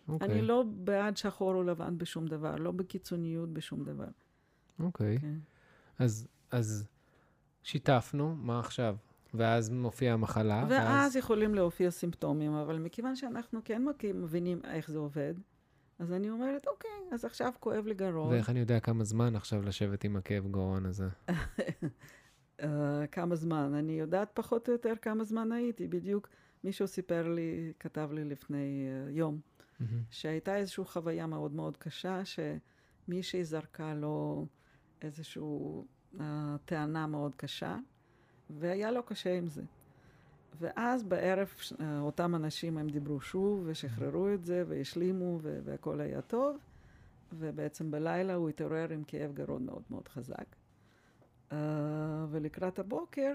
אוקיי. 0.08 0.32
אני 0.32 0.42
לא 0.42 0.64
בעד 0.68 1.18
שחור 1.18 1.54
או 1.54 1.64
לבן 1.64 1.98
בשום 1.98 2.28
דבר, 2.28 2.56
לא 2.56 2.72
בקיצוניות 2.72 3.54
בשום 3.54 3.84
דבר. 3.84 4.08
אוקיי. 4.80 5.18
כן. 5.20 5.38
אז, 6.00 6.28
אז 6.52 6.88
שיתפנו, 7.64 8.36
מה 8.36 8.60
עכשיו? 8.60 8.96
ואז 9.34 9.70
מופיעה 9.70 10.14
המחלה, 10.14 10.66
ואז 10.70 11.16
יכולים 11.16 11.56
להופיע 11.56 11.92
סימפטומים, 11.92 12.54
אבל 12.54 12.78
מכיוון 12.78 13.16
שאנחנו 13.16 13.60
כן 13.64 13.82
מבינים 14.14 14.62
איך 14.66 14.92
זה 14.92 14.98
עובד, 14.98 15.34
אז 16.00 16.14
אני 16.14 16.30
אומרת, 16.30 16.68
אוקיי, 16.68 16.92
אז 17.12 17.26
עכשיו 17.26 17.52
כואב 17.60 17.86
לי 17.86 17.94
גרון. 17.94 18.30
ואיך 18.34 18.50
אני 18.50 18.60
יודע 18.60 18.80
כמה 18.80 19.04
זמן 19.04 19.36
עכשיו 19.36 19.62
לשבת 19.62 20.04
עם 20.04 20.16
הכאב 20.16 20.48
גרון 20.52 20.86
הזה? 20.86 21.08
uh, 21.30 21.34
כמה 23.12 23.36
זמן? 23.36 23.74
אני 23.74 24.00
יודעת 24.00 24.30
פחות 24.34 24.68
או 24.68 24.74
יותר 24.74 24.94
כמה 25.02 25.24
זמן 25.24 25.52
הייתי. 25.52 25.88
בדיוק 25.88 26.28
מישהו 26.64 26.88
סיפר 26.88 27.28
לי, 27.28 27.74
כתב 27.80 28.10
לי 28.14 28.26
לפני 28.26 28.88
uh, 28.88 29.12
יום, 29.12 29.40
מהמם. 29.80 30.04
שהייתה 30.10 30.56
איזושהי 30.56 30.86
חוויה 30.86 31.28
מאוד 31.28 31.54
מאוד 31.54 31.78
קשה, 31.78 32.22
שמישהי 32.26 33.44
זרקה 33.44 33.94
לו 33.94 34.46
איזושהי 35.02 35.44
uh, 36.16 36.22
טענה 36.66 37.08
מאוד 37.08 37.36
קשה, 37.36 37.78
והיה 38.50 38.92
לו 38.92 39.04
קשה 39.04 39.38
עם 39.38 39.48
זה. 39.48 39.62
ואז 40.60 41.04
בערב 41.04 41.48
uh, 41.48 41.82
אותם 42.00 42.36
אנשים 42.36 42.78
הם 42.78 42.90
דיברו 42.90 43.22
שוב 43.22 43.64
ושחררו 43.66 44.34
את 44.34 44.46
זה 44.46 44.64
והשלימו 44.68 45.40
והכל 45.42 46.02
היה 46.02 46.22
טוב, 46.22 46.58
ובעצם 47.34 47.92
בלילה 47.92 48.34
הוא 48.34 48.50
התעורר 48.50 48.90
עם 48.90 49.04
כאב 49.04 49.34
גרון 49.34 49.66
מאוד 49.66 49.84
מאוד 49.90 50.08
חזק. 50.08 50.46
Uh, 51.52 51.54
ולקראת 52.32 52.80
הבוקר 52.80 53.34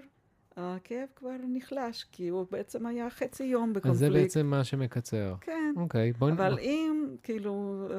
הכאב 0.57 1.09
כבר 1.17 1.37
נחלש, 1.49 2.05
כי 2.13 2.29
הוא 2.29 2.47
בעצם 2.51 2.87
היה 2.87 3.11
חצי 3.11 3.45
יום 3.45 3.73
בקונפליקט. 3.73 3.95
אז 3.95 3.99
זה 3.99 4.11
בעצם 4.11 4.47
מה 4.47 4.65
שמקצר. 4.65 5.35
כן, 5.41 5.75
אוקיי, 5.77 6.13
בואי... 6.13 6.33
אבל 6.33 6.59
אם, 6.59 7.17
כאילו, 7.23 7.87
אה, 7.91 7.97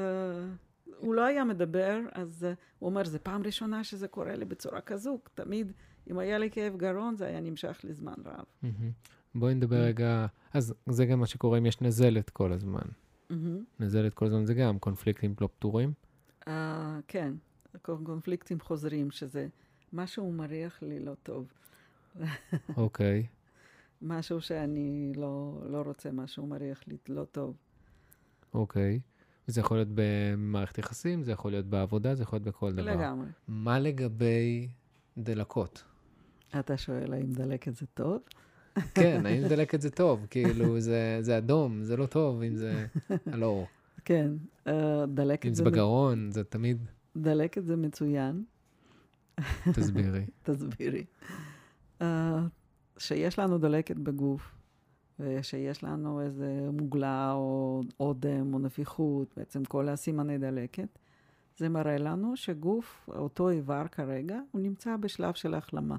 הוא 1.05 1.15
לא 1.15 1.25
היה 1.25 1.43
מדבר, 1.43 1.99
אז 2.11 2.47
הוא 2.79 2.89
אומר, 2.89 3.03
זו 3.05 3.17
פעם 3.23 3.43
ראשונה 3.43 3.83
שזה 3.83 4.07
קורה 4.07 4.35
לי 4.35 4.45
בצורה 4.45 4.81
כזו. 4.81 5.19
תמיד, 5.35 5.71
אם 6.11 6.17
היה 6.19 6.37
לי 6.37 6.51
כאב 6.51 6.77
גרון, 6.77 7.15
זה 7.15 7.25
היה 7.25 7.39
נמשך 7.39 7.79
לי 7.83 7.93
זמן 7.93 8.13
רב. 8.25 8.71
בואי 9.35 9.55
נדבר 9.55 9.75
רגע, 9.75 10.25
אז 10.53 10.73
זה 10.89 11.05
גם 11.05 11.19
מה 11.19 11.25
שקורה 11.25 11.57
אם 11.57 11.65
יש 11.65 11.81
נזלת 11.81 12.29
כל 12.29 12.51
הזמן. 12.53 12.81
נזלת 13.79 14.13
כל 14.13 14.25
הזמן 14.25 14.45
זה 14.45 14.53
גם 14.53 14.79
קונפליקטים 14.79 15.35
לא 15.41 15.47
פתורים. 15.47 15.93
אה, 16.47 16.99
כן, 17.07 17.33
קונ- 17.81 18.03
קונפליקטים 18.05 18.59
חוזרים, 18.59 19.11
שזה 19.11 19.47
משהו 19.93 20.31
מריח 20.31 20.81
לי 20.83 20.99
לא 20.99 21.13
טוב. 21.23 21.51
אוקיי. 22.77 23.25
משהו 24.01 24.41
שאני 24.41 25.11
לא, 25.15 25.61
לא 25.69 25.81
רוצה, 25.81 26.11
משהו 26.11 26.47
מריח 26.47 26.83
לי 26.87 26.97
לא 27.09 27.23
טוב. 27.31 27.55
אוקיי. 28.53 28.99
זה 29.47 29.61
יכול 29.61 29.77
להיות 29.77 29.89
במערכת 29.93 30.77
יחסים, 30.77 31.23
זה 31.23 31.31
יכול 31.31 31.51
להיות 31.51 31.65
בעבודה, 31.65 32.15
זה 32.15 32.23
יכול 32.23 32.37
להיות 32.37 32.47
בכל 32.47 32.71
דבר. 32.71 32.95
לגמרי. 32.95 33.27
מה 33.47 33.79
לגבי 33.79 34.67
דלקות? 35.17 35.83
אתה 36.59 36.77
שואל 36.77 37.13
האם 37.13 37.31
דלקת 37.31 37.75
זה 37.75 37.85
טוב? 37.93 38.21
כן, 38.93 39.25
האם 39.25 39.47
דלקת 39.55 39.81
זה 39.81 39.89
טוב? 39.89 40.27
כאילו, 40.29 40.79
זה, 40.79 41.17
זה 41.21 41.37
אדום, 41.37 41.83
זה 41.83 41.97
לא 41.97 42.05
טוב 42.05 42.41
אם 42.41 42.55
זה 42.55 42.85
על 43.31 43.43
אור. 43.43 43.67
כן, 44.05 44.31
אה, 44.67 45.05
דלקת 45.07 45.45
אם 45.45 45.53
זה... 45.53 45.63
זה 45.63 45.69
בגרון, 45.69 46.31
זה 46.31 46.43
תמיד... 46.43 46.77
דלקת 47.17 47.65
זה 47.65 47.75
מצוין. 47.75 48.43
תסבירי. 49.73 50.25
תסבירי. 50.43 51.05
אה, 52.01 52.45
שיש 52.97 53.39
לנו 53.39 53.57
דלקת 53.57 53.95
בגוף, 53.95 54.54
ושיש 55.19 55.83
לנו 55.83 56.21
איזה 56.21 56.69
מוגלה 56.71 57.31
או 57.33 57.81
אודם 57.99 58.53
או 58.53 58.59
נפיחות, 58.59 59.33
בעצם 59.37 59.65
כל 59.65 59.89
הסימני 59.89 60.37
דלקת, 60.37 60.99
זה 61.57 61.69
מראה 61.69 61.97
לנו 61.97 62.37
שגוף, 62.37 63.09
אותו 63.09 63.49
איבר 63.49 63.87
כרגע, 63.87 64.39
הוא 64.51 64.61
נמצא 64.61 64.97
בשלב 64.97 65.33
של 65.33 65.53
החלמה. 65.53 65.97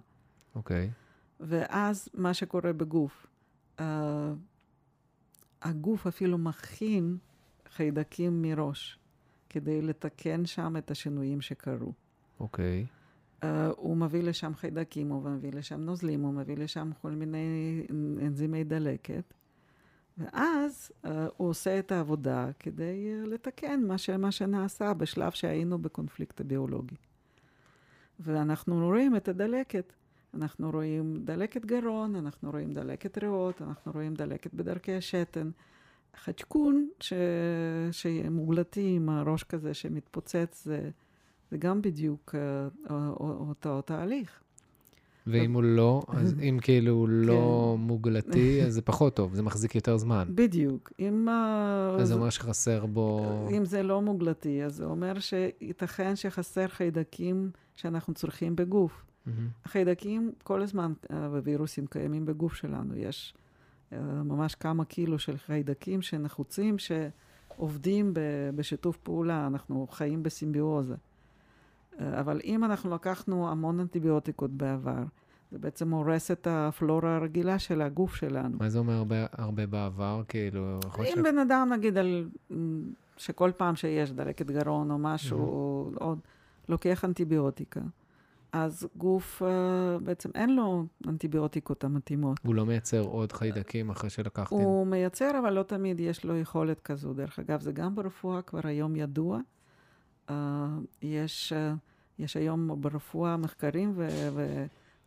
אוקיי. 0.55 0.91
ואז 1.41 2.09
מה 2.15 2.35
שקורה 2.35 2.73
בגוף, 2.73 3.27
uh, 3.79 3.83
הגוף 5.63 6.07
אפילו 6.07 6.39
מכין 6.39 7.17
חיידקים 7.69 8.43
מראש, 8.43 8.99
כדי 9.49 9.83
לתקן 9.83 10.47
שם 10.47 10.77
את 10.77 10.91
השינויים 10.91 11.41
שקרו. 11.41 11.93
אוקיי. 12.41 12.87
Uh, 12.89 12.96
הוא 13.77 13.97
מביא 13.97 14.23
לשם 14.23 14.55
חיידקים, 14.55 15.09
הוא 15.09 15.31
מביא 15.31 15.53
לשם 15.53 15.81
נוזלים, 15.81 16.23
הוא 16.23 16.35
מביא 16.35 16.57
לשם 16.57 16.91
כל 17.03 17.11
מיני 17.11 17.87
אנזימי 18.23 18.65
דלקת, 18.65 19.35
ואז 20.19 20.93
uh, 21.05 21.09
הוא 21.37 21.49
עושה 21.49 21.79
את 21.79 21.93
העבודה 21.93 22.49
כדי 22.59 23.13
uh, 23.25 23.29
לתקן 23.29 23.83
מה, 23.87 23.99
ש, 23.99 24.11
מה 24.11 24.33
שנעשה 24.33 24.95
בשלב 24.95 25.33
שהיינו 25.33 25.79
בקונפליקט 25.79 26.41
הביולוגי. 26.41 26.97
ואנחנו 28.21 28.87
רואים 28.87 29.17
את 29.17 29.29
הדלקת. 29.29 29.93
אנחנו 30.35 30.71
רואים 30.71 31.25
דלקת 31.25 31.65
גרון, 31.65 32.17
אנחנו 32.17 32.51
רואים 32.51 32.73
דלקת 32.73 33.19
ריאות, 33.19 33.63
אנחנו 33.63 33.93
רואים 33.93 34.15
דלקת 34.15 34.55
בדרכי 34.55 34.95
השתן. 34.97 35.51
חדשקון 36.17 36.89
ש... 37.01 37.13
שמוגלתי 37.91 38.97
עם 38.97 39.09
הראש 39.09 39.45
כזה 39.45 39.75
שמתפוצץ, 39.75 40.65
זה, 40.65 40.91
זה 41.51 41.57
גם 41.57 41.83
בדיוק 41.83 42.35
uh, 42.35 42.91
אותו 43.21 43.83
תהליך. 43.83 44.41
ואם 45.27 45.53
הוא 45.53 45.63
לא, 45.63 46.03
אז 46.09 46.35
אם 46.49 46.59
כאילו 46.63 46.93
הוא 46.93 47.09
לא 47.09 47.75
כן. 47.77 47.83
מוגלתי, 47.83 48.63
אז 48.63 48.75
זה 48.75 48.83
פחות 48.83 49.17
טוב, 49.17 49.35
זה 49.35 49.43
מחזיק 49.43 49.75
יותר 49.75 49.97
זמן. 49.97 50.29
בדיוק. 50.35 50.93
אם... 50.99 51.29
אז 52.01 52.09
זה 52.09 52.15
אומר 52.15 52.31
שחסר 52.31 52.87
בו... 52.87 53.49
אם 53.51 53.65
זה 53.65 53.83
לא 53.83 54.03
מוגלתי, 54.03 54.65
אז 54.65 54.75
זה 54.75 54.85
אומר 54.85 55.19
שייתכן 55.19 56.17
שחסר 56.17 56.69
חיידקים 56.69 57.51
שאנחנו 57.77 58.15
צריכים 58.15 58.57
בגוף. 58.57 59.05
החיידקים 59.65 60.33
כל 60.43 60.63
הזמן, 60.63 60.93
ווירוסים 61.11 61.87
קיימים 61.87 62.27
בגוף 62.27 62.55
שלנו. 62.55 62.97
יש 62.97 63.35
uh, 63.91 63.95
ממש 64.25 64.55
כמה 64.55 64.85
קילו 64.85 65.19
של 65.19 65.37
חיידקים 65.37 66.03
שנחוצים, 66.03 66.77
שעובדים 66.79 68.13
בשיתוף 68.55 68.97
פעולה, 68.97 69.47
אנחנו 69.47 69.87
חיים 69.91 70.23
בסימביוזה. 70.23 70.95
Uh, 71.97 72.03
אבל 72.21 72.41
אם 72.45 72.65
אנחנו 72.65 72.95
לקחנו 72.95 73.51
המון 73.51 73.81
אנטיביוטיקות 73.81 74.51
בעבר, 74.51 75.03
זה 75.51 75.59
בעצם 75.59 75.91
הורס 75.91 76.31
את 76.31 76.47
הפלורה 76.51 77.17
הרגילה 77.17 77.59
של 77.59 77.83
הגוף 77.83 78.15
שלנו. 78.15 78.57
מה 78.59 78.69
זה 78.69 78.79
אומר 78.79 78.93
הרבה, 78.93 79.27
הרבה 79.33 79.67
בעבר? 79.67 80.23
כאילו, 80.29 80.81
אם 81.01 81.23
בן 81.23 81.39
אדם, 81.39 81.69
נגיד, 81.73 81.99
על, 81.99 82.29
שכל 83.17 83.51
פעם 83.57 83.77
שיש 83.77 84.13
דלקת 84.13 84.51
גרון 84.51 84.91
או 84.91 84.99
משהו, 84.99 85.39
mm-hmm. 85.39 86.01
או, 86.01 86.09
או 86.09 86.15
לוקח 86.69 87.05
אנטיביוטיקה, 87.05 87.81
אז 88.53 88.89
גוף, 88.97 89.43
uh, 89.43 90.05
בעצם 90.05 90.31
אין 90.35 90.57
לו 90.57 90.85
אנטיביוטיקות 91.09 91.85
המתאימות. 91.85 92.39
הוא 92.43 92.55
לא 92.55 92.67
מייצר 92.67 93.01
עוד 93.01 93.33
חיידקים 93.33 93.91
אחרי 93.91 94.11
שלקחתי? 94.11 94.55
הוא 94.55 94.87
מייצר, 94.87 95.39
אבל 95.39 95.53
לא 95.53 95.63
תמיד 95.63 96.01
יש 96.01 96.25
לו 96.25 96.37
יכולת 96.37 96.81
כזו. 96.81 97.13
דרך 97.13 97.39
אגב, 97.39 97.61
זה 97.61 97.73
גם 97.73 97.95
ברפואה 97.95 98.43
כבר 98.43 98.61
היום 98.65 98.97
ידוע. 98.97 99.41
Uh, 100.29 100.33
יש, 101.03 101.53
uh, 101.53 101.77
יש 102.19 102.37
היום 102.37 102.83
ברפואה 102.83 103.37
מחקרים 103.37 103.99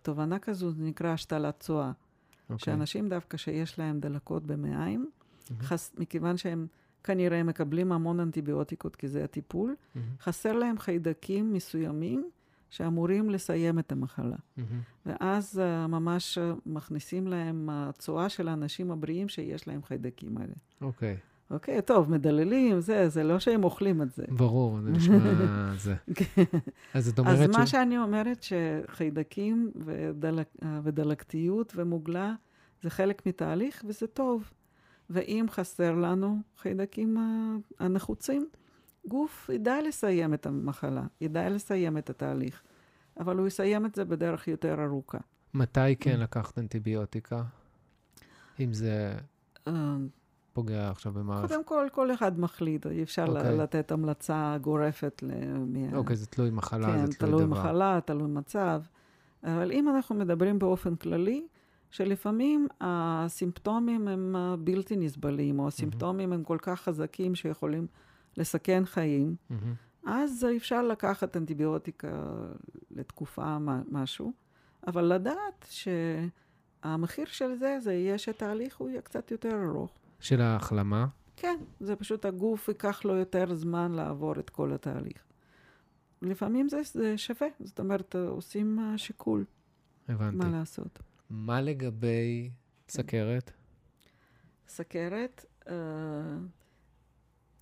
ותובנה 0.02 0.40
כזו, 0.40 0.72
זה 0.72 0.84
נקרא 0.84 1.10
השתלת 1.10 1.60
צואה. 1.60 1.92
Okay. 1.92 2.54
אוקיי. 2.54 2.66
שאנשים 2.66 3.10
דווקא 3.10 3.38
שיש 3.38 3.80
להם 3.80 4.00
דלקות 4.00 4.46
במעיים, 4.46 5.10
mm-hmm. 5.10 5.54
חס, 5.64 5.92
מכיוון 5.98 6.38
שהם 6.38 6.68
כנראה 7.04 7.44
מקבלים 7.44 7.92
המון 7.92 8.20
אנטיביוטיקות, 8.20 8.96
כי 8.96 9.08
זה 9.08 9.24
הטיפול, 9.24 9.76
mm-hmm. 9.76 10.00
חסר 10.22 10.54
להם 10.54 10.80
חיידקים 10.80 11.54
מסוימים. 11.54 12.30
שאמורים 12.70 13.30
לסיים 13.30 13.80
את 13.80 13.92
המחלה. 13.92 14.36
Mm-hmm. 14.36 14.62
ואז 15.06 15.62
uh, 15.62 15.88
ממש 15.88 16.38
מכניסים 16.66 17.28
להם 17.28 17.70
הצואה 17.70 18.30
של 18.30 18.48
האנשים 18.48 18.92
הבריאים 18.92 19.30
שיש 19.30 19.68
להם 19.68 19.84
חיידקים 19.84 20.38
האלה. 20.38 20.54
אוקיי. 20.82 21.18
Okay. 21.20 21.29
אוקיי, 21.52 21.82
טוב, 21.82 22.12
מדללים, 22.12 22.80
זה, 22.80 23.10
זה 23.10 23.24
לא 23.24 23.40
שהם 23.40 23.64
אוכלים 23.64 24.02
את 24.02 24.12
זה. 24.12 24.24
ברור, 24.30 24.82
זה 24.82 24.90
נשמע 24.98 25.18
זה. 25.78 25.96
כן. 26.16 26.44
אז 26.94 27.08
את 27.08 27.20
אומרת 27.20 27.38
ש... 27.38 27.42
אז 27.42 27.50
מה 27.50 27.68
שאני 27.68 27.98
אומרת, 27.98 28.44
שחיידקים 28.44 29.72
ודלק, 29.86 30.48
ודלקתיות 30.84 31.74
ומוגלה 31.76 32.34
זה 32.82 32.90
חלק 32.90 33.26
מתהליך, 33.26 33.84
וזה 33.88 34.08
טוב. 34.08 34.52
ואם 35.10 35.46
חסר 35.50 35.96
לנו 35.96 36.38
חיידקים 36.58 37.18
הנחוצים, 37.80 38.50
גוף 39.08 39.50
ידע 39.54 39.82
לסיים 39.88 40.34
את 40.34 40.46
המחלה, 40.46 41.04
ידע 41.22 41.50
לסיים 41.50 41.98
את 41.98 42.10
התהליך, 42.10 42.62
אבל 43.20 43.38
הוא 43.38 43.48
יסיים 43.48 43.86
את 43.86 43.96
זה 43.96 44.06
בדרך 44.06 44.48
יותר 44.48 44.84
ארוכה. 44.84 45.18
מתי 45.54 45.96
כן 46.00 46.20
לקחת 46.20 46.60
אנטיביוטיקה? 46.60 47.44
אם 48.60 48.74
זה 48.74 49.14
אה, 49.68 49.98
פוגע 50.60 50.90
עכשיו 50.90 51.12
במערכת? 51.14 51.48
קודם 51.48 51.64
כל, 51.64 51.88
כל 51.92 52.14
אחד 52.14 52.40
מחליט, 52.40 52.88
אי 52.88 53.04
אפשר 53.04 53.26
okay. 53.26 53.30
אוקיי. 53.30 53.58
לתת 53.58 53.92
המלצה 53.92 54.58
גורפת. 54.62 55.24
אוקיי, 55.94 56.14
okay, 56.14 56.18
זה 56.18 56.26
תלוי 56.26 56.50
מחלה, 56.50 56.88
כן, 56.88 57.06
זה 57.06 57.14
תלוי, 57.14 57.32
תלוי 57.32 57.46
דבר. 57.46 57.60
מחלה, 57.60 58.00
תלוי 58.06 58.28
מצב. 58.28 58.82
אבל 59.44 59.72
אם 59.72 59.90
אנחנו 59.90 60.16
מדברים 60.16 60.60
באופן 60.60 60.96
כללי, 60.96 61.48
שלפעמים 61.92 62.68
הסימפטומים 62.82 64.08
הם 64.08 64.36
בלתי 64.60 64.96
נסבלים, 64.96 65.60
או 65.60 65.68
הסימפטומים 65.68 66.32
mm-hmm. 66.32 66.36
הם 66.36 66.44
כל 66.44 66.58
כך 66.62 66.82
חזקים 66.82 67.36
שיכולים 67.36 67.88
לסכן 68.38 68.86
חיים, 68.86 69.36
mm-hmm. 69.52 69.56
אז 70.06 70.48
אפשר 70.58 70.82
לקחת 70.82 71.38
אנטיביוטיקה 71.38 72.24
לתקופה 72.92 73.58
משהו, 73.92 74.34
אבל 74.88 75.04
לדעת 75.04 75.66
שהמחיר 75.70 77.26
של 77.26 77.56
זה, 77.56 77.78
זה 77.82 77.94
יהיה 77.94 78.18
שהתהליך 78.18 78.78
הוא 78.78 78.90
יהיה 78.90 79.02
קצת 79.02 79.32
יותר 79.32 79.66
ארוך. 79.66 79.92
של 80.20 80.42
ההחלמה? 80.42 81.08
כן, 81.36 81.60
זה 81.80 81.96
פשוט 81.96 82.26
הגוף 82.26 82.68
ייקח 82.68 83.06
לו 83.06 83.16
יותר 83.16 83.54
זמן 83.56 83.92
לעבור 83.92 84.40
את 84.40 84.50
כל 84.50 84.74
התהליך. 84.74 85.24
לפעמים 86.22 86.70
זה, 86.70 86.82
זה 86.94 87.18
שווה, 87.18 87.48
זאת 87.60 87.80
אומרת, 87.80 88.16
עושים 88.16 88.80
שיקול. 88.98 89.46
הבנתי. 90.08 90.38
מה 90.38 90.50
לעשות. 90.50 91.00
מה 91.30 91.62
לגבי 91.62 92.50
כן. 92.88 92.94
סכרת? 92.94 93.52
סכרת, 94.68 95.46
uh, 95.66 95.70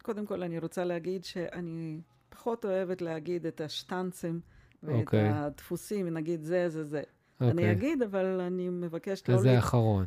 קודם 0.02 0.26
כל 0.26 0.44
אני 0.44 0.60
רוצה 0.60 0.84
להגיד 0.84 1.24
שאני 1.24 2.02
פחות 2.30 2.66
אוהבת 2.66 3.02
להגיד 3.02 3.46
את 3.46 3.62
השטנצים 3.62 4.42
ואת 4.84 4.96
okay. 4.96 5.00
אוקיי. 5.00 5.30
הדפוסים, 5.30 6.08
נגיד 6.08 6.44
זה, 6.44 6.70
זה, 6.70 6.84
זה. 6.84 7.02
Okay. 7.42 7.44
אני 7.44 7.52
אוקיי. 7.52 7.72
אגיד, 7.72 8.02
אבל 8.02 8.26
אני 8.26 8.70
מבקשת 8.70 9.30
לא, 9.30 9.44
לה... 9.44 9.62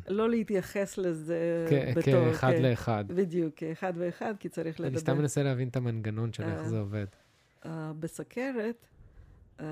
לא 0.09 0.31
להתייחס 0.31 0.99
לזה 0.99 1.67
כ- 1.71 1.99
בתור... 1.99 2.31
כאחד 2.31 2.53
כ- 2.57 2.61
לאחד. 2.61 3.05
בדיוק, 3.09 3.55
כאחד 3.57 3.93
ואחד, 3.97 4.35
כי 4.39 4.49
צריך 4.49 4.81
לדבר. 4.81 4.89
אני 4.93 4.99
סתם 4.99 5.19
מנסה 5.19 5.43
להבין 5.43 5.69
את 5.69 5.77
המנגנון 5.77 6.33
של 6.33 6.43
איך 6.43 6.61
uh, 6.61 6.65
זה 6.65 6.79
עובד. 6.79 7.07
Uh, 7.63 7.69
בסכרת, 7.99 8.87
uh, 9.59 9.63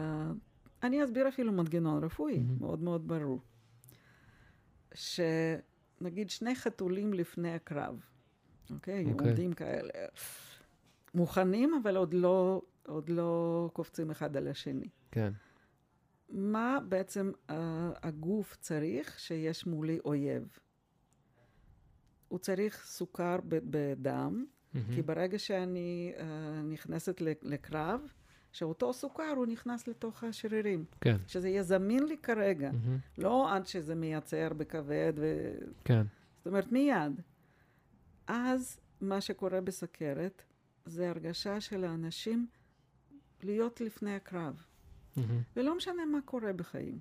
אני 0.82 1.04
אסביר 1.04 1.28
אפילו 1.28 1.52
מנגנון 1.52 2.04
רפואי, 2.04 2.36
mm-hmm. 2.36 2.60
מאוד 2.60 2.82
מאוד 2.82 3.08
ברור. 3.08 3.40
שנגיד 4.94 6.30
שני 6.30 6.54
חתולים 6.54 7.14
לפני 7.14 7.54
הקרב, 7.54 8.00
אוקיי? 8.70 9.04
Okay. 9.04 9.10
אוקיי. 9.10 9.26
עומדים 9.28 9.52
כאלה, 9.52 9.90
מוכנים, 11.14 11.74
אבל 11.82 11.96
עוד 11.96 12.14
לא, 12.14 12.62
עוד 12.86 13.08
לא 13.08 13.70
קופצים 13.72 14.10
אחד 14.10 14.36
על 14.36 14.48
השני. 14.48 14.88
כן. 15.10 15.32
מה 16.28 16.78
בעצם 16.88 17.30
uh, 17.48 17.52
הגוף 18.02 18.56
צריך 18.60 19.18
שיש 19.20 19.66
מולי 19.66 19.98
אויב? 20.04 20.58
הוא 22.28 22.38
צריך 22.38 22.84
סוכר 22.84 23.36
בדם, 23.48 24.44
mm-hmm. 24.44 24.78
כי 24.94 25.02
ברגע 25.02 25.38
שאני 25.38 26.12
uh, 26.16 26.22
נכנסת 26.64 27.20
לקרב, 27.42 28.00
שאותו 28.52 28.92
סוכר 28.92 29.32
הוא 29.36 29.46
נכנס 29.46 29.88
לתוך 29.88 30.24
השרירים. 30.24 30.84
כן. 31.00 31.16
שזה 31.26 31.48
יהיה 31.48 31.62
זמין 31.62 32.06
לי 32.06 32.18
כרגע, 32.18 32.70
mm-hmm. 32.70 33.20
לא 33.22 33.54
עד 33.54 33.66
שזה 33.66 33.94
מייצר 33.94 34.48
בכבד 34.56 35.12
ו... 35.16 35.54
כן. 35.84 36.02
זאת 36.36 36.46
אומרת, 36.46 36.72
מיד. 36.72 37.20
אז 38.26 38.80
מה 39.00 39.20
שקורה 39.20 39.60
בסכרת 39.60 40.42
זה 40.86 41.10
הרגשה 41.10 41.60
של 41.60 41.84
האנשים 41.84 42.46
להיות 43.42 43.80
לפני 43.80 44.14
הקרב. 44.14 44.67
Mm-hmm. 45.18 45.56
ולא 45.56 45.76
משנה 45.76 46.06
מה 46.06 46.18
קורה 46.24 46.52
בחיים. 46.52 46.98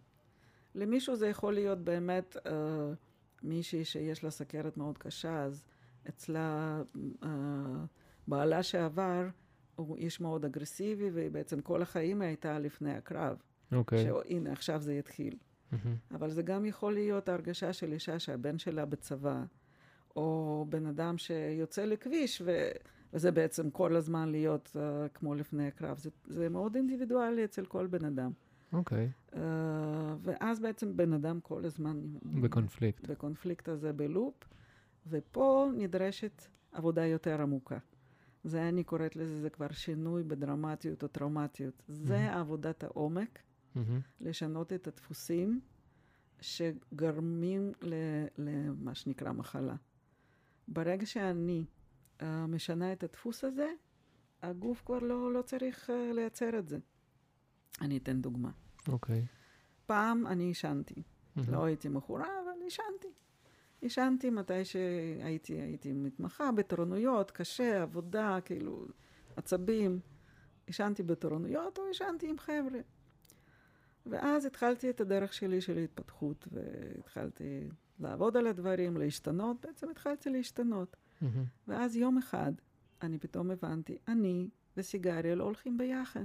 למישהו 0.76 1.16
זה 1.16 1.28
יכול 1.28 1.54
להיות 1.54 1.80
באמת 1.80 2.38
אה, 2.46 2.52
מישהי 3.44 3.86
שיש 3.86 4.24
לה 4.24 4.32
סכרת 4.32 4.78
מאוד 4.78 4.98
קשה, 4.98 5.44
אז 5.44 5.66
אצלה 6.10 6.82
uh, 7.22 7.28
בעלה 8.28 8.64
שעבר 8.64 9.28
הוא 9.76 9.98
איש 9.98 10.22
מאוד 10.22 10.46
אגרסיבי, 10.46 11.10
ובעצם 11.14 11.62
כל 11.62 11.82
החיים 11.82 12.22
הייתה 12.22 12.60
לפני 12.60 12.94
הקרב. 12.94 13.42
אוקיי. 13.72 14.12
Okay. 14.12 14.24
שהנה, 14.26 14.52
עכשיו 14.52 14.82
זה 14.82 14.94
יתחיל. 14.94 15.36
Mm-hmm. 15.36 15.76
אבל 16.16 16.30
זה 16.30 16.42
גם 16.42 16.66
יכול 16.66 16.94
להיות 16.94 17.30
ההרגשה 17.30 17.74
של 17.74 17.94
אישה 17.94 18.20
שהבן 18.20 18.58
שלה 18.58 18.86
בצבא, 18.86 19.44
או 20.16 20.66
בן 20.70 20.86
אדם 20.86 21.18
שיוצא 21.18 21.86
לכביש, 21.86 22.42
ו... 22.46 22.70
וזה 23.14 23.32
בעצם 23.32 23.70
כל 23.70 23.96
הזמן 23.96 24.30
להיות 24.30 24.76
uh, 24.76 25.10
כמו 25.14 25.36
לפני 25.36 25.68
הקרב. 25.68 25.98
זה, 25.98 26.10
זה 26.28 26.50
מאוד 26.50 26.76
אינדיבידואלי 26.76 27.46
אצל 27.46 27.66
כל 27.66 27.88
בן 27.88 28.06
אדם. 28.06 28.32
אוקיי. 28.74 29.12
Okay. 29.32 29.36
Uh, 29.36 29.38
ואז 30.20 30.60
בעצם 30.60 30.98
בן 30.98 31.14
אדם 31.14 31.40
כל 31.42 31.66
הזמן... 31.66 32.02
בקונפליקט. 32.42 33.08
בקונפליקט 33.08 33.68
הזה 33.70 33.94
בלופ, 33.94 34.44
ופה 35.08 35.70
נדרשת 35.78 36.44
עבודה 36.72 37.06
יותר 37.06 37.42
עמוקה. 37.42 37.78
זה 38.44 38.70
אני 38.70 38.84
קוראת 38.84 39.16
לזה, 39.16 39.42
זה 39.42 39.50
כבר 39.50 39.72
שינוי 39.72 40.24
בדרמטיות 40.24 41.04
או 41.04 41.08
טראומטיות. 41.08 41.74
Mm-hmm. 41.80 41.92
זה 41.92 42.34
עבודת 42.34 42.84
העומק, 42.84 43.40
mm-hmm. 43.40 43.80
לשנות 44.22 44.74
את 44.74 44.88
הדפוסים 44.88 45.60
שגרמים 46.42 47.72
למה 48.38 48.96
שנקרא 48.96 49.32
מחלה. 49.32 49.76
ברגע 50.68 51.06
שאני 51.06 51.66
משנה 52.24 52.94
את 52.94 53.04
הדפוס 53.04 53.44
הזה, 53.44 53.72
הגוף 54.42 54.82
כבר 54.86 55.00
לא, 55.00 55.34
לא 55.34 55.42
צריך 55.42 55.90
uh, 55.90 56.14
לייצר 56.14 56.60
את 56.60 56.68
זה. 56.68 56.78
אני 57.82 57.98
אתן 57.98 58.22
דוגמה. 58.22 58.50
אוקיי. 58.88 59.22
Okay. 59.22 59.38
פעם 59.86 60.28
אני 60.28 60.44
עישנתי. 60.44 60.94
Mm-hmm. 60.94 61.42
לא 61.52 61.66
הייתי 61.66 61.90
מכורה, 61.90 62.28
אבל 62.44 62.62
עישנתי. 62.64 63.08
עישנתי 63.82 64.30
מתי 64.30 64.66
שהייתי 64.66 65.54
הייתי 65.54 65.94
מתמחה 65.94 66.52
בתורנויות, 66.52 67.32
קשה, 67.32 67.82
עבודה, 67.82 68.38
כאילו, 68.46 68.86
עצבים. 69.36 70.00
עישנתי 70.68 71.04
בתורנויות 71.04 71.78
או 71.78 71.86
עישנתי 71.86 72.30
עם 72.30 72.38
חבר'ה. 72.38 72.80
ואז 74.06 74.46
התחלתי 74.46 74.90
את 74.90 75.02
הדרך 75.02 75.34
שלי 75.34 75.62
של 75.62 75.78
התפתחות, 75.78 76.48
והתחלתי 76.52 77.70
לעבוד 78.00 78.38
על 78.38 78.48
הדברים, 78.48 78.98
להשתנות, 78.98 79.66
בעצם 79.66 79.90
התחלתי 79.90 80.30
להשתנות. 80.30 80.98
Mm-hmm. 81.22 81.26
ואז 81.68 81.96
יום 81.96 82.18
אחד 82.18 82.52
אני 83.02 83.18
פתאום 83.18 83.52
הבנתי, 83.52 83.98
אני 84.08 84.50
וסיגריה 84.78 85.36
לא 85.36 85.44
הולכים 85.44 85.78
ביחד. 85.78 86.24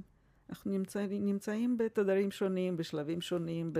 אנחנו 0.51 0.71
נמצא, 0.71 1.07
נמצאים 1.11 1.79
בתדרים 1.79 2.31
שונים, 2.31 2.77
בשלבים 2.77 3.21
שונים, 3.21 3.73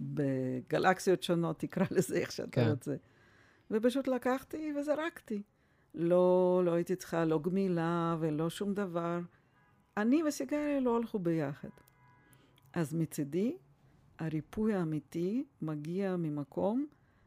בגלקסיות 0.00 1.22
שונות, 1.22 1.58
תקרא 1.58 1.84
לזה 1.90 2.16
איך 2.16 2.32
שאתה 2.32 2.50
כן. 2.50 2.70
רוצה. 2.70 2.94
ופשוט 3.70 4.08
לקחתי 4.08 4.72
וזרקתי. 4.76 5.42
לא, 5.94 6.62
לא 6.64 6.72
הייתי 6.72 6.96
צריכה 6.96 7.24
לא 7.24 7.38
גמילה 7.38 8.16
ולא 8.20 8.50
שום 8.50 8.74
דבר. 8.74 9.20
אני 9.96 10.22
וסיגריה 10.22 10.80
לא 10.80 10.96
הלכו 10.96 11.18
ביחד. 11.18 11.68
אז 12.72 12.94
מצידי, 12.94 13.56
הריפוי 14.18 14.74
האמיתי 14.74 15.44
מגיע 15.62 16.16
ממקום 16.16 16.86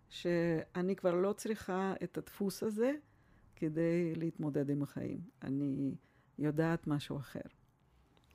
שאני 0.10 0.96
כבר 0.96 1.16
לא 1.16 1.34
צריכה 1.34 1.94
את 2.04 2.18
הדפוס 2.18 2.64
הזה 2.64 2.92
כדי 3.64 4.16
להתמודד 4.16 4.70
עם 4.70 4.84
החיים. 4.84 5.20
אני 5.43 5.95
יודעת 6.39 6.88
משהו 6.88 7.18
אחר. 7.18 7.39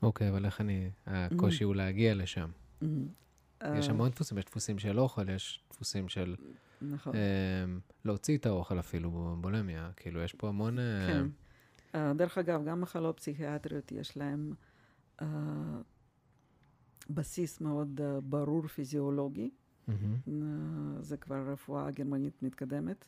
אוקיי, 0.01 0.27
okay, 0.27 0.31
אבל 0.31 0.45
איך 0.45 0.61
אני... 0.61 0.89
הקושי 1.05 1.63
mm-hmm. 1.63 1.67
הוא 1.67 1.75
להגיע 1.75 2.15
לשם. 2.15 2.49
Mm-hmm. 2.81 3.65
יש 3.77 3.89
המון 3.89 4.09
דפוסים, 4.09 4.37
יש 4.37 4.45
דפוסים 4.45 4.79
של 4.79 4.99
אוכל, 4.99 5.29
יש 5.29 5.63
דפוסים 5.71 6.09
של... 6.09 6.35
נכון. 6.81 7.15
אה, 7.15 7.65
להוציא 8.05 8.37
את 8.37 8.45
האוכל 8.45 8.79
אפילו, 8.79 9.37
בולמיה. 9.41 9.91
כאילו, 9.95 10.21
יש 10.21 10.33
פה 10.33 10.47
המון... 10.47 10.79
אה, 10.79 11.07
כן. 11.07 11.25
Uh, 11.95 12.17
דרך 12.17 12.37
אגב, 12.37 12.65
גם 12.65 12.81
מחלות 12.81 13.19
פסיכיאטריות 13.19 13.91
יש 13.91 14.17
להן 14.17 14.53
uh, 15.21 15.25
בסיס 17.09 17.61
מאוד 17.61 18.01
uh, 18.01 18.21
ברור 18.21 18.67
פיזיולוגי. 18.67 19.49
Mm-hmm. 19.49 19.91
Uh, 20.27 20.31
זה 21.01 21.17
כבר 21.17 21.51
רפואה 21.51 21.91
גרמנית 21.91 22.43
מתקדמת. 22.43 23.05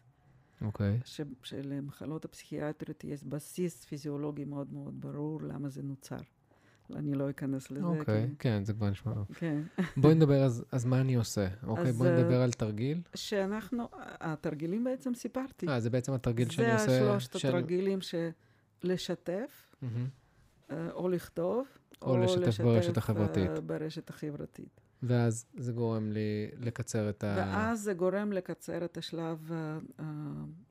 אוקיי. 0.62 0.99
Okay. 1.03 1.26
שלמחלות 1.43 2.26
הפסיכיאטריות 2.26 3.03
יש 3.03 3.24
בסיס 3.24 3.86
פיזיולוגי 3.86 4.45
מאוד 4.45 4.74
מאוד 4.74 5.01
ברור 5.01 5.41
למה 5.41 5.70
זה 5.70 5.82
נוצר. 5.84 6.18
אני 6.95 7.14
לא 7.14 7.30
אכנס 7.30 7.72
לזה. 7.72 7.86
אוקיי, 7.86 8.24
okay, 8.24 8.28
כי... 8.28 8.36
כן, 8.39 8.64
זה 8.66 8.74
כבר 8.74 8.89
נשמע. 8.89 9.14
כן. 9.34 9.62
בואי 9.97 10.16
נדבר, 10.16 10.43
אז, 10.43 10.66
אז 10.72 10.86
מה 10.86 11.01
אני 11.01 11.16
עושה? 11.16 11.47
אוקיי, 11.64 11.89
okay, 11.89 11.93
בואי 11.93 12.09
נדבר 12.12 12.41
על 12.41 12.51
תרגיל. 12.51 13.01
שאנחנו, 13.16 13.89
התרגילים 14.01 14.84
בעצם 14.84 15.14
סיפרתי. 15.14 15.68
אה, 15.68 15.80
זה 15.80 15.89
בעצם 15.89 16.14
התרגיל 16.14 16.49
שאני 16.49 16.74
עושה... 16.74 16.86
זה 16.86 17.01
השלושת 17.01 17.39
של... 17.39 17.47
התרגילים 17.47 17.99
שלשתף, 18.01 19.76
mm-hmm. 19.84 20.74
או 20.91 21.09
לכתוב, 21.09 21.68
או, 22.01 22.12
או 22.12 22.18
לשתף, 22.18 22.47
לשתף 22.47 22.64
ברשת 22.64 22.97
החברתית. 22.97 23.51
ברשת 23.66 24.09
החברתית. 24.09 24.81
ואז 25.04 25.45
זה 25.58 25.72
גורם 25.72 26.12
לי 26.12 26.52
לקצר 26.58 27.10
את 27.10 27.24
ה... 27.24 27.36
ואז 27.38 27.82
זה 27.82 27.93
גורם 27.93 28.34
לקצר 28.34 28.86
את 28.86 28.97
השלב 28.97 29.52
uh, 29.99 30.04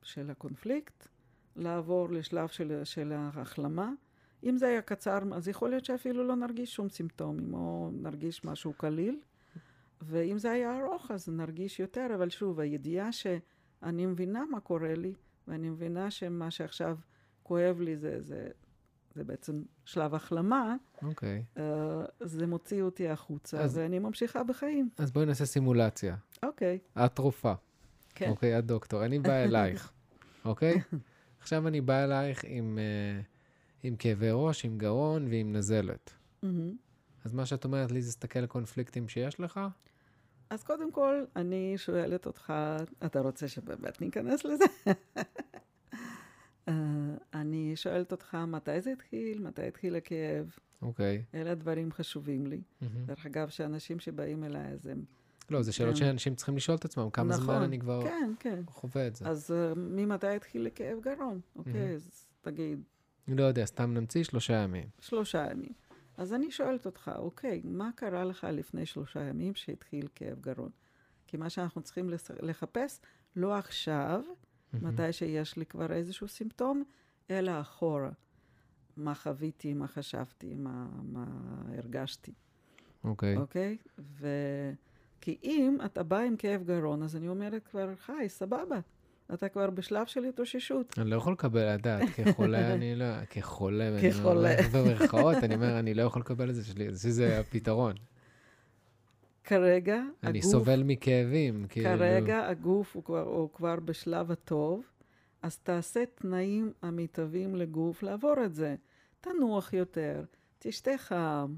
של 0.03 0.29
הקונפליקט, 0.29 1.07
לעבור 1.55 2.09
לשלב 2.09 2.47
של, 2.47 2.81
של 2.83 3.11
ההחלמה. 3.11 3.91
אם 4.43 4.57
זה 4.57 4.67
היה 4.67 4.81
קצר, 4.81 5.19
אז 5.33 5.47
יכול 5.47 5.69
להיות 5.69 5.85
שאפילו 5.85 6.27
לא 6.27 6.35
נרגיש 6.35 6.75
שום 6.75 6.89
סימפטומים, 6.89 7.53
או 7.53 7.89
נרגיש 7.93 8.45
משהו 8.45 8.73
קליל. 8.73 9.19
ואם 10.01 10.37
זה 10.37 10.51
היה 10.51 10.79
ארוך, 10.79 11.11
אז 11.11 11.29
נרגיש 11.29 11.79
יותר, 11.79 12.07
אבל 12.15 12.29
שוב, 12.29 12.59
הידיעה 12.59 13.11
שאני 13.11 14.05
מבינה 14.05 14.43
מה 14.51 14.59
קורה 14.59 14.93
לי, 14.95 15.13
ואני 15.47 15.69
מבינה 15.69 16.11
שמה 16.11 16.51
שעכשיו 16.51 16.97
כואב 17.43 17.79
לי 17.79 17.97
זה, 17.97 18.21
זה, 18.21 18.47
זה 19.15 19.23
בעצם 19.23 19.63
שלב 19.85 20.15
החלמה, 20.15 20.75
אוקיי. 21.03 21.43
Okay. 21.55 21.59
uh, 21.59 21.61
זה 22.19 22.47
מוציא 22.47 22.81
אותי 22.81 23.09
החוצה, 23.09 23.59
אז, 23.59 23.77
ואני 23.77 23.99
ממשיכה 23.99 24.43
בחיים. 24.43 24.89
אז 24.97 25.11
בואי 25.11 25.25
נעשה 25.25 25.45
סימולציה. 25.45 26.15
אוקיי. 26.43 26.79
Okay. 26.97 27.05
את 27.05 27.17
רופאה. 27.17 27.55
כן. 28.15 28.29
אוקיי, 28.29 28.59
את 28.59 28.65
דוקטור. 28.65 29.05
אני 29.05 29.19
בא 29.19 29.33
אלייך, 29.45 29.91
אוקיי? 30.45 30.75
okay? 30.75 30.95
עכשיו 31.41 31.67
אני 31.67 31.81
בא 31.81 32.03
אלייך 32.03 32.43
עם... 32.47 32.77
Uh, 32.77 33.31
עם 33.83 33.95
כאבי 33.95 34.29
ראש, 34.31 34.65
עם 34.65 34.77
גרון 34.77 35.27
ועם 35.27 35.53
נזלת. 35.53 36.13
Mm-hmm. 36.43 36.47
אז 37.25 37.33
מה 37.33 37.45
שאת 37.45 37.65
אומרת 37.65 37.91
לי 37.91 38.01
זה 38.01 38.07
להסתכל 38.07 38.39
על 38.39 38.45
קונפליקטים 38.45 39.07
שיש 39.07 39.39
לך? 39.39 39.59
אז 40.49 40.63
קודם 40.63 40.91
כל, 40.91 41.23
אני 41.35 41.73
שואלת 41.77 42.25
אותך, 42.25 42.53
אתה 43.05 43.19
רוצה 43.19 43.47
שבאמת 43.47 44.01
ניכנס 44.01 44.45
לזה? 44.45 44.65
uh, 46.67 46.71
אני 47.33 47.75
שואלת 47.75 48.11
אותך, 48.11 48.35
מתי 48.47 48.81
זה 48.81 48.91
התחיל? 48.91 49.41
מתי 49.41 49.67
התחיל 49.67 49.95
הכאב? 49.95 50.55
אוקיי. 50.81 51.23
Okay. 51.31 51.37
אלה 51.37 51.51
הדברים 51.51 51.91
חשובים 51.91 52.47
לי. 52.47 52.57
Mm-hmm. 52.57 52.85
דרך 53.05 53.25
אגב, 53.25 53.49
שאנשים 53.49 53.99
שבאים 53.99 54.43
אליי, 54.43 54.67
אז 54.73 54.87
הם... 54.87 55.03
לא, 55.49 55.61
זה 55.61 55.71
שאלות 55.71 55.93
כן. 55.93 55.99
שאנשים 55.99 56.35
צריכים 56.35 56.55
לשאול 56.55 56.77
את 56.77 56.85
עצמם, 56.85 57.09
כמה 57.09 57.33
נכון, 57.33 57.45
זמן 57.45 57.61
אני 57.63 57.79
כבר 57.79 58.03
כן, 58.03 58.33
כן. 58.39 58.59
חווה 58.67 59.07
את 59.07 59.15
זה. 59.15 59.27
אז 59.27 59.51
uh, 59.51 59.79
ממתי 59.79 60.27
התחיל 60.27 60.65
לכאב 60.65 60.97
גרון? 61.01 61.39
אוקיי, 61.55 61.73
mm-hmm. 61.73 61.95
אז 61.95 62.25
תגיד, 62.41 62.83
לא 63.27 63.43
יודע, 63.43 63.65
סתם 63.65 63.93
נמציא 63.93 64.23
שלושה 64.23 64.53
ימים. 64.53 64.87
שלושה 64.99 65.47
ימים. 65.51 65.73
אז 66.17 66.33
אני 66.33 66.51
שואלת 66.51 66.85
אותך, 66.85 67.11
אוקיי, 67.15 67.61
מה 67.63 67.89
קרה 67.95 68.23
לך 68.23 68.47
לפני 68.51 68.85
שלושה 68.85 69.23
ימים 69.23 69.55
שהתחיל 69.55 70.07
כאב 70.15 70.39
גרון? 70.39 70.69
כי 71.27 71.37
מה 71.37 71.49
שאנחנו 71.49 71.81
צריכים 71.81 72.09
לחפש, 72.41 72.99
לא 73.35 73.55
עכשיו, 73.55 74.23
mm-hmm. 74.73 74.85
מתי 74.85 75.13
שיש 75.13 75.57
לי 75.57 75.65
כבר 75.65 75.91
איזשהו 75.93 76.27
סימפטום, 76.27 76.83
אלא 77.29 77.61
אחורה. 77.61 78.09
מה 78.97 79.15
חוויתי, 79.15 79.73
מה 79.73 79.87
חשבתי, 79.87 80.53
מה, 80.55 80.87
מה 81.03 81.25
הרגשתי. 81.77 82.33
אוקיי. 83.03 83.35
Okay. 83.35 83.39
אוקיי? 83.39 83.77
Okay? 83.81 84.01
ו... 84.19 84.27
כי 85.21 85.37
אם 85.43 85.77
אתה 85.85 86.03
בא 86.03 86.19
עם 86.19 86.35
כאב 86.35 86.63
גרון, 86.63 87.03
אז 87.03 87.15
אני 87.15 87.27
אומרת 87.27 87.63
כבר, 87.63 87.95
חי, 87.95 88.29
סבבה. 88.29 88.79
אתה 89.33 89.49
כבר 89.49 89.69
בשלב 89.69 90.05
של 90.05 90.23
התאוששות. 90.25 90.99
אני 90.99 91.09
לא 91.09 91.15
יכול 91.15 91.33
לקבל, 91.33 91.67
את 91.67 91.73
יודעת, 91.73 92.09
כחולה 92.09 92.67
אני 92.73 92.95
לא, 92.95 93.25
כחולה, 93.29 93.97
כחולה. 94.01 94.55
במרכאות, 94.73 95.37
אני 95.43 95.55
אומר, 95.55 95.79
אני 95.79 95.93
לא 95.93 96.01
יכול 96.01 96.19
לקבל 96.19 96.49
את 96.49 96.55
זה 96.55 96.65
שלי, 96.65 96.91
זה 96.91 97.39
הפתרון. 97.39 97.95
כרגע 99.51 99.95
הגוף... 99.95 100.23
אני 100.23 100.41
סובל 100.41 100.83
מכאבים, 100.83 101.65
כאילו... 101.69 101.89
כרגע 101.89 102.47
הגוף 102.47 102.95
הוא 102.95 103.03
כבר, 103.03 103.21
הוא 103.21 103.49
כבר 103.53 103.75
בשלב 103.79 104.31
הטוב, 104.31 104.83
אז 105.41 105.57
תעשה 105.57 106.03
תנאים 106.15 106.71
המיטביים 106.81 107.55
לגוף 107.55 108.03
לעבור 108.03 108.33
את 108.45 108.55
זה. 108.55 108.75
תנוח 109.21 109.73
יותר, 109.73 110.23
תשתה 110.59 110.91
חם, 110.97 111.55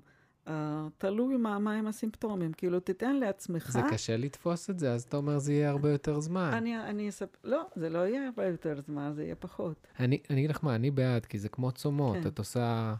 Uh, 0.47 0.49
תלוי 0.97 1.37
מה, 1.37 1.59
מה 1.59 1.73
הם 1.73 1.87
הסימפטומים, 1.87 2.53
כאילו 2.53 2.79
תיתן 2.79 3.15
לעצמך... 3.15 3.71
זה 3.71 3.79
קשה 3.89 4.17
לתפוס 4.17 4.69
את 4.69 4.79
זה, 4.79 4.93
אז 4.93 5.03
אתה 5.03 5.17
אומר 5.17 5.37
זה 5.37 5.53
יהיה 5.53 5.69
הרבה 5.69 5.91
יותר 5.91 6.19
זמן. 6.19 6.51
אני, 6.53 6.79
אני 6.79 7.09
אספ... 7.09 7.35
לא, 7.43 7.61
זה 7.75 7.89
לא 7.89 7.99
יהיה 7.99 8.25
הרבה 8.25 8.47
יותר 8.47 8.81
זמן, 8.81 9.11
זה 9.15 9.23
יהיה 9.23 9.35
פחות. 9.35 9.87
אני, 9.99 10.19
אני 10.29 10.39
אגיד 10.39 10.49
לך 10.49 10.63
מה, 10.63 10.75
אני 10.75 10.91
בעד, 10.91 11.25
כי 11.25 11.39
זה 11.39 11.49
כמו 11.49 11.71
צומות, 11.71 12.17
כן. 12.17 12.27
את 12.27 12.39
עושה... 12.39 12.95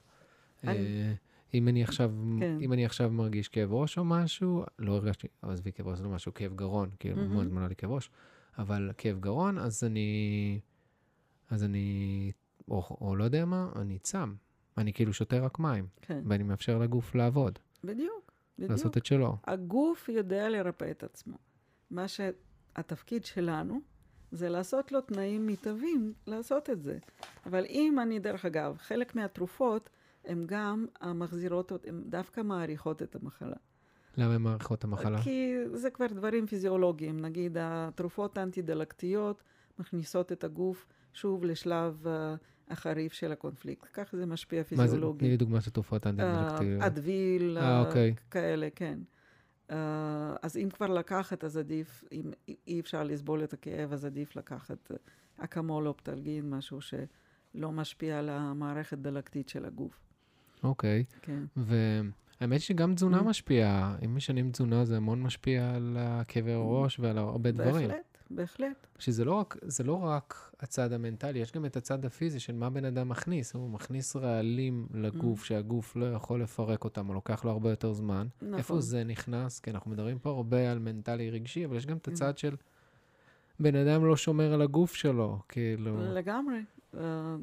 אני... 0.64 0.78
אה, 0.78 1.14
אם 1.54 1.68
אני 1.68 1.84
עכשיו, 1.84 2.12
כן. 2.40 2.58
אם 2.62 2.74
אני 2.74 2.86
עכשיו 2.86 3.10
מרגיש 3.10 3.48
כאב 3.48 3.74
ראש 3.74 3.98
או 3.98 4.06
משהו, 4.06 4.64
לא 4.80 4.92
הרגשתי, 4.94 5.28
עזבי 5.42 5.72
כאב 5.72 5.88
ראש 5.88 5.98
זה 5.98 6.04
לא 6.04 6.10
משהו, 6.10 6.34
כאב 6.34 6.56
גרון, 6.56 6.90
כאילו, 7.00 7.16
mm-hmm. 7.16 7.28
מאוד 7.28 7.48
זמן 7.48 7.68
לי 7.68 7.76
כאב 7.76 7.92
ראש, 7.92 8.10
אבל 8.58 8.92
כאב 8.98 9.20
גרון, 9.20 9.58
אז 9.58 9.84
אני, 9.84 10.60
אז 11.50 11.64
אני, 11.64 12.32
או, 12.68 12.98
או 13.02 13.16
לא 13.16 13.24
יודע 13.24 13.46
מה, 13.46 13.70
אני 13.76 14.00
צם. 14.00 14.34
אני 14.78 14.94
כאילו 14.94 15.14
שותה 15.14 15.40
רק 15.40 15.60
מים, 15.60 15.88
כן, 16.02 16.24
ואני 16.28 16.44
מאפשר 16.44 16.78
לגוף 16.78 17.16
לעבוד, 17.16 17.60
בדיוק, 17.84 18.32
בדיוק. 18.58 18.72
לעשות 18.72 18.98
את 18.98 19.06
שלו. 19.06 19.38
הגוף 19.48 20.10
יודע 20.10 20.50
לרפא 20.50 20.92
את 20.92 21.04
עצמו. 21.04 21.38
מה 21.92 22.06
שהתפקיד 22.08 23.26
שלנו 23.26 23.82
זה 24.32 24.50
לעשות 24.50 24.92
לו 24.92 25.02
תנאים 25.02 25.46
מיטביים 25.46 26.14
לעשות 26.28 26.70
את 26.70 26.82
זה. 26.82 26.98
אבל 27.46 27.66
אם 27.66 28.00
אני, 28.02 28.20
דרך 28.20 28.46
אגב, 28.46 28.78
חלק 28.80 29.16
מהתרופות, 29.16 29.90
הן 30.26 30.44
גם 30.46 30.86
מחזירות, 31.16 31.72
הן 31.88 32.04
דווקא 32.06 32.42
מאריכות 32.42 33.02
את 33.02 33.16
המחלה. 33.16 33.56
למה 34.18 34.34
הן 34.34 34.42
מאריכות 34.42 34.80
את 34.80 34.84
המחלה? 34.84 35.22
כי 35.22 35.54
זה 35.74 35.90
כבר 35.90 36.08
דברים 36.08 36.48
פיזיולוגיים. 36.48 37.20
נגיד, 37.20 37.58
התרופות 37.60 38.38
האנטי-דלקתיות 38.38 39.44
מכניסות 39.80 40.32
את 40.32 40.44
הגוף 40.44 40.86
שוב 41.14 41.46
לשלב 41.46 42.06
uh, 42.06 42.10
החריף 42.70 43.14
של 43.14 43.32
הקונפליקט. 43.32 43.88
ככה 43.94 44.18
זה 44.18 44.26
משפיע 44.26 44.60
מה 44.60 44.64
זה, 44.64 44.84
פיזיולוגית. 44.84 45.20
תני 45.20 45.30
לי 45.30 45.38
דוגמה 45.38 45.62
של 45.62 45.72
תרופות 45.72 46.08
אה, 46.08 46.12
אנטי-דלקתיות. 46.12 46.82
אדוויל, 46.82 47.58
אה, 47.58 47.64
אה, 47.64 47.80
אוקיי. 47.80 48.16
כאלה, 48.32 48.68
כן. 48.76 49.00
אה, 49.72 50.36
אז 50.42 50.58
אם 50.58 50.70
כבר 50.70 50.88
לקחת, 50.88 51.44
אז 51.44 51.58
עדיף, 51.58 52.04
אם 52.12 52.32
אי 52.68 52.80
אפשר 52.80 53.04
לסבול 53.04 53.44
את 53.44 53.54
הכאב, 53.54 53.94
אז 53.94 54.06
עדיף 54.06 54.36
לקחת 54.36 54.92
אה, 54.92 54.98
אקמול 55.38 55.88
אופטלגין, 55.88 56.50
משהו 56.50 56.80
שלא 56.82 57.72
משפיע 57.72 58.20
על 58.20 58.30
המערכת 58.30 58.98
דלקתית 58.98 59.50
של 59.50 59.66
הגוף. 59.66 60.00
אוקיי. 60.64 61.04
כן. 61.22 61.44
והאמת 61.58 62.62
שגם 62.62 62.96
תזונה 62.96 63.20
Mm. 63.20 63.24
משפיעה. 63.24 63.96
אם 64.06 64.16
משנים 64.16 64.52
תזונה, 64.52 64.86
זה 64.86 64.98
המון 64.98 65.22
משפיע 65.22 65.72
על 65.76 65.98
כאבי 66.28 66.52
ראש 66.56 67.00
ועל 67.00 67.18
הרבה 67.18 67.52
דברים. 67.52 67.88
בהחלט, 67.88 68.18
בהחלט. 68.32 68.88
שזה 69.00 69.26
לא 69.26 69.34
רק, 69.34 69.58
לא 69.86 69.94
רק 70.04 70.52
הצד 70.60 70.94
המנטלי, 70.94 71.40
יש 71.40 71.52
גם 71.52 71.66
את 71.66 71.78
הצד 71.78 72.06
הפיזי 72.06 72.40
של 72.40 72.56
מה 72.56 72.70
בן 72.70 72.86
אדם 72.86 73.10
מכניס. 73.10 73.54
הוא 73.54 73.70
מכניס 73.70 74.16
רעלים 74.16 74.88
לגוף, 74.94 75.42
Mm. 75.42 75.46
שהגוף 75.46 75.96
לא 75.96 76.06
יכול 76.06 76.42
לפרק 76.42 76.84
אותם, 76.84 77.10
או 77.10 77.14
לוקח 77.14 77.46
לו 77.46 77.52
הרבה 77.52 77.70
יותר 77.70 77.94
זמן. 77.94 78.28
נכון. 78.42 78.54
איפה 78.54 78.82
זה 78.82 79.04
נכנס? 79.04 79.60
כי 79.60 79.72
אנחנו 79.72 79.92
מדברים 79.92 80.20
פה 80.20 80.30
הרבה 80.30 80.72
על 80.72 80.80
מנטלי 80.80 81.30
רגשי, 81.30 81.66
אבל 81.66 81.76
יש 81.78 81.86
גם 81.86 81.98
את 81.98 82.08
Mm. 82.08 82.12
הצד 82.12 82.38
של 82.38 82.56
בן 83.60 83.76
אדם 83.76 84.06
לא 84.06 84.18
שומר 84.18 84.54
על 84.54 84.62
הגוף 84.62 84.94
שלו, 84.96 85.40
כאילו... 85.50 85.98
לגמרי. 86.14 86.58
אה, 86.98 87.36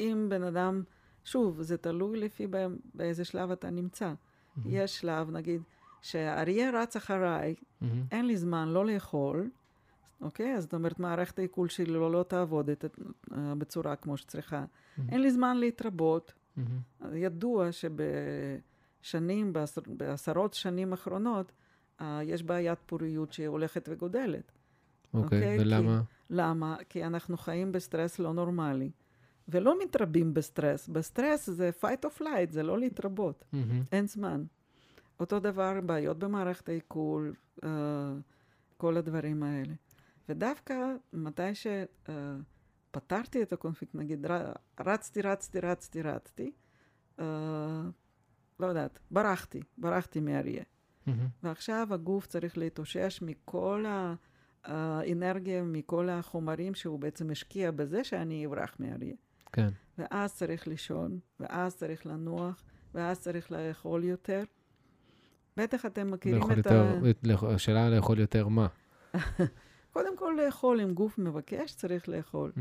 אם 0.00 0.26
בן 0.30 0.42
אדם, 0.42 0.82
שוב, 1.30 1.62
זה 1.62 1.76
תלוי 1.76 2.20
לפי 2.20 2.46
בא- 2.46 2.66
באיזה 2.94 3.24
שלב 3.24 3.50
אתה 3.50 3.70
נמצא. 3.70 4.12
יש 4.66 4.98
שלב, 5.00 5.30
נגיד, 5.30 5.62
שהאריה 6.02 6.70
רץ 6.82 6.96
אחריי, 6.96 7.54
Mm-hmm. 7.80 8.02
אין 8.10 8.26
לי 8.26 8.36
זמן 8.36 8.68
לא 8.68 8.86
לאכול, 8.86 9.50
אוקיי? 10.20 10.54
אז 10.54 10.62
זאת 10.62 10.74
אומרת, 10.74 11.00
מערכת 11.00 11.38
העיכול 11.38 11.68
שלי 11.68 11.86
לא, 11.86 12.12
לא 12.12 12.22
תעבוד 12.22 12.70
את, 12.70 12.84
אה, 13.32 13.54
בצורה 13.54 13.96
כמו 13.96 14.16
שצריכה. 14.16 14.64
Mm-hmm. 14.96 15.10
אין 15.10 15.22
לי 15.22 15.30
זמן 15.30 15.56
להתרבות. 15.56 16.32
Mm-hmm. 16.56 17.16
ידוע 17.16 17.68
שבשנים, 17.72 19.52
בעשר, 19.52 19.80
בעשרות 19.86 20.54
שנים 20.54 20.92
אחרונות, 20.92 21.52
אה, 22.00 22.20
יש 22.24 22.42
בעיית 22.42 22.78
פוריות 22.86 23.32
שהיא 23.32 23.48
הולכת 23.48 23.88
וגודלת. 23.92 24.52
אוקיי, 25.14 25.38
אוקיי, 25.38 25.60
ולמה? 25.60 26.00
למה? 26.30 26.76
כי 26.88 27.04
אנחנו 27.04 27.36
חיים 27.36 27.72
בסטרס 27.72 28.18
לא 28.18 28.32
נורמלי. 28.32 28.90
ולא 29.48 29.78
מתרבים 29.84 30.34
בסטרס. 30.34 30.88
בסטרס 30.88 31.50
זה 31.50 31.70
fight 31.82 32.06
or 32.06 32.20
flight, 32.20 32.50
זה 32.50 32.62
לא 32.62 32.78
להתרבות. 32.78 33.44
מהמם. 33.52 33.82
אין 33.92 34.06
זמן. 34.06 34.44
אותו 35.20 35.40
דבר, 35.40 35.80
בעיות 35.86 36.18
במערכת 36.18 36.68
העיכול, 36.68 37.34
אה, 37.64 37.68
כל 38.76 38.96
הדברים 38.96 39.42
האלה. 39.42 39.74
ודווקא 40.28 40.74
מתי 41.12 41.42
שפתרתי 42.90 43.42
את 43.42 43.52
הקונפליקט, 43.52 43.94
נגיד 43.94 44.26
רצתי, 44.80 45.22
רצתי, 45.22 45.60
רצתי, 45.60 46.02
רצתי, 46.02 46.52
אה, 47.20 47.82
לא 48.60 48.66
יודעת, 48.66 48.98
ברחתי, 49.10 49.60
ברחתי 49.78 50.20
מאריה. 50.20 50.62
מהמם. 51.06 51.26
ועכשיו 51.42 51.88
הגוף 51.90 52.26
צריך 52.26 52.58
להתאושש 52.58 53.22
מכל 53.22 53.84
ה- 53.88 54.14
האנרגיה, 54.64 55.62
מכל 55.62 56.08
החומרים 56.08 56.74
שהוא 56.74 56.98
בעצם 56.98 57.30
השקיע 57.30 57.70
בזה 57.70 58.04
שאני 58.04 58.46
אברח 58.46 58.76
מאריה. 58.80 59.14
כן. 59.52 59.68
ואז 59.98 60.34
צריך 60.34 60.68
לישון, 60.68 61.18
ואז 61.40 61.76
צריך 61.76 62.06
לנוח, 62.06 62.62
ואז 62.94 63.20
צריך 63.20 63.52
לאכול 63.52 64.04
יותר. 64.04 64.44
בטח 65.56 65.86
אתם 65.86 66.10
מכירים 66.10 66.42
את 66.52 66.56
יותר, 66.56 66.82
ה... 66.82 67.00
לאכ- 67.26 67.46
השאלה 67.46 67.90
לאכול 67.90 68.18
יותר 68.18 68.48
מה? 68.48 68.66
קודם 69.92 70.16
כל 70.16 70.34
לאכול, 70.44 70.80
אם 70.80 70.94
גוף 70.94 71.18
מבקש, 71.18 71.74
צריך 71.74 72.08
לאכול. 72.08 72.52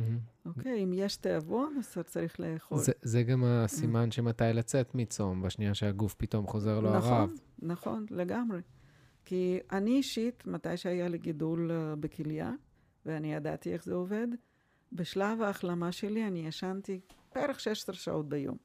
אוקיי? 0.45 0.83
אם 0.83 0.91
יש 0.93 1.17
תיאבון, 1.17 1.75
אז 1.79 1.97
צריך 2.05 2.39
לאכול. 2.39 2.77
זה, 2.77 2.91
זה 3.01 3.23
גם 3.23 3.43
הסימן 3.43 4.11
שמתי 4.11 4.43
לצאת 4.53 4.95
מצום, 4.95 5.41
בשנייה 5.41 5.73
שהגוף 5.73 6.13
פתאום 6.17 6.47
חוזר 6.47 6.79
לו 6.79 6.93
נכון, 6.97 7.11
הרעב. 7.13 7.29
נכון, 7.59 8.05
לגמרי. 8.09 8.59
כי 9.25 9.59
אני 9.71 9.91
אישית, 9.91 10.43
מתי 10.47 10.77
שהיה 10.77 11.07
לי 11.07 11.17
גידול 11.17 11.71
אה, 11.71 11.95
בכליה, 11.95 12.51
ואני 13.05 13.33
ידעתי 13.33 13.73
איך 13.73 13.83
זה 13.83 13.93
עובד, 13.93 14.27
בשלב 14.91 15.41
ההחלמה 15.41 15.91
שלי 15.91 16.27
אני 16.27 16.47
ישנתי 16.47 16.99
בערך 17.35 17.59
16 17.59 17.95
שעות 17.95 18.29
ביום. 18.29 18.57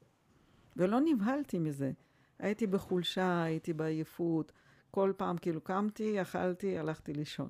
ולא 0.77 0.99
נבהלתי 1.05 1.59
מזה. 1.59 1.91
הייתי 2.39 2.67
בחולשה, 2.67 3.43
הייתי 3.43 3.73
בעייפות, 3.73 4.51
כל 4.91 5.13
פעם 5.17 5.37
כאילו 5.37 5.61
קמתי, 5.61 6.21
אכלתי, 6.21 6.77
הלכתי 6.77 7.13
לישון. 7.13 7.49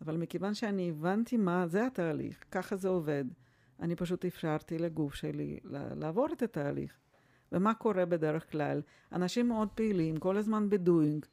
אבל 0.00 0.16
מכיוון 0.16 0.54
שאני 0.54 0.90
הבנתי 0.90 1.36
מה 1.36 1.66
זה 1.66 1.86
התהליך, 1.86 2.44
ככה 2.50 2.76
זה 2.76 2.88
עובד, 2.88 3.24
אני 3.80 3.96
פשוט 3.96 4.24
אפשרתי 4.24 4.78
לגוף 4.78 5.14
שלי 5.14 5.60
לעבור 5.96 6.26
את 6.32 6.42
התהליך. 6.42 6.92
ומה 7.52 7.74
קורה 7.74 8.04
בדרך 8.06 8.50
כלל? 8.52 8.82
אנשים 9.12 9.48
מאוד 9.48 9.68
פעילים, 9.68 10.16
כל 10.16 10.36
הזמן 10.36 10.70
בדוינג. 10.70 11.26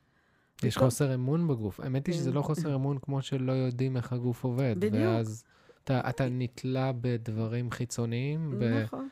יש 0.64 0.76
פתאום- 0.76 0.86
חוסר 0.90 1.14
אמון 1.16 1.48
בגוף. 1.48 1.80
האמת 1.80 2.08
היא 2.08 2.16
שזה 2.16 2.30
כן. 2.30 2.36
לא 2.36 2.42
חוסר 2.42 2.76
אמון 2.76 2.98
כמו 3.02 3.22
שלא 3.22 3.52
יודעים 3.52 3.98
איך 3.98 4.14
הגוף 4.14 4.44
עובד. 4.44 4.76
בדיוק. 4.78 4.94
ואז 5.06 5.44
אתה, 5.84 6.10
אתה 6.10 6.30
נתלה 6.30 6.92
בדברים 7.02 7.72
חיצוניים, 7.72 8.56
ב, 8.60 8.64
נכון. 8.64 9.10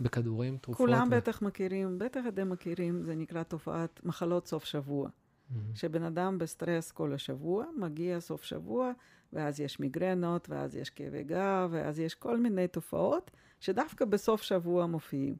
בכדורים, 0.00 0.56
תרופות. 0.60 0.86
כולם 0.86 1.08
ו- 1.10 1.16
בטח 1.16 1.42
מכירים, 1.42 1.98
בטח 1.98 2.20
אתם 2.28 2.50
מכירים, 2.50 3.02
זה 3.02 3.14
נקרא 3.14 3.42
תופעת 3.42 4.00
מחלות 4.04 4.46
סוף 4.46 4.64
שבוע. 4.64 5.08
מהמם. 5.50 5.74
שבן 5.74 6.02
אדם 6.02 6.38
בסטרס 6.38 6.90
כל 6.90 7.12
השבוע, 7.14 7.64
מגיע 7.78 8.20
סוף 8.20 8.42
שבוע, 8.42 8.92
ואז 9.32 9.60
יש 9.60 9.80
מיגרנות, 9.80 10.50
ואז 10.50 10.76
יש 10.76 10.90
כאבי 10.90 11.22
גב, 11.24 11.68
ואז 11.72 11.98
יש 11.98 12.14
כל 12.14 12.40
מיני 12.40 12.68
תופעות 12.68 13.30
שדווקא 13.60 14.04
בסוף 14.04 14.42
שבוע 14.42 14.86
מופיעים. 14.86 15.34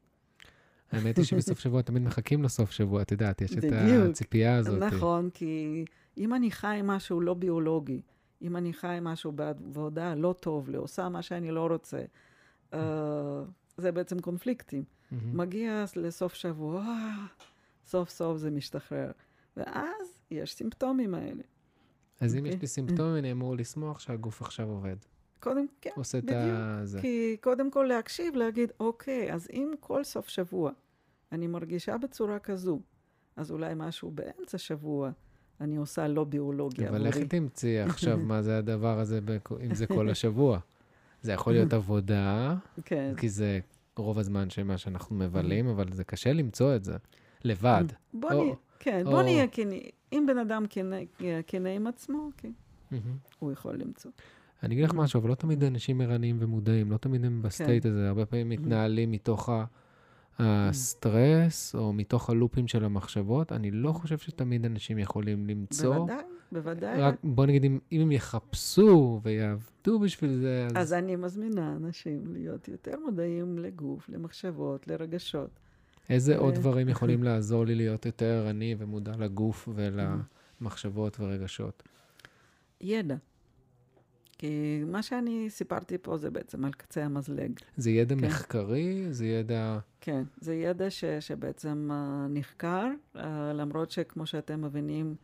האמת 0.91 1.17
היא 1.17 1.25
שבסוף 1.25 1.59
שבוע 1.59 1.81
תמיד 1.87 2.03
מחכים 2.03 2.43
לסוף 2.43 2.71
שבוע, 2.71 3.01
את 3.01 3.11
יודעת, 3.11 3.41
יש 3.41 3.57
את. 3.57 3.63
הציפייה 4.09 4.57
הזאת. 4.57 4.79
נכון, 4.79 5.29
כי 5.33 5.85
אם 6.17 6.33
אני 6.33 6.51
חי 6.51 6.79
משהו 6.83 7.21
לא 7.21 7.33
ביולוגי, 7.33 8.01
אם 8.43 8.57
אני 8.57 8.73
חי 8.73 8.97
משהו 9.01 9.31
בעבודה 9.31 10.15
לא 10.15 10.35
טוב 10.39 10.69
לי, 10.69 10.77
עושה 10.77 11.09
מה 11.09 11.21
שאני 11.21 11.51
לא 11.51 11.67
רוצה, 11.67 12.03
אה, 12.73 13.43
זה 13.77 13.91
בעצם 13.91 14.19
קונפליקטים. 14.19 14.83
מהמם. 15.11 15.37
מגיע 15.37 15.85
לסוף 15.95 16.33
שבוע, 16.33 16.81
אה, 16.81 17.25
סוף 17.85 18.09
סוף 18.09 18.37
זה 18.37 18.51
משתחרר. 18.51 19.11
ואז 19.57 20.21
יש 20.31 20.53
סימפטומים 20.53 21.15
האלה. 21.15 21.43
אז 22.19 22.35
אם 22.35 22.39
אוקיי. 22.39 22.55
יש 22.55 22.61
לי 22.61 22.67
סימפטומים, 22.67 23.15
אני 23.15 23.31
אמור 23.31 23.55
לשמוח 23.55 23.99
שהגוף 23.99 24.41
עכשיו 24.41 24.69
עובד. 24.69 24.95
קודם, 25.39 25.65
כן, 25.81 25.89
עושה 25.95 26.17
את 26.17 26.23
בדיוק. 26.23 26.57
זה. 26.83 27.01
כי 27.01 27.37
קודם 27.41 27.71
כל 27.71 27.85
להקשיב, 27.89 28.35
להגיד, 28.35 28.71
אוקיי, 28.79 29.33
אז 29.33 29.47
אם 29.53 29.73
כל 29.79 30.03
סוף 30.03 30.27
שבוע 30.27 30.71
אני 31.31 31.47
מרגישה 31.47 31.97
בצורה 31.97 32.39
כזו, 32.39 32.79
אז 33.35 33.51
אולי 33.51 33.73
משהו 33.75 34.11
באמצע 34.11 34.57
שבוע 34.57 35.11
אני 35.63 35.75
עושה 35.75 36.07
לא 36.07 36.23
ביולוגי 36.23 36.87
אבל. 36.87 37.05
איך 37.05 37.17
תמצאי 37.17 37.79
עכשיו 37.89 38.17
מה 38.17 38.41
זה 38.41 38.57
הדבר 38.57 38.99
הזה, 38.99 39.19
אם 39.65 39.75
זה 39.75 39.87
כל 39.87 40.09
השבוע? 40.09 40.59
זה 41.21 41.31
יכול 41.33 41.53
להיות 41.55 41.73
עבודה, 41.73 42.55
כן. 42.85 43.13
כי 43.17 43.29
זה 43.29 43.59
רוב 43.97 44.19
הזמן 44.19 44.49
שמה 44.49 44.77
שאנחנו 44.77 45.15
מבלים, 45.15 45.67
אבל 45.67 45.91
זה 45.91 46.03
קשה 46.03 46.33
למצוא 46.33 46.75
את 46.75 46.83
זה. 46.83 46.95
לבד. 47.43 47.83
בוא 48.13 48.31
או- 48.31 48.43
נהיה, 48.43 48.55
כן, 48.79 49.01
או- 49.05 49.11
בוא 49.11 49.21
נהיה 49.23 49.47
כנים. 49.47 49.81
אם 50.13 50.25
בן 50.27 50.37
אדם 50.37 50.65
כנה- 50.69 50.95
כנה 51.47 51.69
עם 51.69 51.87
עצמו, 51.87 52.29
כן, 52.37 52.51
Mm-hmm. 52.91 53.03
הוא 53.39 53.51
יכול 53.51 53.75
למצוא. 53.77 54.11
אני 54.63 54.75
אגיד 54.75 54.85
לך. 54.85 54.93
משהו, 54.93 55.19
אבל 55.19 55.29
לא 55.29 55.35
תמיד 55.35 55.63
אנשים 55.63 56.01
ערניים 56.01 56.35
ומודעים, 56.39 56.91
לא 56.91 56.97
תמיד 56.97 57.25
הם 57.25 57.41
ב 57.41 57.48
state 57.48 57.85
הזה, 57.85 58.07
הרבה 58.09 58.25
פעמים 58.25 58.51
Mm-hmm. 58.51 58.55
מתנהלים 58.61 59.11
מתוך 59.11 59.49
ה- 59.49 59.65
הסטרס, 60.39 61.75
או 61.75 61.93
מתוך 61.93 62.29
הלופים 62.29 62.67
של 62.67 62.85
המחשבות. 62.85 63.51
אני 63.51 63.71
לא 63.71 63.91
חושב 63.91 64.17
שתמיד 64.17 64.65
אנשים 64.65 64.99
יכולים 64.99 65.47
למצוא. 65.47 65.95
בוודאי, 65.95 66.23
בוודאי. 66.51 67.01
רק 67.01 67.15
בוא 67.23 67.45
נגיד, 67.45 67.63
אם, 67.63 67.79
אם 67.91 68.01
הם 68.01 68.11
יחפשו 68.11 69.19
ויעבדו 69.23 69.99
בשביל 69.99 70.39
זה, 70.41 70.67
אז... 70.67 70.77
אז 70.77 70.93
אני 70.93 71.15
מזמינה 71.15 71.75
אנשים 71.75 72.33
להיות 72.33 72.67
יותר 72.67 72.99
מודעים 73.05 73.59
לגוף, 73.59 74.09
למחשבות, 74.09 74.87
לרגשות. 74.87 75.49
איזה 76.09 76.37
עוד 76.37 76.53
דברים 76.53 76.89
יכולים 76.93 77.23
לעזור 77.23 77.65
לי 77.65 77.75
להיות 77.75 78.05
יותר 78.05 78.25
ערני 78.25 78.75
ומודע 78.77 79.11
לגוף 79.19 79.69
ולמחשבות 79.75 81.19
ורגשות? 81.19 81.83
ידע. 82.81 83.15
כי 84.43 84.83
מה 84.87 85.03
שאני 85.03 85.49
סיפרתי 85.49 85.97
פה 85.97 86.17
זה 86.17 86.31
בעצם 86.31 86.65
על 86.65 86.71
קצה 86.71 87.05
המזלג. 87.05 87.59
זה 87.77 87.91
ידע 87.91 88.15
כן. 88.15 88.25
מחקרי? 88.25 89.05
זה 89.09 89.25
ידע... 89.25 89.79
כן, 90.01 90.23
זה 90.41 90.55
ידע 90.55 90.89
ש, 90.89 91.05
שבעצם 91.19 91.89
uh, 91.91 91.93
נחקר, 92.29 92.87
uh, 93.15 93.19
למרות 93.53 93.91
שכמו 93.91 94.25
שאתם 94.25 94.61
מבינים, 94.61 95.15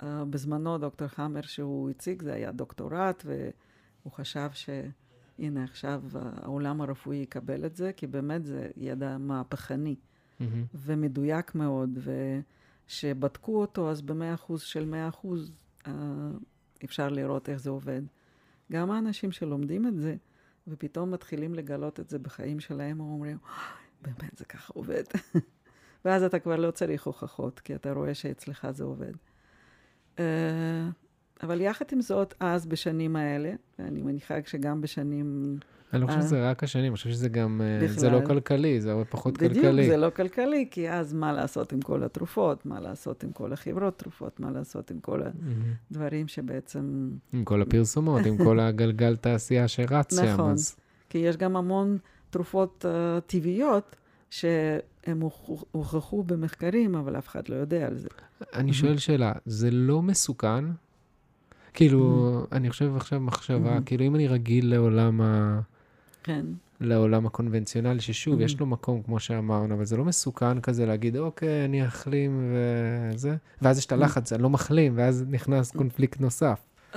uh, 0.00 0.04
בזמנו 0.30 0.78
דוקטור 0.78 1.08
חמר 1.08 1.40
שהוא 1.40 1.90
הציג, 1.90 2.22
זה 2.22 2.32
היה 2.32 2.52
דוקטורט, 2.52 3.24
והוא 3.26 4.12
חשב 4.12 4.48
שהנה 4.52 5.64
עכשיו 5.64 6.02
העולם 6.14 6.80
הרפואי 6.80 7.16
יקבל 7.16 7.66
את 7.66 7.76
זה, 7.76 7.92
כי 7.92 8.06
באמת 8.06 8.44
זה 8.44 8.68
ידע 8.76 9.18
מהפכני 9.18 9.94
Mm-hmm. 10.40 10.44
ומדויק 10.74 11.54
מאוד, 11.54 11.98
וכשבדקו 12.86 13.60
אותו, 13.60 13.90
אז 13.90 14.02
במאה 14.02 14.34
אחוז 14.34 14.60
של 14.60 14.84
מאה 14.84 15.08
אחוז 15.08 15.52
אפשר 16.84 17.08
לראות 17.08 17.48
איך 17.48 17.60
זה 17.60 17.70
עובד. 17.70 18.02
גם 18.72 18.90
האנשים 18.90 19.32
שלומדים 19.32 19.86
את 19.86 19.96
זה, 19.96 20.16
ופתאום 20.68 21.10
מתחילים 21.10 21.54
לגלות 21.54 22.00
את 22.00 22.10
זה 22.10 22.18
בחיים 22.18 22.60
שלהם, 22.60 23.00
הם 23.00 23.10
אומרים, 23.10 23.38
באמת 24.02 24.38
זה 24.38 24.44
ככה 24.44 24.72
עובד. 24.76 25.04
ואז 26.04 26.22
אתה 26.22 26.38
כבר 26.38 26.56
לא 26.56 26.70
צריך 26.70 27.06
הוכחות, 27.06 27.60
כי 27.60 27.74
אתה 27.74 27.92
רואה 27.92 28.14
שאצלך 28.14 28.68
זה 28.70 28.84
עובד. 28.84 29.12
Uh, 30.16 30.20
אבל 31.42 31.60
יחד 31.60 31.84
עם 31.92 32.00
זאת, 32.00 32.34
אז 32.40 32.66
בשנים 32.66 33.16
האלה, 33.16 33.52
ואני 33.78 34.02
מניחה 34.02 34.34
שגם 34.46 34.80
בשנים... 34.80 35.58
אני 35.92 36.02
לא 36.02 36.06
חושב 36.06 36.18
אה. 36.18 36.22
שזה 36.26 36.50
רק 36.50 36.64
השנים, 36.64 36.84
אני 36.84 36.96
חושב 36.96 37.10
שזה 37.10 37.28
גם... 37.28 37.60
אה, 37.64 37.88
זה 37.88 38.06
בכלל. 38.08 38.20
לא 38.20 38.26
כלכלי, 38.26 38.80
זה 38.80 38.92
הרבה 38.92 39.04
פחות 39.04 39.36
כלכלי. 39.36 39.60
בדיוק, 39.60 39.88
זה 39.88 39.96
לא 39.96 40.10
כלכלי, 40.10 40.68
כי 40.70 40.90
אז 40.90 41.12
מה 41.12 41.32
לעשות 41.32 41.72
עם 41.72 41.80
כל 41.80 42.02
התרופות, 42.02 42.66
מה 42.66 42.80
לעשות 42.80 43.24
עם 43.24 43.32
כל 43.32 43.52
החברות 43.52 43.98
תרופות, 43.98 44.40
מה 44.40 44.50
לעשות 44.50 44.90
עם 44.90 45.00
כל 45.00 45.18
מהמם. 45.18 45.62
הדברים 45.90 46.28
שבעצם... 46.28 47.10
עם 47.32 47.44
כל 47.44 47.62
הפרסומות, 47.62 48.26
עם 48.26 48.36
כל 48.36 48.60
הגלגל 48.60 49.16
תעשייה 49.16 49.68
שרץ 49.68 50.16
שם, 50.16 50.24
נכון. 50.24 50.52
אז... 50.52 50.76
כי 51.10 51.18
יש 51.18 51.36
גם 51.36 51.56
המון 51.56 51.98
תרופות 52.30 52.84
uh, 52.88 53.20
טבעיות 53.20 53.96
שהם 54.30 55.20
הוכ- 55.20 55.64
הוכחו 55.72 56.22
במחקרים, 56.22 56.94
אבל 56.94 57.18
אף 57.18 57.28
אחד 57.28 57.48
לא 57.48 57.54
יודע 57.54 57.86
על 57.86 57.96
זה. 57.96 58.08
אני 58.54 58.72
שואל 58.72 58.96
שאלה, 58.96 59.32
זה 59.46 59.70
לא 59.70 60.02
מסוכן? 60.02 60.64
כאילו, 61.74 62.46
אני 62.52 62.70
חושב 62.70 62.96
עכשיו 62.96 63.20
מחשבה, 63.20 63.58
מהמם. 63.58 63.82
כאילו 63.82 64.04
אם 64.04 64.14
אני 64.14 64.28
רגיל 64.28 64.70
לעולם 64.74 65.20
ה... 65.20 65.60
כן. 66.26 66.46
לעולם 66.80 67.26
הקונבנציונלי, 67.26 68.00
ששוב, 68.00 68.40
יש 68.40 68.54
Mhm. 68.54 68.60
לו 68.60 68.66
מקום, 68.66 69.02
כמו 69.02 69.20
שאמרנו, 69.20 69.74
אבל 69.74 69.84
זה 69.84 69.96
לא 69.96 70.04
מסוכן 70.04 70.60
כזה 70.60 70.86
להגיד, 70.86 71.16
אוקיי, 71.16 71.64
אני 71.64 71.86
אחלים 71.86 72.52
וזה, 73.14 73.36
ואז 73.62 73.78
יש 73.78 73.86
את 73.86 73.92
הלחץ, 73.92 74.32
אני 74.32 74.42
לא 74.42 74.50
מחלים, 74.50 74.92
ואז 74.96 75.24
נכנס 75.28 75.70
קונפליקט 75.70 76.20
נוסף. 76.20 76.60
Uh, 76.92 76.96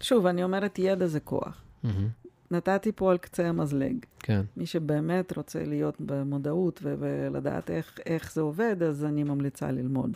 שוב, 0.00 0.26
אני 0.26 0.44
אומרת, 0.44 0.78
ידע 0.78 1.06
זה 1.06 1.20
כוח. 1.20 1.62
מהמם. 1.82 2.08
נתתי 2.50 2.92
פה 2.92 3.10
על 3.10 3.18
קצה 3.18 3.48
המזלג. 3.48 3.96
כן. 4.18 4.42
מי 4.56 4.66
שבאמת 4.66 5.36
רוצה 5.36 5.64
להיות 5.64 5.96
במודעות 6.00 6.80
ו- 6.82 6.94
ולדעת 6.98 7.70
איך, 7.70 7.98
איך 8.06 8.32
זה 8.32 8.40
עובד, 8.40 8.82
אז 8.82 9.04
אני 9.04 9.24
ממליצה 9.24 9.70
ללמוד. 9.70 10.10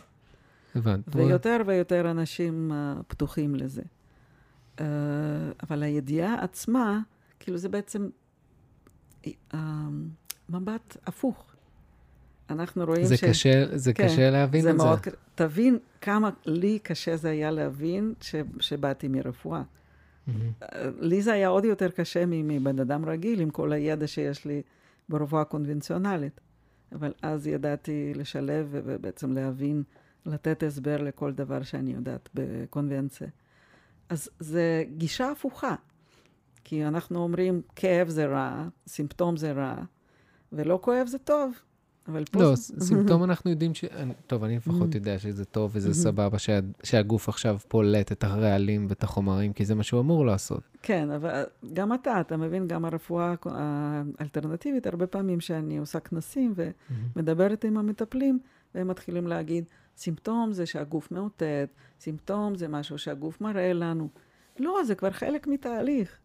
הבנת. 0.75 1.15
ויותר 1.15 1.57
ויותר 1.65 2.11
אנשים 2.11 2.71
uh, 2.71 3.03
פתוחים 3.07 3.55
לזה. 3.55 3.81
Uh, 4.77 4.81
אבל 5.63 5.83
הידיעה 5.83 6.43
עצמה, 6.43 6.99
כאילו 7.39 7.57
זה 7.57 7.69
בעצם 7.69 8.09
uh, 9.25 9.55
מבט 10.49 10.97
הפוך. 11.05 11.55
אנחנו 12.49 12.85
רואים 12.85 13.05
זה 13.05 13.17
ש... 13.17 13.23
קשה, 13.23 13.77
זה 13.77 13.93
כן, 13.93 14.03
קשה 14.07 14.29
להבין 14.29 14.61
זה 14.61 14.71
את 14.71 14.77
זה. 14.77 14.85
מאוד... 14.85 14.99
ק- 14.99 15.15
תבין 15.35 15.77
כמה 16.01 16.29
לי 16.45 16.79
קשה 16.79 17.17
זה 17.17 17.29
היה 17.29 17.51
להבין 17.51 18.13
ש... 18.21 18.35
שבאתי 18.59 19.07
מרפואה. 19.07 19.63
אה, 20.27 20.89
לי 20.99 21.21
זה 21.21 21.33
היה 21.33 21.47
עוד 21.47 21.65
יותר 21.65 21.89
קשה 21.91 22.23
מבן 22.25 22.79
אדם 22.79 23.05
רגיל, 23.05 23.41
עם 23.41 23.49
כל 23.49 23.71
הידע 23.71 24.07
שיש 24.07 24.45
לי 24.45 24.61
ברפואה 25.09 25.43
קונבנציונלית. 25.43 26.41
אבל 26.91 27.13
אז 27.21 27.47
ידעתי 27.47 28.13
לשלב 28.15 28.67
ובעצם 28.71 29.31
להבין, 29.33 29.83
לתת 30.25 30.63
הסבר 30.63 31.01
לכל 31.01 31.33
דבר 31.33 31.63
שאני 31.63 31.91
יודעת 31.93 32.29
בקונבנציה. 32.33 33.27
אז 34.09 34.29
זה 34.39 34.83
גישה 34.97 35.31
הפוכה. 35.31 35.75
כי 36.69 36.85
אנחנו 36.85 37.19
אומרים, 37.19 37.61
כאב 37.75 38.09
זה 38.09 38.25
רע, 38.25 38.67
סימפטום 38.87 39.37
זה 39.37 39.51
רע, 39.51 39.75
ולא 40.51 40.79
כואב 40.81 41.07
זה 41.07 41.17
טוב. 41.17 41.51
אבל 42.07 42.23
פה... 42.31 42.41
לא, 42.41 42.55
סימפטום 42.55 43.23
אנחנו 43.23 43.51
יודעים 43.51 43.73
ש... 43.73 43.85
טוב, 44.27 44.43
אני 44.43 44.55
לפחות 44.57 44.91
Mhm. 44.93 44.95
יודע 44.95 45.19
שזה 45.19 45.45
טוב 45.45 45.71
וזה 45.73 45.89
Mhm. 45.89 45.93
סבבה 45.93 46.39
שה- 46.39 46.59
שהגוף 46.83 47.29
עכשיו 47.29 47.57
פולט 47.67 48.11
את 48.11 48.23
הרעלים 48.23 48.85
ואת 48.89 49.03
החומרים, 49.03 49.53
כי 49.53 49.65
זה 49.65 49.75
מה 49.75 49.83
שהוא 49.83 49.99
אמור 50.01 50.25
לעשות. 50.25 50.61
כן, 50.83 51.11
אבל 51.11 51.43
גם 51.73 51.93
אתה, 51.93 52.21
אתה 52.21 52.37
מבין, 52.37 52.67
גם 52.67 52.85
הרפואה 52.85 53.33
האלטרנטיבית, 54.19 54.87
הרבה 54.87 55.07
פעמים 55.07 55.39
שאני 55.39 55.77
עושה 55.77 55.99
כנסים 55.99 56.53
ומדברת 57.15 57.63
עם 57.65 57.77
המטפלים, 57.77 58.39
והם 58.75 58.87
מתחילים 58.87 59.27
להגיד, 59.27 59.65
סימפטום 59.97 60.51
זה 60.53 60.65
שהגוף 60.65 61.11
מאותת, 61.11 61.69
סימפטום 61.99 62.55
זה 62.55 62.67
משהו 62.67 62.97
שהגוף 62.97 63.41
מראה 63.41 63.73
לנו. 63.73 64.09
לא, 64.59 64.79
זה 64.85 64.95
כבר 64.95 65.11
חלק 65.11 65.47
מתהליך. 65.47 66.17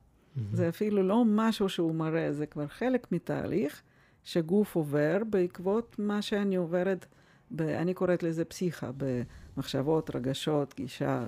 זה 0.53 0.69
אפילו 0.69 1.03
לא 1.03 1.25
משהו 1.27 1.69
שהוא 1.69 1.95
מראה, 1.95 2.33
זה 2.33 2.47
כבר 2.47 2.67
חלק 2.67 3.13
מתהליך 3.13 3.83
שגוף 4.25 4.77
עובר 4.77 5.19
בעקבות 5.31 5.97
מה 5.99 6.23
שאני 6.23 6.57
עוברת, 6.57 7.07
ב, 7.51 7.61
אני 7.63 7.95
קוראת 7.95 8.23
לזה 8.23 8.45
פסיכה, 8.45 8.91
במחשבות, 8.97 10.17
רגשות, 10.17 10.75
גישה, 10.77 11.25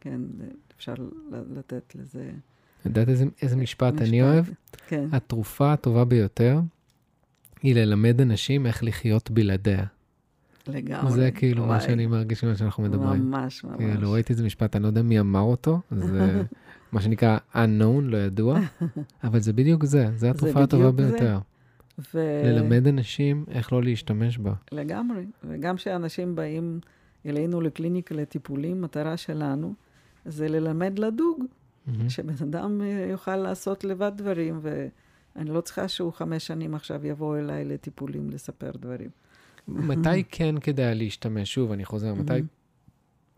כן, 0.00 0.20
אפשר 0.76 0.94
לתת 1.30 1.94
לזה 1.94 2.30
את 2.80 2.86
יודעת 2.86 3.08
איזה, 3.08 3.24
איזה 3.42 3.56
משפט 3.56 3.94
אני 4.00 4.22
אוהב? 4.22 4.44
כן, 4.88 5.08
התרופה 5.12 5.72
הטובה 5.72 6.04
ביותר 6.04 6.60
היא 7.62 7.74
ללמד 7.74 8.20
אנשים 8.20 8.66
איך 8.66 8.84
לחיות 8.84 9.30
בלעדיה. 9.30 9.84
לגמרי. 10.66 11.12
זה 11.12 11.30
כאילו 11.30 11.62
מה 11.62 11.68
וואי, 11.68 11.80
שאני 11.80 12.06
מרגיש 12.06 12.44
ממה 12.44 12.56
שאנחנו 12.56 12.82
מדברים. 12.82 13.30
ממש, 13.30 13.64
ממש. 13.64 13.76
כאילו, 13.78 14.12
ראיתי 14.12 14.32
איזה 14.32 14.44
משפט, 14.44 14.76
אני 14.76 14.82
לא 14.82 14.88
יודע 14.88 15.02
מי 15.02 15.20
אמר 15.20 15.40
אותו, 15.40 15.80
זה 15.90 16.42
מה 16.92 17.00
שנקרא 17.00 17.38
unknown, 17.54 18.02
לא 18.02 18.16
ידוע, 18.16 18.60
אבל 19.24 19.40
זה 19.40 19.52
בדיוק 19.52 19.84
זה, 19.84 20.10
זה 20.16 20.30
התרופה 20.30 20.62
הטובה. 20.62 20.90
ביותר. 20.90 21.38
ו... 22.14 22.42
ללמד 22.44 22.86
אנשים 22.86 23.44
איך 23.50 23.72
לא 23.72 23.82
להשתמש 23.82 24.38
בה. 24.38 24.52
לגמרי. 24.72 25.24
וגם 25.44 25.76
כשאנשים 25.76 26.34
באים 26.34 26.80
אלינו 27.26 27.60
לקליניקה 27.60 28.14
לטיפולים, 28.14 28.82
מטרה 28.82 29.16
שלנו 29.16 29.74
זה 30.24 30.48
ללמד 30.48 30.98
לדוג, 30.98 31.44
מהמם. 31.86 32.08
שבן 32.08 32.34
אדם 32.42 32.80
אה, 32.82 33.06
יוכל 33.10 33.36
לעשות 33.36 33.84
לבד 33.84 34.12
דברים, 34.16 34.60
ואני 34.62 35.50
לא 35.50 35.60
צריכה 35.60 35.88
שהוא 35.88 36.12
חמש 36.12 36.46
שנים 36.46 36.74
עכשיו 36.74 37.06
יבוא 37.06 37.38
אליי 37.38 37.64
לטיפולים 37.64 38.30
לספר 38.30 38.70
דברים. 38.80 39.10
מתי 39.68 40.24
כן 40.28 40.54
כדאי 40.60 40.94
להשתמש? 40.94 41.54
שוב, 41.54 41.72
אני 41.72 41.84
חוזר, 41.84 42.14
מתי... 42.14 42.32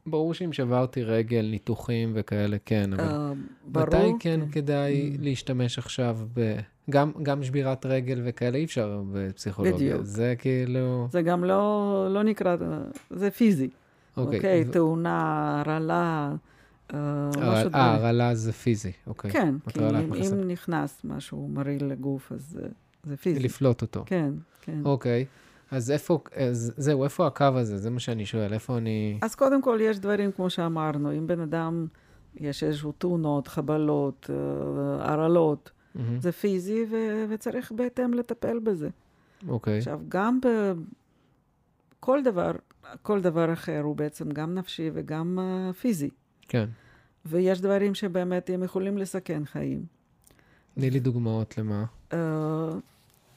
ברור 0.07 0.35
שאם 0.35 0.53
שברתי 0.53 1.03
רגל, 1.03 1.49
ניתוחים 1.51 2.13
וכאלה, 2.15 2.57
כן, 2.65 2.91
אבל 2.93 3.03
אה, 3.05 3.33
ברור. 3.67 3.87
מתי 3.87 4.13
כן 4.21 4.41
כדאי 4.53 5.13
Mm. 5.15 5.23
להשתמש 5.23 5.79
עכשיו 5.79 6.19
ב... 6.35 6.57
גם, 6.91 7.13
גם 7.23 7.45
שבירת 7.45 7.87
רגל 7.87 8.21
וכאלה 8.25 8.59
אי 8.59 8.65
אפשר 8.65 9.03
בפסיכולוגיה. 9.13 9.75
בדיוק. 9.77 10.03
זה 10.05 10.35
כאילו... 10.39 11.09
זה 11.11 11.23
גם 11.23 11.45
לא, 11.45 12.07
לא 12.11 12.23
נקרא, 12.23 12.57
זה 13.11 13.31
פיזי. 13.31 13.69
אוקיי. 14.17 14.37
אוקיי, 14.37 14.65
ו- 14.69 14.73
תאונה, 14.73 15.21
הרעלה, 15.67 16.33
אה, 16.95 16.99
הרעל- 16.99 17.29
משהו 17.39 17.45
אה, 17.65 17.69
דברים. 17.69 17.85
הרעלה 17.85 18.35
זה 18.35 18.53
פיזי, 18.53 18.93
אוקיי. 19.07 19.31
כן, 19.31 19.55
כי 19.69 19.79
אם. 19.81 20.13
אם 20.15 20.49
נכנס 20.49 21.01
משהו 21.05 21.49
מרעיל 21.53 21.85
לגוף, 21.85 22.33
אז 22.33 22.43
זה, 22.51 22.67
זה 23.05 23.17
פיזי. 23.17 23.41
לפלוט 23.41 23.83
אותו. 23.83 24.03
כן, 24.07 24.31
כן. 24.63 24.81
אוקיי. 24.85 25.25
אז 25.73 25.91
איפה, 25.91 26.19
אז 26.37 26.73
זהו, 26.77 27.05
איפה 27.05 27.27
הקו 27.27 27.45
הזה? 27.45 27.79
זה 27.79 27.91
מה 27.91 28.01
שאני 28.01 28.27
שואל, 28.27 28.53
איפה 28.53 28.79
אני... 28.79 29.19
אז 29.23 29.35
קודם 29.35 29.63
כל 29.63 29.79
יש 29.83 29.99
דברים, 29.99 30.33
כמו 30.33 30.51
שאמרנו, 30.51 31.13
אם 31.13 31.27
בן 31.27 31.41
אדם, 31.41 31.87
יש 32.35 32.65
איזשהו 32.65 32.93
תאונות, 32.93 33.49
חבלות, 33.49 34.31
אה, 34.31 35.13
הרעלות, 35.13 35.71
מהמם. 35.95 36.21
זה 36.21 36.33
פיזי 36.33 36.85
ו- 36.91 37.25
וצריך 37.29 37.73
בהתאם 37.73 38.15
לטפל 38.15 38.59
בזה. 38.59 38.89
אוקיי. 39.49 39.79
עכשיו, 39.79 40.01
גם 40.09 40.39
בכל 42.01 42.23
דבר, 42.23 42.53
כל 43.03 43.21
דבר 43.21 43.53
אחר 43.53 43.81
הוא 43.83 43.97
בעצם 43.97 44.31
גם 44.31 44.55
נפשי 44.55 44.91
וגם 44.95 45.39
uh, 45.39 45.73
פיזי. 45.73 46.11
כן. 46.49 46.69
ויש 47.27 47.61
דברים 47.61 47.95
שבאמת 47.95 48.51
הם 48.51 48.63
יכולים 48.63 48.99
לסכן 48.99 49.45
חיים. 49.45 49.85
תני 50.75 50.91
לי 50.91 51.01
דוגמאות 51.01 51.59
למה. 51.59 51.85
Uh, 52.11 52.15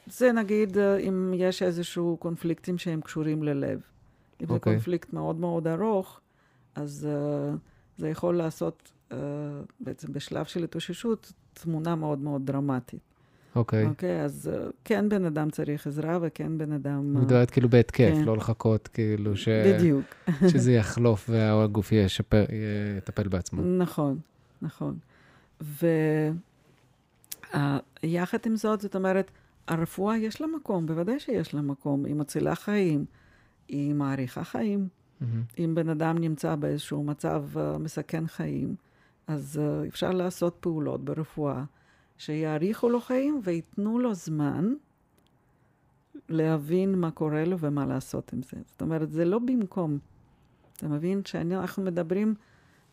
זה 0.08 0.32
נגיד 0.32 0.78
uh, 0.78 0.80
אם 0.99 1.34
יש 1.36 1.62
איזשהו 1.64 2.18
קונפליקטים 2.20 2.78
שהם 2.78 3.01
קשורים 3.01 3.43
ללב. 3.43 3.80
אם 4.41 4.47
זה 4.47 4.53
אוקיי. 4.53 4.74
קונפליקט 4.74 5.14
מאוד 5.14 5.36
מאוד 5.36 5.68
ארוך, 5.68 6.20
אז 6.76 7.08
uh, 7.12 7.58
זה 7.97 8.10
יכול 8.10 8.38
לעשות 8.38 8.91
uh, 9.12 9.14
בעצם 9.80 10.14
בשלב 10.14 10.45
של 10.45 10.64
התאוששות 10.64 11.34
תמונה 11.53 11.95
מאוד 11.95 12.20
מאוד 12.20 12.45
דרמטית. 12.45 12.99
אוקיי. 13.56 13.86
אוקיי? 13.86 14.22
אז 14.22 14.51
uh, 14.53 14.72
כן 14.84 15.10
בן 15.10 15.26
אדם 15.26 15.49
צריך 15.49 15.88
עזרה 15.88 16.18
וכן 16.22 16.58
בן 16.58 16.72
אדם... 16.72 17.16
uh, 17.16 17.20
מדברת 17.20 17.51
כאילו 17.51 17.70
בהתקף, 17.70 18.14
כן. 18.14 18.24
לא 18.24 18.38
לחכות 18.38 18.88
כאילו 18.88 19.38
ש... 19.38 19.47
בדיוק. 19.49 20.06
שזה 20.51 20.74
יחלוף 20.74 21.30
והגוף 21.30 21.91
ישפר, 21.91 22.45
יטפל 22.97 23.28
בעצמו. 23.28 23.62
נכון, 23.62 24.20
נכון. 24.62 24.97
ויחד 28.03 28.38
עם 28.45 28.56
זאת, 28.56 28.82
זאת 28.82 28.95
אומרת, 28.95 29.32
הרפואה 29.68 30.18
יש 30.18 30.41
לה 30.41 30.47
מקום, 30.47 30.86
בוודאי 30.86 31.20
שיש 31.20 31.53
לה 31.53 31.61
מקום. 31.61 32.05
היא 32.05 32.16
מצילה 32.16 32.55
חיים, 32.55 33.05
היא 33.68 33.93
מאריכה 33.93 34.43
חיים. 34.43 34.88
Mm-hmm. 34.88 35.26
אם 35.59 35.76
בן 35.76 35.89
אדם 35.89 36.18
נמצא 36.18 36.55
באיזשהו 36.55 37.03
מצב 37.03 37.43
uh, 37.53 37.78
מסכן 37.78 38.28
חיים, 38.28 38.76
אז 39.28 39.61
uh, 39.61 39.88
אפשר 39.88 40.11
לעשות 40.11 40.57
פעולות 40.59 41.05
ברפואה 41.05 41.63
שיאריכו 42.18 42.89
לו 42.89 43.01
חיים 43.01 43.41
וייתנו 43.43 43.99
לו 43.99 44.13
זמן 44.13 44.74
להבין 46.30 46.95
מה 46.95 47.11
קורה 47.11 47.45
לו 47.45 47.59
ומה 47.59 47.86
לעשות 47.86 48.34
עם 48.34 48.41
זה. 48.43 48.57
זאת 48.66 48.82
אומרת, 48.82 49.11
זה 49.11 49.26
לא 49.26 49.39
במקום. 49.39 49.97
אתה 50.78 50.88
מבין? 50.88 51.22
שאנחנו 51.26 51.84
מדברים 51.84 52.36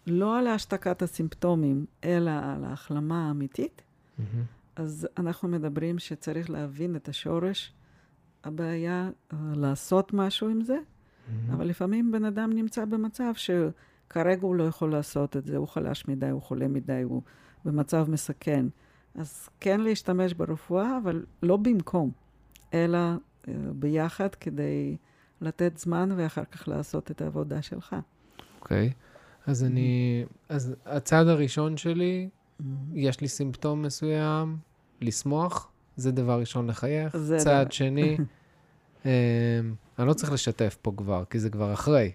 לא 0.06 0.38
על 0.38 0.46
השתקת 0.46 1.02
הסימפטומים, 1.02 1.86
אלא 2.04 2.30
על 2.30 2.64
ההחלמה 2.64 3.28
האמיתית, 3.28 3.82
mm-hmm. 3.82 4.22
אז 4.76 5.08
אנחנו 5.18 5.48
מדברים 5.48 5.98
שצריך 5.98 6.50
להבין 6.50 6.96
את 6.96 7.08
השורש 7.08 7.72
הבעיה, 8.44 9.10
אה, 9.32 9.38
לעשות 9.54 10.12
משהו 10.14 10.48
עם 10.48 10.62
זה, 10.62 10.76
mm-hmm. 10.76 11.52
אבל 11.52 11.66
לפעמים 11.66 12.12
בן 12.12 12.24
אדם 12.24 12.52
נמצא 12.52 12.84
במצב 12.84 13.32
שכרגע 13.34 14.42
הוא 14.42 14.54
לא 14.54 14.64
יכול 14.64 14.90
לעשות 14.90 15.36
את 15.36 15.46
זה, 15.46 15.56
הוא 15.56 15.68
חלש 15.68 16.08
מדי, 16.08 16.28
הוא 16.28 16.42
חולה 16.42 16.68
מדי, 16.68 17.02
הוא 17.02 17.22
במצב 17.64 18.06
מסכן. 18.10 18.66
אז 19.14 19.48
כן 19.60 19.80
להשתמש 19.80 20.34
ברפואה, 20.34 20.98
אבל 21.02 21.24
לא 21.42 21.56
במקום, 21.56 22.10
אלא 22.74 22.98
uh, 23.42 23.48
ביחד 23.72 24.34
כדי 24.34 24.96
לתת 25.40 25.76
זמן 25.76 26.08
ואחר 26.16 26.44
כך 26.44 26.68
לעשות 26.68 27.10
את 27.10 27.22
העבודה 27.22 27.62
שלך. 27.62 27.96
אוקיי. 28.60 28.88
Okay. 28.88 29.50
אז 29.50 29.64
אני... 29.64 30.24
אז 30.48 30.74
הצעד 30.86 31.28
הראשון 31.28 31.76
שלי, 31.76 32.28
mm-hmm. 32.28 32.41
יש 32.94 33.20
לי 33.20 33.28
סימפטום 33.28 33.82
מסוים, 33.82 34.56
לשמוח, 35.00 35.68
זה 35.96 36.12
דבר 36.12 36.40
ראשון 36.40 36.66
לחייך. 36.66 37.16
צעד 37.36 37.66
דבר. 37.66 37.70
שני, 37.70 38.16
אמ, 39.04 39.10
אני 39.98 40.08
לא 40.08 40.12
צריך 40.12 40.32
לשתף 40.32 40.76
פה 40.82 40.92
כבר, 40.96 41.24
כי 41.30 41.38
זה 41.38 41.50
כבר 41.50 41.72
אחרי. 41.72 42.12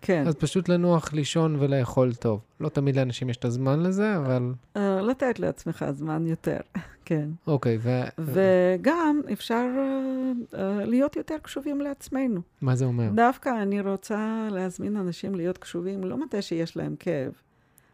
כן. 0.00 0.26
אז 0.26 0.34
פשוט 0.34 0.68
לנוח, 0.68 1.12
לישון 1.12 1.56
ולאכול 1.60 2.14
טוב. 2.14 2.40
לא 2.60 2.68
תמיד 2.68 2.96
לאנשים 2.96 3.30
יש 3.30 3.36
את 3.36 3.44
הזמן 3.44 3.80
לזה, 3.80 4.16
אבל... 4.16 4.52
Uh, 4.76 4.80
לתת 4.80 5.38
לעצמך 5.38 5.84
זמן 5.92 6.26
יותר, 6.26 6.58
כן. 7.04 7.28
אוקיי, 7.46 7.78
ו... 7.80 8.00
וגם 8.18 9.20
אפשר 9.32 9.66
uh, 9.74 10.54
uh, 10.54 10.56
להיות 10.84 11.16
יותר 11.16 11.36
קשובים 11.42 11.80
לעצמנו. 11.80 12.40
מה 12.60 12.76
זה 12.76 12.84
אומר? 12.84 13.10
דווקא 13.14 13.62
אני 13.62 13.80
רוצה 13.80 14.48
להזמין 14.50 14.96
אנשים 14.96 15.34
להיות 15.34 15.58
קשובים, 15.58 16.04
לא 16.04 16.16
מתי 16.16 16.42
שיש 16.42 16.76
להם 16.76 16.96
כאב, 16.98 17.32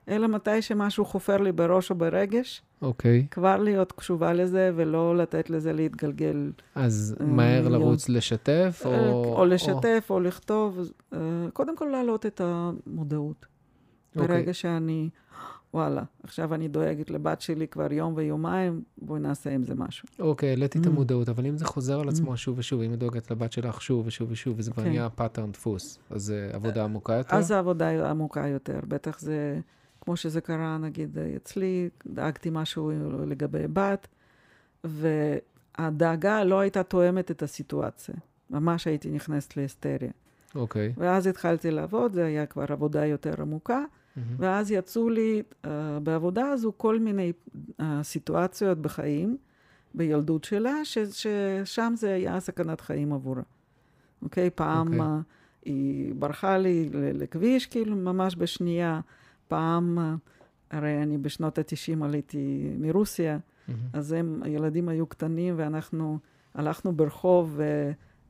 אלא 0.09 0.29
מתי 0.29 0.63
שמשהו 0.63 1.05
חופר 1.05 1.37
לי 1.37 1.53
בראש 1.53 1.91
או 1.91 1.95
ברגש. 1.95 2.63
אוקיי. 2.83 3.27
Okay. 3.27 3.35
כבר 3.35 3.57
להיות 3.57 3.93
קשובה 3.93 4.33
לזה 4.33 4.71
ולא 4.77 5.17
לתת 5.17 5.51
לזה 5.51 5.73
להתגלגל. 5.73 6.53
אז 6.75 7.17
uh, 7.19 7.23
מהר 7.23 7.69
להיות... 7.69 7.83
לרוץ 7.83 8.09
לשתף, 8.09 8.83
או... 8.85 9.35
או 9.39 9.45
לשתף, 9.45 10.07
או, 10.11 10.15
או 10.15 10.21
לכתוב. 10.21 10.79
Uh, 11.13 11.17
קודם 11.53 11.77
כל 11.77 11.85
להעלות 11.85 12.27
את 12.27 12.41
המודעות. 12.45 13.47
Okay. 13.47 14.21
אוקיי. 14.21 14.37
ברגע 14.37 14.55
שאני, 14.55 15.09
וואלה, 15.75 16.03
עכשיו 16.23 16.55
אני 16.55 16.69
דואגת 16.69 17.11
לבת 17.11 17.41
שלי 17.41 17.69
כבר 17.69 17.93
יום 17.93 18.13
ויומיים, 18.17 18.83
בואי 18.99 19.21
נעשה 19.21 19.51
עם 19.51 19.65
זה 19.65 19.75
משהו. 19.75 20.09
אוקיי, 20.19 20.49
okay, 20.49 20.51
העליתי 20.51 20.79
mm. 20.79 20.83
את 20.83 20.87
המודעות, 20.87 21.29
אבל 21.29 21.47
אם 21.47 21.59
זה 21.59 21.65
חוזר 21.65 22.01
על 22.01 22.09
עצמו 22.09 22.33
mm. 22.33 22.37
שוב 22.37 22.59
ושוב, 22.59 22.81
אם 22.81 22.91
היא 22.91 22.99
דואגת 22.99 23.31
לבת 23.31 23.53
שלך 23.53 23.83
שוב 23.83 24.07
ושוב 24.07 24.31
ושוב, 24.31 24.55
וזה 24.59 24.71
כבר 24.71 24.83
okay. 24.83 24.87
כן. 24.87 24.93
נהיה 24.93 25.09
pattern 25.09 25.53
דפוס, 25.53 25.99
אז 26.11 26.23
זה 26.23 26.51
עבודה 26.53 26.85
עמוקה 26.85 27.13
יותר? 27.13 27.37
אז 27.37 27.47
זה 27.47 27.59
עבודה 27.59 28.11
עמוקה 28.11 28.47
יותר, 28.49 28.81
בטח 28.89 29.21
זה... 29.21 29.61
כמו 30.01 30.17
שזה 30.17 30.41
קרה, 30.41 30.79
נגיד, 30.79 31.19
אצלי, 31.37 31.89
דאגתי 32.07 32.49
משהו 32.53 32.93
לגבי 33.27 33.65
בת, 33.73 34.09
והדאגה 34.85 36.45
לא 36.45 36.61
הייתה 36.61 36.83
תואמת 36.83 37.31
את 37.31 37.43
הסיטואציה. 37.43 38.15
ממש 38.51 38.87
הייתי 38.87 39.11
נכנסת 39.11 39.57
להיסטריה. 39.57 40.11
אוקיי. 40.55 40.89
Okay. 40.89 41.01
ואז 41.01 41.27
התחלתי 41.27 41.71
לעבוד, 41.71 42.13
זה 42.13 42.25
היה 42.25 42.47
כבר 42.47 42.65
עבודה 42.69 43.07
יותר 43.07 43.43
עמוקה, 43.43 43.85
mm-hmm. 43.85 44.21
ואז 44.39 44.71
יצאו 44.71 45.09
לי 45.09 45.43
uh, 45.43 45.69
בעבודה 46.03 46.51
הזו 46.51 46.73
כל 46.77 46.99
מיני 46.99 47.33
uh, 47.59 47.83
סיטואציות 48.03 48.79
בחיים, 48.79 49.37
בילדות 49.95 50.45
שלה, 50.45 50.85
ש, 50.85 50.99
ששם 50.99 51.93
זה 51.97 52.15
היה 52.15 52.41
סכנת 52.41 52.81
חיים 52.81 53.13
עבורה. 53.13 53.43
אוקיי? 54.23 54.47
Okay? 54.47 54.51
פעם 54.51 54.89
okay. 54.89 54.91
אוקיי. 54.91 55.01
Uh, 55.01 55.25
היא 55.65 56.15
ברחה 56.15 56.59
לי 56.59 56.89
לכביש, 56.93 57.67
כאילו, 57.67 57.97
ממש 57.97 58.37
בשנייה. 58.39 59.01
פעם, 59.51 60.17
הרי 60.71 61.03
אני 61.03 61.19
בשנות 61.19 61.59
ה-90 61.59 62.05
עליתי 62.05 62.71
מרוסיה, 62.79 63.39
mm-hmm. 63.39 63.73
אז 63.93 64.13
הם, 64.13 64.43
הילדים 64.45 64.89
היו 64.89 65.07
קטנים 65.07 65.55
ואנחנו 65.57 66.19
הלכנו 66.55 66.93
ברחוב 66.93 67.61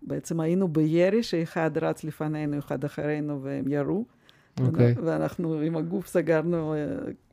ובעצם 0.03 0.41
היינו 0.41 0.69
בירי 0.69 1.23
שאחד 1.23 1.79
רץ 1.79 2.05
לפנינו, 2.05 2.59
אחד 2.59 2.85
אחרינו 2.85 3.43
והם 3.43 3.65
ירו. 3.69 4.05
Okay. 4.05 4.63
אוקיי. 4.67 4.95
ואנחנו 5.05 5.55
עם 5.55 5.77
הגוף 5.77 6.07
סגרנו 6.07 6.75
אה, 6.75 6.79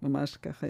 ממש 0.01 0.37
ככה. 0.37 0.67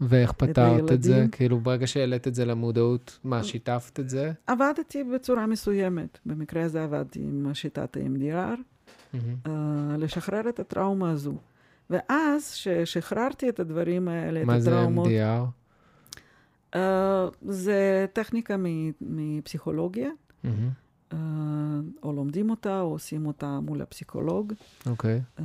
ואיך 0.00 0.32
פתרת 0.32 0.92
את 0.92 1.02
זה? 1.02 1.26
כאילו, 1.32 1.60
ברגע 1.60 1.86
שהעלית 1.86 2.28
את 2.28 2.34
זה 2.34 2.44
למודעות, 2.44 3.18
מה, 3.24 3.44
שיתפת 3.44 4.00
את 4.00 4.08
זה? 4.08 4.32
עבדתי 4.46 5.04
בצורה 5.04 5.46
מסוימת. 5.46 6.18
במקרה 6.26 6.62
הזה 6.62 6.84
עבדתי 6.84 7.20
עם 7.20 7.54
שיטת 7.54 7.96
ה-MDR, 7.96 8.58
mm-hmm. 8.58 9.18
uh, 9.46 9.50
לשחרר 9.98 10.48
את 10.48 10.60
הטראומה 10.60 11.10
הזו. 11.10 11.34
ואז, 11.90 12.52
כששחררתי 12.52 13.48
את 13.48 13.60
הדברים 13.60 14.08
האלה, 14.08 14.42
את 14.42 14.62
הטראומות... 14.62 15.06
מה 15.06 15.12
זה 15.12 15.42
MDR? 15.42 15.66
Uh, 16.74 16.78
זה 17.42 18.06
טכניקה 18.12 18.56
מפסיכולוגיה, 19.00 20.10
mm-hmm. 20.10 20.48
uh, 21.12 21.16
או 22.02 22.12
לומדים 22.12 22.50
אותה, 22.50 22.80
או 22.80 22.90
עושים 22.90 23.26
אותה 23.26 23.60
מול 23.60 23.82
הפסיכולוג. 23.82 24.52
אוקיי. 24.86 25.20
Okay. 25.36 25.40
Uh, 25.40 25.42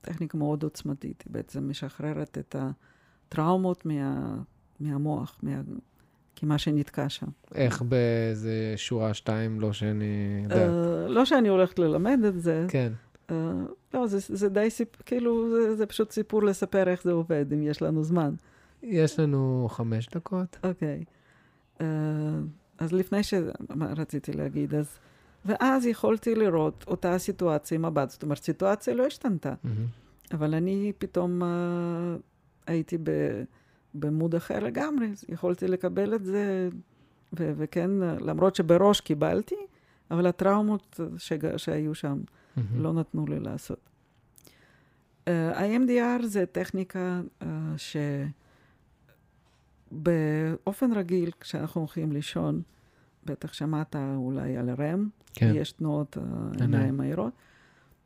טכניקה 0.00 0.38
מאוד 0.38 0.62
עוצמתית, 0.62 1.22
היא 1.26 1.32
בעצם 1.32 1.70
משחררת 1.70 2.38
את 2.38 2.56
הטראומות 3.28 3.86
מה, 3.86 4.36
מהמוח, 4.80 5.38
מה, 5.42 5.60
כי 6.34 6.46
מה 6.46 6.58
שנתקע 6.58 7.08
שם. 7.08 7.26
איך 7.54 7.82
באיזה 7.82 8.74
שורה 8.76 9.14
שתיים, 9.14 9.60
לא 9.60 9.72
שאני 9.72 10.40
יודעת? 10.42 10.70
Uh, 10.70 11.08
לא 11.08 11.24
שאני 11.24 11.48
הולכת 11.48 11.78
ללמד 11.78 12.18
את 12.28 12.40
זה. 12.40 12.66
כן. 12.68 12.92
Uh, 13.32 13.72
לא, 13.94 14.06
זה, 14.06 14.18
זה 14.20 14.48
די 14.48 14.70
סיפור, 14.70 15.02
כאילו, 15.06 15.50
זה, 15.50 15.76
זה 15.76 15.86
פשוט 15.86 16.10
סיפור 16.10 16.42
לספר 16.42 16.88
איך 16.88 17.02
זה 17.02 17.12
עובד, 17.12 17.52
אם 17.52 17.62
יש 17.62 17.82
לנו 17.82 18.04
זמן. 18.04 18.34
יש 18.82 19.18
לנו 19.18 19.68
חמש 19.70 20.08
דקות. 20.08 20.58
אוקיי. 20.64 21.04
Okay. 21.04 21.80
Uh, 21.80 21.82
אז 22.78 22.92
לפני 22.92 23.20
שרציתי 23.22 24.32
להגיד, 24.32 24.74
אז... 24.74 24.98
ואז 25.44 25.86
יכולתי 25.86 26.34
לראות 26.34 26.84
אותה 26.86 27.18
סיטואציה 27.18 27.74
עם 27.74 27.84
הבת. 27.84 28.10
זאת 28.10 28.22
אומרת, 28.22 28.38
סיטואציה 28.38 28.94
לא 28.94 29.06
השתנתה. 29.06 29.54
Mm-hmm. 29.54 30.34
אבל 30.34 30.54
אני 30.54 30.92
פתאום 30.98 31.42
uh, 31.42 31.46
הייתי 32.66 32.98
ב, 33.02 33.10
במוד 33.94 34.34
אחר 34.34 34.58
לגמרי. 34.58 35.08
יכולתי 35.28 35.68
לקבל 35.68 36.14
את 36.14 36.24
זה, 36.24 36.68
ו- 37.38 37.52
וכן, 37.56 37.90
למרות 38.00 38.56
שבראש 38.56 39.00
קיבלתי, 39.00 39.56
אבל 40.10 40.26
הטראומות 40.26 41.00
שג- 41.18 41.56
שהיו 41.56 41.94
שם 41.94 42.20
mm-hmm. 42.56 42.60
לא 42.74 42.92
נתנו 42.92 43.26
לי 43.26 43.40
לעשות. 43.40 43.78
Uh, 45.24 45.30
ה-MDR 45.30 46.26
זה 46.26 46.46
טכניקה 46.46 47.20
uh, 47.40 47.44
שבאופן 49.92 50.92
רגיל, 50.92 51.30
כשאנחנו 51.40 51.80
הולכים 51.80 52.12
לישון, 52.12 52.62
בטח 53.24 53.52
שמעת 53.52 53.96
אולי 54.16 54.56
על 54.56 54.70
רם, 54.70 55.08
כן. 55.34 55.52
יש 55.54 55.72
תנועות 55.72 56.16
uh, 56.16 56.60
עיניים 56.60 56.96
מהירות. 56.96 57.32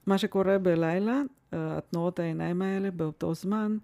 מה 0.07 0.18
שקורה 0.18 0.59
בלילה, 0.59 1.22
התנועות 1.53 2.18
העיניים 2.18 2.62
האלה 2.62 2.90
באותו 2.90 3.34
זמן, 3.34 3.76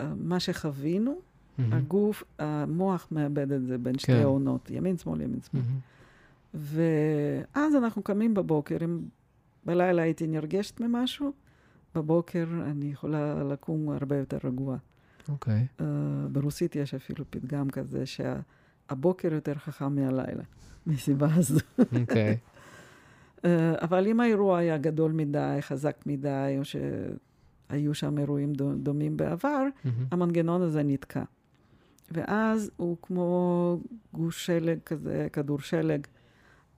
מה 0.00 0.40
שחווינו, 0.40 1.12
mm-hmm. 1.12 1.62
הגוף, 1.72 2.22
המוח 2.38 3.08
מאבד 3.10 3.52
את 3.52 3.66
זה 3.66 3.78
בין 3.78 3.92
כן. 3.92 3.98
שתי 3.98 4.22
עונות, 4.22 4.70
ימין, 4.70 4.96
שמאל, 4.96 5.20
ימין, 5.20 5.40
שמאל. 5.50 5.62
Mm-hmm. 5.62 6.56
ואז 7.54 7.74
אנחנו 7.74 8.02
קמים 8.02 8.34
בבוקר, 8.34 8.76
אם 8.84 9.00
בלילה 9.68 10.02
הייתי 10.02 10.26
נרגשת 10.26 10.80
ממשהו, 10.80 11.32
בבוקר 11.94 12.46
אני 12.62 12.86
יכולה 12.86 13.44
לקום 13.44 13.88
הרבה 13.90 14.16
יותר 14.16 14.38
רגועה. 14.44 14.76
אוקיי. 15.28 15.66
Okay. 15.78 15.80
Uh, 15.80 15.84
ברוסית 16.32 16.76
יש 16.76 16.94
אפילו 16.94 17.24
פתגם 17.30 17.70
כזה 17.70 18.04
שהבוקר 18.06 19.32
יותר 19.32 19.54
חכם 19.54 19.94
מהלילה, 19.94 20.42
מסיבה 20.86 21.34
הזו. 21.34 21.60
אוקיי. 22.00 22.36
Okay. 22.36 23.40
uh, 23.42 23.44
אבל 23.82 24.06
אם 24.06 24.20
האירוע 24.20 24.58
היה 24.58 24.78
גדול 24.78 25.12
מדי, 25.12 25.58
חזק 25.60 25.96
מדי, 26.06 26.56
או 26.58 26.62
שהיו 26.64 27.94
שם 27.94 28.18
אירועים 28.18 28.52
דומים 28.76 29.16
בעבר, 29.16 29.64
mm-hmm. 29.66 29.88
המנגנון 30.10 30.62
הזה 30.62 30.82
נתקע. 30.82 31.22
ואז 32.10 32.70
הוא 32.76 32.96
כמו 33.02 33.80
גוש 34.12 34.46
שלג 34.46 34.78
כזה, 34.86 35.28
כדור 35.32 35.60
שלג. 35.60 36.06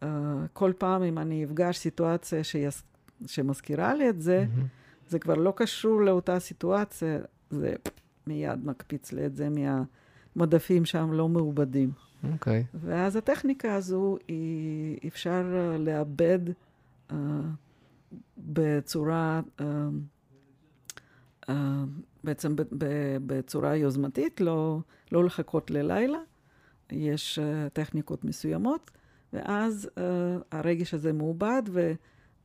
Uh, 0.02 0.06
כל 0.52 0.72
פעם 0.78 1.02
אם 1.02 1.18
אני 1.18 1.44
אפגש 1.44 1.78
סיטואציה 1.78 2.44
שיס... 2.44 2.82
שמזכירה 3.26 3.94
לי 3.94 4.08
את 4.08 4.20
זה, 4.20 4.44
mm-hmm. 4.44 5.08
זה 5.08 5.18
כבר 5.18 5.34
לא 5.34 5.52
קשור 5.56 6.02
לאותה 6.02 6.38
סיטואציה, 6.38 7.18
זה 7.50 7.74
מיד 8.26 8.66
מקפיץ 8.66 9.12
לי 9.12 9.26
את 9.26 9.36
זה 9.36 9.48
מהמדפים 10.36 10.84
שם 10.84 11.12
לא 11.12 11.28
מעובדים. 11.28 11.90
אוקיי. 12.32 12.64
Okay. 12.72 12.76
ואז 12.80 13.16
הטכניקה 13.16 13.74
הזו, 13.74 14.18
היא 14.28 14.98
אפשר 15.06 15.42
לאבד 15.78 16.38
uh, 17.10 17.14
בצורה, 18.38 19.40
uh, 19.58 19.62
uh, 21.46 21.52
בעצם 22.24 22.54
בצורה 23.26 23.76
יוזמתית, 23.76 24.40
לא, 24.40 24.80
לא 25.12 25.24
לחכות 25.24 25.70
ללילה. 25.70 26.18
יש 26.90 27.38
uh, 27.38 27.68
טכניקות 27.70 28.24
מסוימות, 28.24 28.90
ואז 29.32 29.90
uh, 29.96 30.00
הרגש 30.52 30.94
הזה 30.94 31.12
מעובד, 31.12 31.62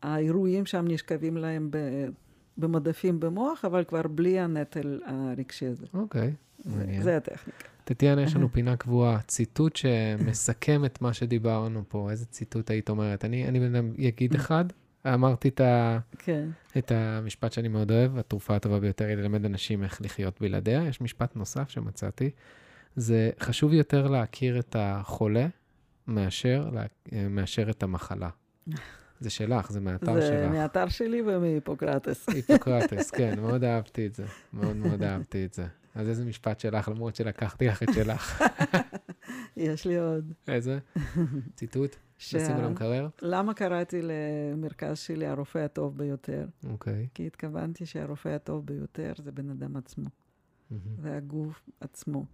והאירועים 0.03 0.65
שם 0.65 0.86
נשכבים 0.88 1.38
להם 1.38 1.71
ב, 1.71 1.77
במדפים 2.57 3.19
במוח, 3.19 3.65
אבל 3.65 3.83
כבר 3.83 4.01
בלי 4.01 4.39
הנטל 4.39 5.01
הרגשי 5.05 5.65
הזה. 5.65 5.86
אוקיי, 5.93 6.33
okay, 6.59 6.69
מעניין. 6.69 7.01
זה 7.01 7.17
הטכניקה. 7.17 7.67
טטיאנה, 7.83 8.21
יש 8.21 8.36
לנו 8.36 8.49
פינה 8.53 8.77
קבועה, 8.77 9.19
ציטוט 9.27 9.75
שמסכם 9.75 10.86
את 10.86 11.01
מה 11.01 11.13
שדיברנו 11.13 11.83
פה. 11.88 12.11
איזה 12.11 12.25
ציטוט 12.25 12.71
היית 12.71 12.89
אומרת? 12.89 13.25
אני, 13.25 13.47
אני 13.47 13.59
בן 13.59 13.75
אדם 13.75 13.93
אגיד 14.07 14.36
אחד, 14.39 14.65
אמרתי 15.13 15.47
את, 15.49 15.61
ה... 15.61 15.99
כן. 16.17 16.49
את 16.77 16.91
המשפט 16.91 17.51
שאני 17.51 17.67
מאוד 17.67 17.91
אוהב, 17.91 18.17
התרופה 18.17 18.55
הטובה 18.55 18.79
ביותר 18.79 19.05
היא 19.05 19.15
ללמד 19.15 19.45
אנשים 19.45 19.83
איך 19.83 20.01
לחיות 20.01 20.41
בלעדיה. 20.41 20.88
יש 20.88 21.01
משפט 21.01 21.36
נוסף 21.36 21.69
שמצאתי, 21.69 22.29
זה 22.95 23.29
חשוב 23.39 23.73
יותר 23.73 24.07
להכיר 24.07 24.59
את 24.59 24.75
החולה 24.79 25.47
מאשר, 26.08 26.70
מאשר 27.30 27.70
את 27.70 27.84
המחלה. 27.84 28.30
זה 29.20 29.30
שלך, 29.30 29.72
זה 29.72 29.80
מהאתר 29.80 30.14
זה 30.14 30.22
שלך. 30.22 30.39
זה 30.39 30.49
מהאתר 30.49 30.89
שלי 30.89 31.22
ומהיפוקרטס. 31.22 32.30
היפוקרטס, 32.30 33.12
כן, 33.18 33.39
מאוד 33.39 33.64
אהבתי 33.64 34.08
את 34.08 34.16
זה. 34.16 34.26
מאוד 34.53 34.76
מאוד 34.76 35.03
אהבתי 35.03 35.45
את 35.45 35.53
זה. 35.53 35.68
אז 35.95 36.10
איזה 36.10 36.26
משפט 36.26 36.60
שלך, 36.60 36.89
למרות 36.89 37.16
שלקחתי 37.16 37.68
לך 37.68 37.84
את 37.84 37.93
שלך. 37.93 38.43
יש 39.58 39.88
לי 39.88 39.97
עוד. 39.97 40.34
איזה? 40.47 40.80
ציטוט? 41.56 41.95
נשים 42.20 42.56
על 42.56 42.64
המקרר? 42.64 43.08
למה 43.22 43.53
קראתי 43.53 44.01
למרכז 44.01 44.99
שלי 44.99 45.26
הרופא 45.26 45.60
הטוב 45.60 45.97
ביותר? 45.97 46.45
אוקיי. 46.70 47.08
כי 47.14 47.28
התכוונתי 47.28 47.86
שהרופא 47.86 48.30
הטוב 48.30 48.66
ביותר 48.66 49.14
זה 49.24 49.32
בן 49.32 49.49
אדם 49.49 49.76
עצמו. 49.76 50.10
והגוף 50.97 51.70
עצמו. 51.80 52.26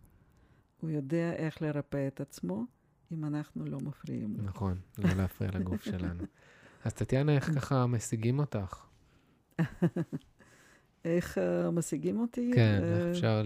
הוא 0.81 0.89
יודע 0.89 1.33
איך 1.33 1.61
לרפא 1.61 2.07
את 2.07 2.21
עצמו, 2.21 2.65
אם 3.11 3.25
אנחנו 3.25 3.65
לא 3.65 3.77
מפריעים. 3.77 4.37
נכון, 4.37 4.77
לא 4.97 5.09
להפריע 5.17 5.51
לגוף 5.53 5.83
שלנו. 5.83 6.23
אז 6.85 6.93
טטיאנה, 6.93 7.35
איך 7.35 7.51
ככה 7.55 7.87
משיגים 7.87 8.39
אותך? 8.39 8.85
איך 11.05 11.37
uh, 11.37 11.71
משיגים 11.71 12.19
אותי? 12.19 12.51
כן, 12.55 12.79
uh, 12.81 12.85
איך 12.85 13.07
אפשר... 13.11 13.43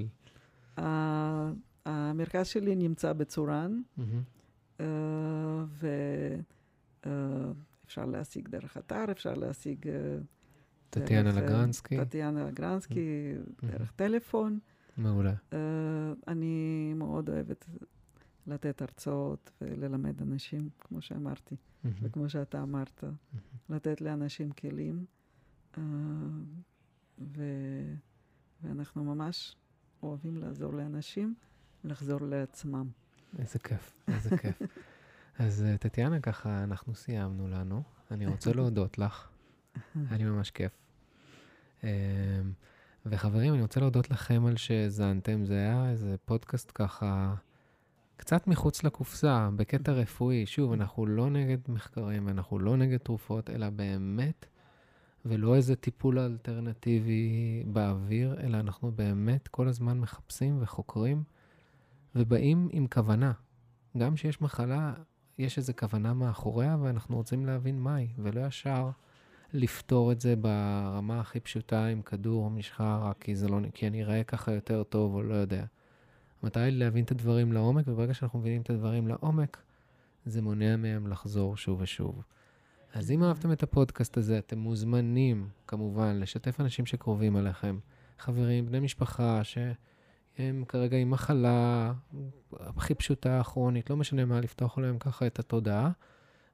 המרכז 1.85 2.47
שלי 2.47 2.75
נמצא 2.75 3.13
בצורן, 3.13 3.81
uh, 4.77 4.81
ואפשר 7.05 8.05
להשיג 8.05 8.47
דרך 8.47 8.77
אתר, 8.77 9.11
אפשר 9.11 9.33
להשיג... 9.33 9.89
טטיאנה 10.89 11.31
לגרנסקי. 11.31 11.97
טטיאנה 11.97 12.47
לגרנסקי. 12.47 13.33
דרך 13.63 13.91
טלפון. 13.91 14.59
מעולה. 14.97 15.33
אני 16.27 16.93
מאוד 16.95 17.29
אוהבת 17.29 17.65
לתת 18.47 18.81
הרצאות 18.81 19.51
וללמד 19.61 20.21
אנשים, 20.21 20.69
כמו 20.79 21.01
שאמרתי, 21.01 21.55
mm-hmm. 21.55 21.87
וכמו 22.01 22.29
שאתה 22.29 22.61
אמרת, 22.61 23.03
mm-hmm. 23.03 23.73
לתת 23.73 24.01
לאנשים 24.01 24.51
כלים. 24.51 25.05
Uh, 25.75 25.79
ו... 27.19 27.43
ואנחנו 28.63 29.03
ממש 29.03 29.55
אוהבים 30.03 30.37
לעזור 30.37 30.73
לאנשים 30.73 31.35
לחזור 31.83 32.21
לעצמם. 32.21 32.87
איזה 33.39 33.59
כיף, 33.59 33.93
איזה 34.07 34.37
כיף. 34.37 34.61
אז 35.39 35.65
uh, 35.65 35.77
טטיאנה, 35.77 36.19
ככה 36.19 36.63
אנחנו 36.63 36.95
סיימנו 36.95 37.47
לנו. 37.47 37.83
אני 38.11 38.25
רוצה 38.25 38.53
להודות 38.57 38.97
לך, 38.97 39.29
היה 40.09 40.17
לי 40.17 40.23
ממש 40.23 40.51
כיף. 40.51 40.71
Um, 41.81 41.85
וחברים, 43.05 43.53
אני 43.53 43.61
רוצה 43.61 43.79
להודות 43.79 44.09
לכם 44.09 44.45
על 44.45 44.57
שהאזנתם. 44.57 45.45
זה 45.45 45.53
היה 45.53 45.89
איזה 45.89 46.15
פודקאסט 46.25 46.71
ככה 46.75 47.35
קצת 48.17 48.47
מחוץ 48.47 48.83
לקופסה, 48.83 49.49
בקטע 49.55 49.91
רפואי. 49.91 50.45
שוב, 50.45 50.73
אנחנו 50.73 51.05
לא 51.05 51.29
נגד 51.29 51.57
מחקרים 51.67 52.27
ואנחנו 52.27 52.59
לא 52.59 52.77
נגד 52.77 52.97
תרופות, 52.97 53.49
אלא 53.49 53.69
באמת 53.69 54.45
ולא 55.25 55.55
איזה 55.55 55.75
טיפול 55.75 56.19
אלטרנטיבי 56.19 57.63
באוויר, 57.65 58.35
אלא 58.43 58.57
אנחנו 58.57 58.91
באמת 58.91 59.47
כל 59.47 59.67
הזמן 59.67 59.99
מחפשים 59.99 60.57
וחוקרים 60.61 61.23
ובאים 62.15 62.69
עם 62.71 62.87
כוונה. 62.87 63.31
גם 63.97 64.15
כשיש 64.15 64.41
מחלה, 64.41 64.93
יש 65.37 65.57
איזו 65.57 65.73
כוונה 65.79 66.13
מאחוריה 66.13 66.77
ואנחנו 66.81 67.15
רוצים 67.15 67.45
להבין 67.45 67.79
מהי, 67.79 68.07
ולא 68.17 68.45
ישר 68.47 68.89
לפתור 69.53 70.11
את 70.11 70.21
זה 70.21 70.35
ברמה 70.35 71.19
הכי 71.19 71.39
פשוטה 71.39 71.85
עם 71.85 72.01
כדור 72.01 72.43
או 72.45 72.49
משחה, 72.49 72.99
רק 73.03 73.17
כי, 73.19 73.35
זה 73.35 73.47
לא, 73.47 73.59
כי 73.73 73.87
אני 73.87 74.03
אראה 74.03 74.23
ככה 74.23 74.51
יותר 74.51 74.83
טוב 74.83 75.13
או 75.13 75.23
לא 75.23 75.33
יודע. 75.33 75.65
המטרה 76.45 76.63
היא 76.63 76.73
להבין 76.73 77.03
את 77.03 77.11
הדברים 77.11 77.53
לעומק, 77.53 77.87
וברגע 77.87 78.13
שאנחנו 78.13 78.39
מבינים 78.39 78.61
את 78.61 78.69
הדברים 78.69 79.07
לעומק, 79.07 79.57
זה 80.25 80.41
מונע 80.41 80.75
מהם 80.75 81.07
לחזור 81.07 81.57
שוב 81.57 81.81
ושוב. 81.81 82.23
אז 82.93 83.11
אם 83.11 83.23
אהבתם 83.23 83.51
את 83.51 83.63
הפודקאסט 83.63 84.17
הזה, 84.17 84.37
אתם 84.37 84.59
מוזמנים, 84.59 85.49
כמובן, 85.67 86.19
לשתף 86.19 86.59
אנשים 86.59 86.85
שקרובים 86.85 87.37
אליכם, 87.37 87.79
חברים, 88.19 88.65
בני 88.65 88.79
משפחה, 88.79 89.41
שהם 89.43 90.63
כרגע 90.67 90.97
עם 90.97 91.11
מחלה 91.11 91.93
הכי 92.53 92.93
פשוטה, 92.93 93.41
כרונית, 93.43 93.89
לא 93.89 93.95
משנה 93.95 94.25
מה, 94.25 94.39
לפתוח 94.39 94.77
להם 94.77 94.99
ככה 94.99 95.27
את 95.27 95.39
התודעה. 95.39 95.91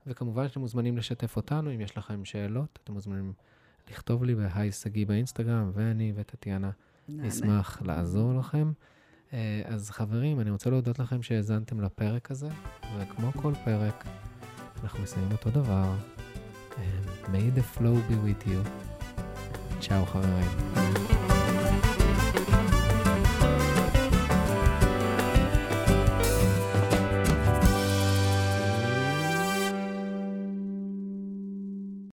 וכמובן 0.08 0.48
שאתם 0.48 0.60
מוזמנים 0.60 0.98
לשתף 0.98 1.36
אותנו, 1.36 1.76
אם 1.76 1.82
יש 1.82 1.98
לכם 1.98 2.26
שאלות, 2.26 2.80
אתם 2.84 2.94
מוזמנים 2.94 3.34
לכתוב 3.90 4.24
לי 4.24 4.36
בהיי 4.36 4.72
שגיא 4.72 5.06
באינסטגרם, 5.06 5.72
ואני 5.74 6.14
וטטיאנה 6.16 6.72
נשמח 7.10 7.82
לעזור 7.82 8.34
לכם. 8.34 8.72
אה, 9.34 9.62
אז 9.66 9.90
חברים, 9.90 10.40
אני 10.40 10.50
רוצה 10.50 10.70
להודות 10.70 11.00
לכם 11.00 11.24
שהאזנתם 11.24 11.82
לפרק 11.82 12.32
הזה, 12.32 12.50
וכמו 13.00 13.32
כל 13.34 13.54
פרק, 13.66 14.06
אנחנו 14.84 15.04
מסיימים 15.04 15.32
אותו 15.32 15.50
דבר. 15.50 15.94
May 17.26 17.58
the 17.58 17.78
flow 17.78 17.96
be 18.10 18.16
with 18.26 18.48
you. 18.48 18.68
צ'או 19.82 20.06
חברים. 20.06 21.41